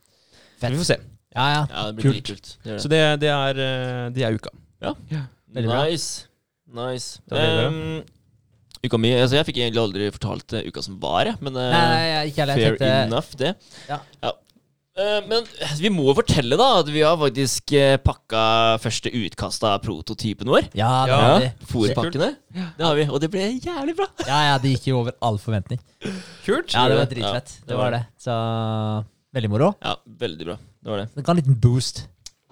[0.63, 0.99] Vi får se.
[1.35, 1.63] Ja, ja.
[1.71, 2.27] Ja, det blir Kult.
[2.29, 2.51] kult.
[2.65, 2.81] Det det.
[2.83, 4.51] Så det, det, er, eh, det er uka.
[5.53, 5.85] Veldig bra.
[5.87, 6.27] Nice.
[6.73, 7.21] Nice.
[7.33, 8.03] Ehm,
[8.83, 11.33] uka mi altså Jeg fikk egentlig aldri fortalt eh, uka som var.
[11.41, 12.63] Men uh, Nei, nei, jeg- ikke heller.
[12.63, 13.53] Fair tenkte enough, det.
[13.89, 13.99] Ja.
[14.93, 15.47] Eh, men
[15.81, 18.43] vi må jo fortelle da at vi har faktisk uh, pakka
[18.83, 20.67] første utkast av prototypen vår.
[20.77, 21.21] Ja, det Ja.
[21.23, 21.49] har vi.
[21.71, 22.29] Fòrpakkene.
[22.53, 24.09] Det har vi, og det ble jævlig bra.
[24.29, 25.81] Ja, ja, det gikk jo over all forventning.
[26.45, 26.75] Kult.
[26.77, 27.55] Ja, det var Ja, dritfett.
[27.63, 28.05] det Det var var det.
[28.21, 28.37] Så
[29.37, 29.73] veldig moro.
[29.83, 30.59] Ja, veldig bra.
[30.83, 31.09] Det var det.
[31.15, 32.05] Det ga en liten boost.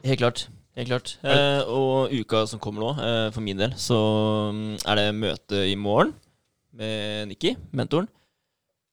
[0.04, 0.46] Helt klart.
[0.78, 1.16] Helt klart.
[1.26, 3.98] Eh, og uka som kommer nå, eh, for min del, så
[4.54, 6.14] mm, er det møte i morgen
[6.78, 8.08] med Nikki, mentoren.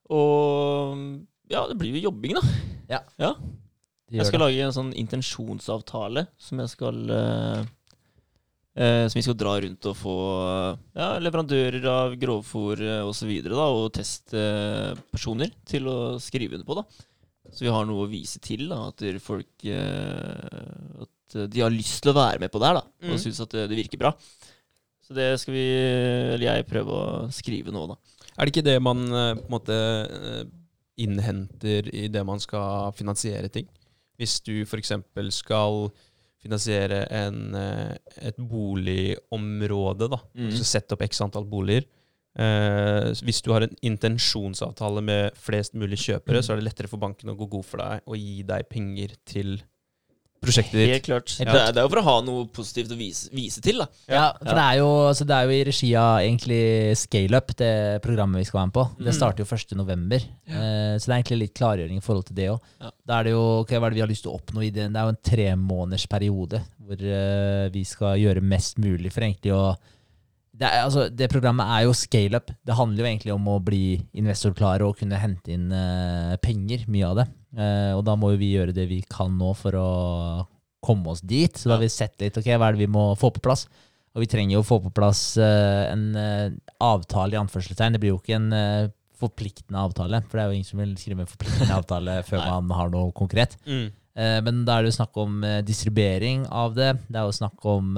[0.09, 1.13] Og mm,
[1.53, 2.43] ja, det blir jo jobbing, da.
[3.19, 3.31] Ja.
[4.11, 4.45] Jeg skal det.
[4.45, 7.65] lage en sånn intensjonsavtale som jeg skal eh,
[8.79, 10.15] eh, Som vi skal dra rundt og få
[10.45, 13.83] eh, ja, leverandører av så videre osv.
[13.83, 16.79] Og testpersoner til å skrive under på.
[16.79, 17.05] da
[17.51, 18.67] Så vi har noe å vise til.
[18.69, 22.79] da At folk eh, At de har lyst til å være med på det her.
[22.81, 23.21] da Og Mm.
[23.23, 24.13] syns at det, det virker bra.
[25.07, 25.65] Så det skal vi,
[26.35, 27.95] eller jeg, prøve å skrive nå, da.
[28.37, 30.43] Er det ikke det man eh, på en måte eh,
[30.99, 33.67] innhenter i det man skal finansiere ting?
[34.17, 34.91] Hvis du f.eks.
[35.31, 35.91] skal
[36.41, 37.95] finansiere en, eh,
[38.29, 40.19] et boligområde, da.
[40.35, 40.49] Mm.
[40.51, 41.85] Du sette opp x antall boliger.
[42.37, 47.01] Eh, hvis du har en intensjonsavtale med flest mulig kjøpere, så er det lettere for
[47.01, 49.57] banken å gå god for deg og gi deg penger til
[50.37, 50.91] prosjektet ditt.
[50.93, 51.31] Helt klart.
[51.41, 53.79] Helt Det, er, det er jo for å ha noe positivt å vise, vise til,
[53.81, 53.87] da.
[54.05, 56.59] Ja, for Det, er jo, altså det er jo i regi av egentlig
[57.01, 57.71] ScaleUp, det
[58.05, 58.85] programmet vi skal være med på.
[59.01, 59.17] Det Mm.
[59.17, 62.61] starter jo 1.11., eh, så det er egentlig litt klargjøring i forhold til det òg.
[62.85, 62.91] Ja.
[63.09, 64.69] Da er det jo okay, hva er det vi har lyst til å oppnå i
[64.69, 64.85] det?
[64.93, 69.73] Det er jo en tremånedersperiode hvor eh, vi skal gjøre mest mulig for egentlig å
[70.57, 72.49] det, er, altså, det programmet er jo scale-up.
[72.65, 77.09] Det handler jo egentlig om å bli investorklare og kunne hente inn uh, penger, mye
[77.11, 77.27] av det.
[77.57, 79.89] Uh, og da må jo vi gjøre det vi kan nå for å
[80.83, 81.53] komme oss dit.
[81.53, 83.67] Så da har vi sett litt ok, hva er det vi må få på plass.
[84.17, 86.09] Og vi trenger jo å få på plass uh, en
[86.81, 87.93] avtale i anførselstegn.
[87.93, 91.25] Det blir jo ikke en forpliktende avtale, for det er jo ingen som vil skrive
[91.25, 93.57] en forpliktende avtale før man har noe konkret.
[93.69, 93.87] Mm.
[94.45, 96.95] Men da er det jo snakk om distribuering av det.
[97.05, 97.91] Det er jo snakk om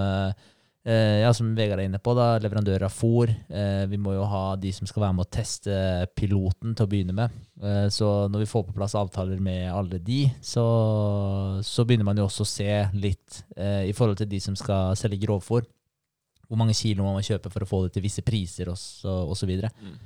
[0.87, 3.29] ja, som Vegard er inne på, da, leverandører av fôr.
[3.51, 5.73] Eh, vi må jo ha de som skal være med å teste
[6.17, 7.35] piloten til å begynne med.
[7.59, 10.63] Eh, så når vi får på plass avtaler med alle de, så,
[11.65, 14.95] så begynner man jo også å se litt eh, i forhold til de som skal
[14.99, 15.67] selge grovfôr.
[16.47, 18.71] Hvor mange kilo må man kjøpe for å få det til visse priser
[19.51, 19.69] videre.
[19.83, 19.99] Mm.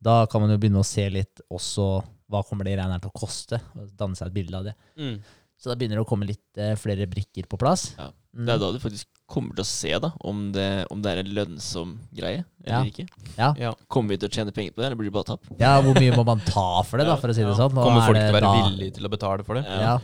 [0.00, 1.90] Da kan man jo begynne å se litt også
[2.30, 4.76] hva kommer det greiene her til å koste, og danne seg et bilde av det.
[4.96, 5.18] Mm.
[5.60, 7.90] Så da begynner det å komme litt eh, flere brikker på plass.
[7.98, 8.08] Ja.
[8.30, 8.44] Mm.
[8.46, 11.20] Det er da du faktisk kommer til å se da om det, om det er
[11.22, 12.80] en lønnsom greie eller Ja.
[12.86, 13.06] ikke.
[13.36, 13.48] Ja.
[13.58, 13.70] Ja.
[13.90, 15.46] Kommer vi til å tjene penger på det, eller blir det bare tap?
[15.58, 17.74] ja, hvor mye må man ta for det, da, for å si det sånn?
[17.74, 19.64] Og Kommer er folk til å være da- villige til å betale for det?
[19.66, 19.98] Ja.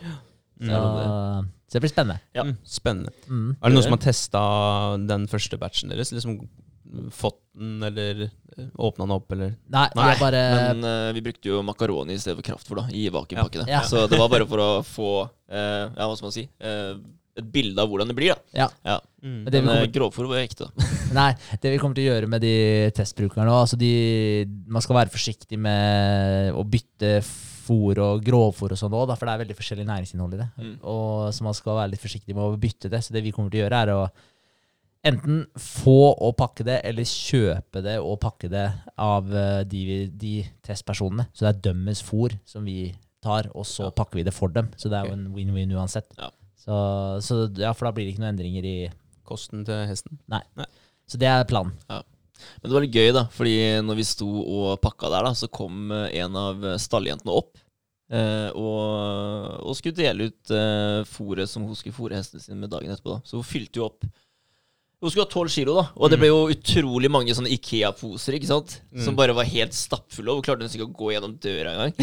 [0.59, 0.69] Mm.
[0.71, 0.77] Så,
[1.67, 2.19] så det blir spennende.
[2.33, 2.43] Ja.
[2.47, 2.55] Mm.
[2.65, 3.11] Spennende.
[3.27, 3.49] Mm.
[3.61, 4.41] Er det noen som har testa
[5.07, 6.11] den første batchen deres?
[6.15, 6.39] Liksom
[7.11, 8.29] Fått den, eller
[8.79, 12.39] åpna den opp, eller Nei, er bare Men uh, vi brukte jo makaroni i stedet
[12.39, 13.67] for kraftfôr da, i vakuumpakkene.
[13.67, 13.81] Ja.
[13.83, 16.95] Så det var bare for å få uh, ja, hva skal man si, eh,
[17.37, 18.33] et bilde av hvordan det blir.
[18.35, 18.61] da.
[18.63, 18.67] Ja.
[18.85, 18.99] Ja.
[19.23, 19.33] mm.
[19.43, 20.69] Men det Men eh, var ekte.
[21.19, 21.31] Nei,
[21.61, 22.53] det vi kommer til å gjøre med de
[22.97, 23.77] testbrukerne nå, altså
[24.67, 27.19] Man skal være forsiktig med å bytte
[27.67, 30.47] fôr og grovfòr og sånn òg, for det er veldig forskjellig næringsinnhold i det.
[30.57, 30.73] Mm.
[30.87, 33.03] Og Så man skal være litt forsiktig med å bytte det.
[33.03, 34.07] Så det vi kommer til å gjøre, er å
[35.07, 38.65] enten få og pakke det, eller kjøpe det og pakke det
[38.99, 40.33] av eh, de, de
[40.65, 41.27] testpersonene.
[41.33, 42.89] Så det er dømmes fôr som vi
[43.23, 43.93] tar, og så Ja.
[43.95, 44.69] pakker vi det for dem.
[44.77, 46.09] Så det er jo en win-win uansett.
[46.17, 46.29] Ja.
[46.67, 46.77] Så,
[47.23, 48.77] så ja, for da blir det ikke noen endringer i
[49.27, 50.19] kosten til hesten?
[50.27, 50.43] Nei
[51.07, 51.75] Så det er planen.
[51.87, 52.01] Ja.
[52.61, 55.49] Men det var litt gøy, da, fordi når vi sto og pakka der, da, så
[55.49, 57.55] kom eh, en av stalljentene opp.
[58.07, 62.71] Eh, og, og skulle dele ut eh, fôret som hun skulle fôre hestene sine med
[62.71, 63.17] dagen etterpå.
[63.17, 63.25] da.
[63.27, 64.05] Så hun fylte jo opp
[64.97, 65.83] Hun skulle ha tolv kilo, da.
[66.01, 68.79] Og det ble jo utrolig mange sånne Ikea-poser ikke sant?
[68.97, 69.17] som Mm.
[69.19, 70.31] bare var helt stappfulle.
[70.33, 71.93] Og hun klarte nesten ikke å gå gjennom døra engang.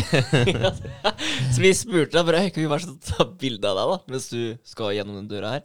[1.55, 4.39] så vi spurte deg bare Kan vi bare ta bilde av deg da mens du
[4.69, 5.65] skal gjennom den døra her.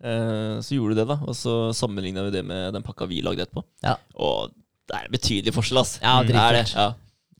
[0.00, 1.18] Eh, så gjorde du det, da.
[1.28, 3.64] Og så sammenligna vi det med den pakka vi lagde etterpå.
[3.84, 3.96] Ja.
[4.16, 4.52] Og
[4.88, 5.98] det er en betydelig forskjell, ass.
[6.00, 6.64] Ja, det er det.
[6.72, 6.88] Ja,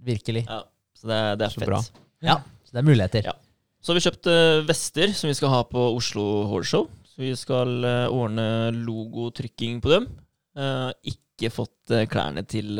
[0.06, 0.44] Virkelig.
[0.48, 0.60] ja.
[0.96, 1.68] Så det, det er Så fett.
[1.72, 1.80] bra.
[2.24, 2.36] Ja,
[2.68, 3.26] så det er muligheter.
[3.32, 3.36] Ja.
[3.80, 6.88] Så har vi kjøpt uh, vester som vi skal ha på Oslo Horse Show.
[7.16, 10.06] Så vi skal eh, ordne logotrykking på dem.
[10.52, 12.76] Eh, ikke fått eh, klærne til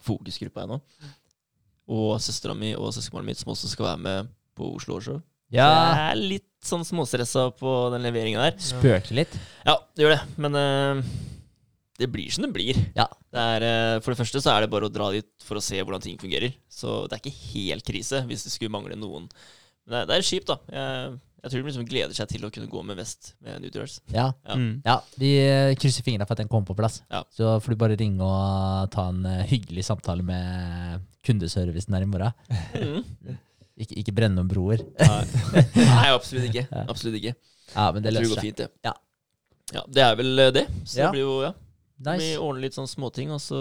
[0.00, 0.78] fokusgruppa ennå.
[1.92, 5.20] Og søstera mi og søskenbarnet mitt som også skal være med på Oslo Årshow.
[5.52, 8.56] Ja, jeg er litt sånn småstressa på den leveringa der.
[8.62, 9.36] spøker litt.
[9.66, 10.20] Ja, det gjør det.
[10.40, 11.00] Men uh,
[12.00, 12.78] det blir som det blir.
[12.94, 13.08] Ja.
[13.34, 15.64] Det er, uh, for det første så er det bare å dra dit for å
[15.64, 16.54] se hvordan ting fungerer.
[16.70, 19.26] Så det er ikke helt krise hvis det skulle mangle noen.
[19.82, 20.60] Men det, det er kjipt, da.
[20.70, 23.98] Jeg, jeg tror de liksom gleder seg til å kunne gå med vest med Nutrials.
[24.12, 24.26] Ja.
[24.46, 24.56] Ja.
[24.56, 24.82] Mm.
[24.84, 25.30] ja, vi
[25.80, 27.00] krysser fingrene for at den kommer på plass.
[27.10, 27.22] Ja.
[27.32, 32.10] Så får du bare ringe og ta en eh, hyggelig samtale med kundeservicen der i
[32.10, 32.32] morgen.
[32.76, 33.38] Mm.
[33.80, 34.82] Ikke, ikke brenne noen broer.
[35.00, 35.62] Nei.
[35.78, 36.66] Nei, absolutt ikke.
[36.82, 37.30] Absolutt ikke.
[37.72, 38.42] Ja, men det løser seg.
[38.44, 38.66] fint, det.
[38.84, 38.92] Ja.
[39.72, 40.66] Ja, det er vel eh, det.
[40.84, 41.06] Så Ja.
[41.06, 41.54] det blir jo, ja.
[42.20, 43.60] Vi ordner litt sånn småting, og så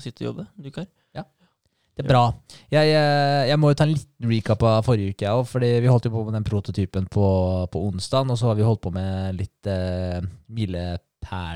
[0.00, 0.48] sitte og jobber.
[0.56, 0.88] Du, Kar?
[2.00, 2.22] Det er bra.
[2.72, 5.46] Jeg, jeg, jeg må jo ta en liten recap av forrige uke, jeg.
[5.52, 7.26] Fordi vi holdt jo på med den prototypen på,
[7.72, 10.18] på onsdag, og så har vi holdt på med litt uh,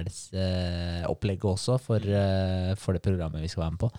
[0.05, 3.91] milepælsopplegget også for, eh, for det programmet vi skal være med på.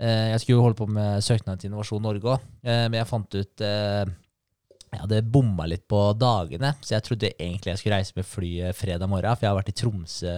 [0.00, 3.34] Eh, jeg skulle jo holde på med søknaden til Innovasjon Norge òg, men jeg fant
[3.36, 4.04] ut eh,
[4.90, 8.74] jeg hadde bomma litt på dagene, så jeg trodde egentlig jeg skulle reise med flyet
[8.74, 10.32] fredag morgen, for jeg har vært i Tromsø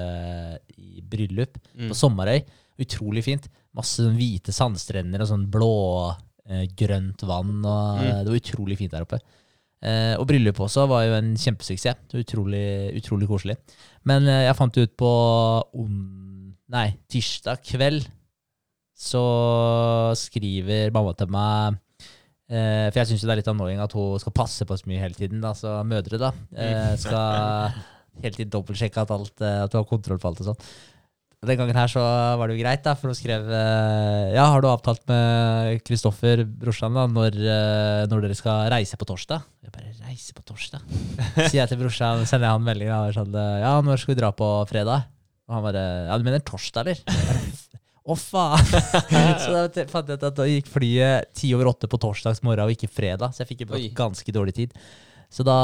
[0.77, 1.89] i bryllup Mm.
[1.89, 2.43] på Sommerøy.
[2.83, 3.49] Utrolig fint.
[3.77, 7.55] Masse sånn hvite sandstrender og sånn blå-grønt vann.
[7.65, 8.25] Og Mm.
[8.25, 9.21] Det var utrolig fint der oppe.
[9.83, 12.05] Eh, og bryllupet også var jo en kjempesuksess.
[12.13, 13.57] Det utrolig, utrolig koselig.
[14.05, 15.13] Men eh, jeg fant ut på
[15.75, 15.97] on,
[16.71, 18.07] nei, tirsdag kveld
[19.03, 19.23] så
[20.15, 21.79] skriver mamma til meg
[22.47, 25.03] eh, For jeg syns det er litt annoying at hun skal passe på så mye
[25.03, 25.43] hele tiden.
[25.43, 27.75] Da, så mødre da eh, skal
[28.23, 30.71] hele tiden dobbeltsjekke at, alt, eh, at du har kontroll på alt og sånn.
[31.43, 31.99] Den gangen her så
[32.39, 36.45] var det jo greit, da, for hun skrev eh, Ja, har du avtalt med Kristoffer,
[36.47, 39.43] brorsan, da, når, eh, når dere skal reise på torsdag?
[39.67, 40.85] Jeg bare reise på torsdag?
[41.49, 44.31] Sier jeg til brorsan, sender jeg han melding da, sånn Ja, når skal vi dra
[44.39, 45.09] på fredag?
[45.51, 45.83] Og han bare
[46.13, 47.51] Ja, du mener torsdag, eller?
[48.07, 48.71] Å, faen!
[49.43, 52.69] så da fant jeg ut at da gikk flyet ti over åtte på torsdags morgen
[52.69, 54.79] og ikke fredag, så jeg fikk jo ganske dårlig tid.
[55.27, 55.59] Så da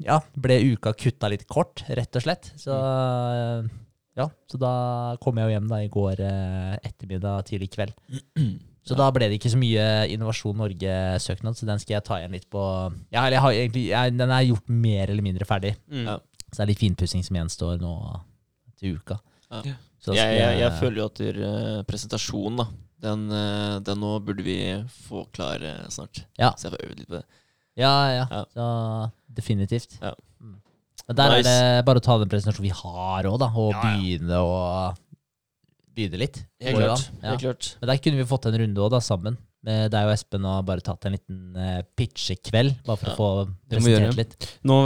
[0.00, 2.52] ja, ble uka kutta litt kort, rett og slett.
[2.56, 2.80] Så
[4.20, 4.72] ja, så da
[5.22, 7.96] kom jeg jo hjem da i går eh, ettermiddag, tidlig kveld.
[8.90, 12.32] Så da ble det ikke så mye Innovasjon Norge-søknad, så den skal jeg ta igjen
[12.32, 12.62] litt på
[13.12, 15.74] Ja, eller jeg har egentlig, jeg, den er gjort mer eller mindre ferdig.
[15.92, 16.08] Mm.
[16.46, 17.92] Så det er litt finpussing som gjenstår nå
[18.80, 19.18] til uka.
[19.52, 19.76] Ja.
[20.00, 22.66] Så Jeg, skal jeg, jeg føler jo at eh, presentasjonen, da,
[23.04, 24.56] den, uh, den nå burde vi
[25.06, 26.24] få klar uh, snart.
[26.40, 26.54] Ja.
[26.56, 27.24] Så jeg får øvd litt på det.
[27.80, 28.24] Ja, ja.
[28.32, 28.42] Ja.
[28.56, 28.66] Så
[29.36, 29.98] definitivt.
[30.00, 30.14] Ja.
[31.10, 31.50] Men der Nice.
[31.50, 33.94] er det bare å ta den presentasjonen vi har òg, da, og Ja, ja.
[33.98, 34.58] begynne å
[35.90, 36.36] begynne litt.
[36.62, 37.06] Helt klart.
[37.24, 37.32] Ja.
[37.40, 37.70] Klart.
[37.80, 39.38] Men der kunne vi fått en runde òg, da, sammen.
[39.66, 43.26] Med deg og Espen og bare tatt en liten uh, pitchekveld, bare for å få
[43.68, 44.46] Det presentert litt.
[44.64, 44.76] Nå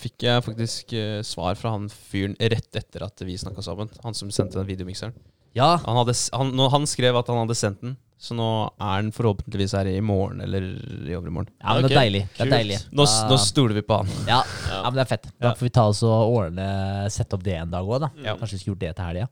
[0.00, 3.92] fikk jeg faktisk uh, svar fra han fyren rett etter at vi snakka sammen.
[4.02, 5.14] Han som sendte den videomikseren.
[5.54, 8.46] Ja, Han, hadde, han, han skrev at han hadde sendt den, så nå
[8.82, 10.64] er den forhåpentligvis her i morgen eller
[11.06, 11.52] i overmorgen.
[11.62, 12.22] ja men det er deilig.
[12.34, 12.78] Det er deilig.
[12.90, 14.08] Nå, nå stoler vi på han.
[14.26, 14.80] ja, Ja.
[14.82, 15.28] ja, men det er fett.
[15.40, 16.66] Da får vi ta oss og ordne,
[17.14, 18.10] sette opp det en dag òg, da.
[18.26, 18.34] Ja.
[18.36, 19.28] Kanskje vi skulle gjort det til helga.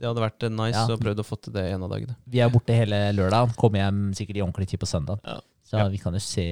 [0.00, 0.86] Det hadde vært eh, nice Ja.
[0.94, 2.14] å prøvd å få til det en av dagene.
[2.30, 3.54] Vi er borte hele lørdag.
[3.56, 5.18] Kommer hjem sikkert i ordentlig tid på søndag.
[5.26, 5.40] Ja.
[5.66, 5.88] Så Ja.
[5.88, 6.46] vi kan jo se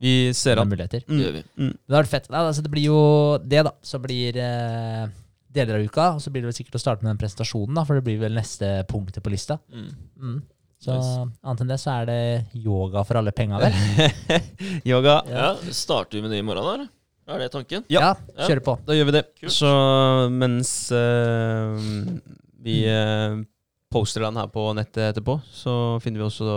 [0.00, 0.68] Vi ser noen an.
[0.70, 1.02] muligheter.
[1.06, 1.42] Det gjør vi.
[1.58, 1.72] Mm.
[1.74, 2.30] det da vært fett.
[2.30, 3.72] Nei, altså det blir jo det, da.
[3.82, 5.08] Så blir eh,
[5.52, 6.14] deler av uka.
[6.14, 7.84] Og så blir det vel sikkert å starte med den presentasjonen, da.
[7.84, 9.58] For det blir vel neste punktet på lista.
[9.74, 10.42] Mm.
[10.78, 11.14] Så Nice.
[11.42, 12.18] annet enn det så er det
[12.54, 13.74] yoga for alle penga, vel?
[14.92, 15.16] Yoga.
[15.26, 17.34] Ja, Starter vi med det i morgen, da?
[17.34, 17.82] Er det tanken?
[17.92, 18.14] Ja.
[18.38, 18.46] Ja.
[18.46, 18.76] kjører på.
[18.86, 19.24] Da gjør vi det.
[19.40, 19.52] Kult.
[19.52, 19.72] Så
[20.32, 21.74] mens uh,
[22.64, 23.42] vi uh,
[23.92, 25.74] poster den her på nettet etterpå, så
[26.04, 26.54] finner vi også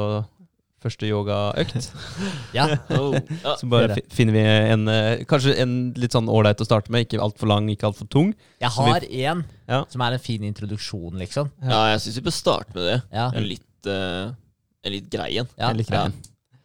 [0.82, 1.90] første yogaøkt.
[2.58, 2.66] Ja.
[2.98, 3.14] Oh.
[3.16, 3.56] Ja.
[3.60, 7.06] Så bare finner vi en eh, kanskje en litt sånn ålreit å starte med.
[7.08, 8.32] Ikke altfor lang, ikke altfor tung.
[8.62, 9.82] Jeg har vi- har én Ja.
[9.90, 11.52] som er en fin introduksjon, liksom.
[11.64, 12.98] ja, jeg syns vi bør starte med det.
[13.14, 13.30] Ja.
[13.34, 14.34] En litt, eh,
[14.86, 15.50] en litt grei en.
[15.58, 15.72] Ja.
[15.72, 16.06] Jeg liker Ja.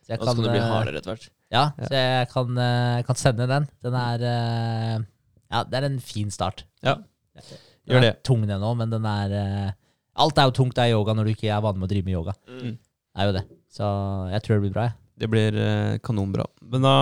[0.07, 1.29] Så jeg Og så kan det bli eh, hardere etter hvert.
[1.51, 1.87] Ja, Ja.
[1.87, 3.69] så jeg kan, eh, kan sende den.
[3.83, 5.05] Den er uh,
[5.51, 6.65] Ja, det er en fin start.
[6.83, 6.97] Ja.
[7.35, 7.43] Den
[7.87, 9.73] Gjør er tung, den òg, men den er uh,
[10.17, 12.17] Alt er jo tungt i yoga når du ikke er vant med å drive med
[12.17, 12.33] yoga.
[12.49, 12.79] Mm.
[12.79, 13.45] Det er jo det.
[13.69, 13.87] Så
[14.33, 14.97] jeg tror det blir bra, jeg.
[15.17, 16.45] Det blir eh, kanonbra.
[16.73, 16.97] Men da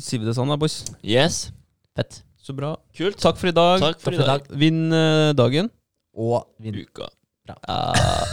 [0.00, 0.78] sier vi det sånn, da, boys.
[1.04, 1.50] Yes.
[1.96, 2.22] Fett.
[2.40, 2.74] Så bra.
[2.96, 3.16] Kult.
[3.20, 3.80] Takk for i dag.
[3.80, 4.48] Takk for Takk for i dag.
[4.60, 5.68] Vinn eh, dagen.
[6.16, 6.76] Og vinn.
[6.84, 7.08] Uka.
[7.46, 7.56] Bra.
[7.68, 8.24] Ah.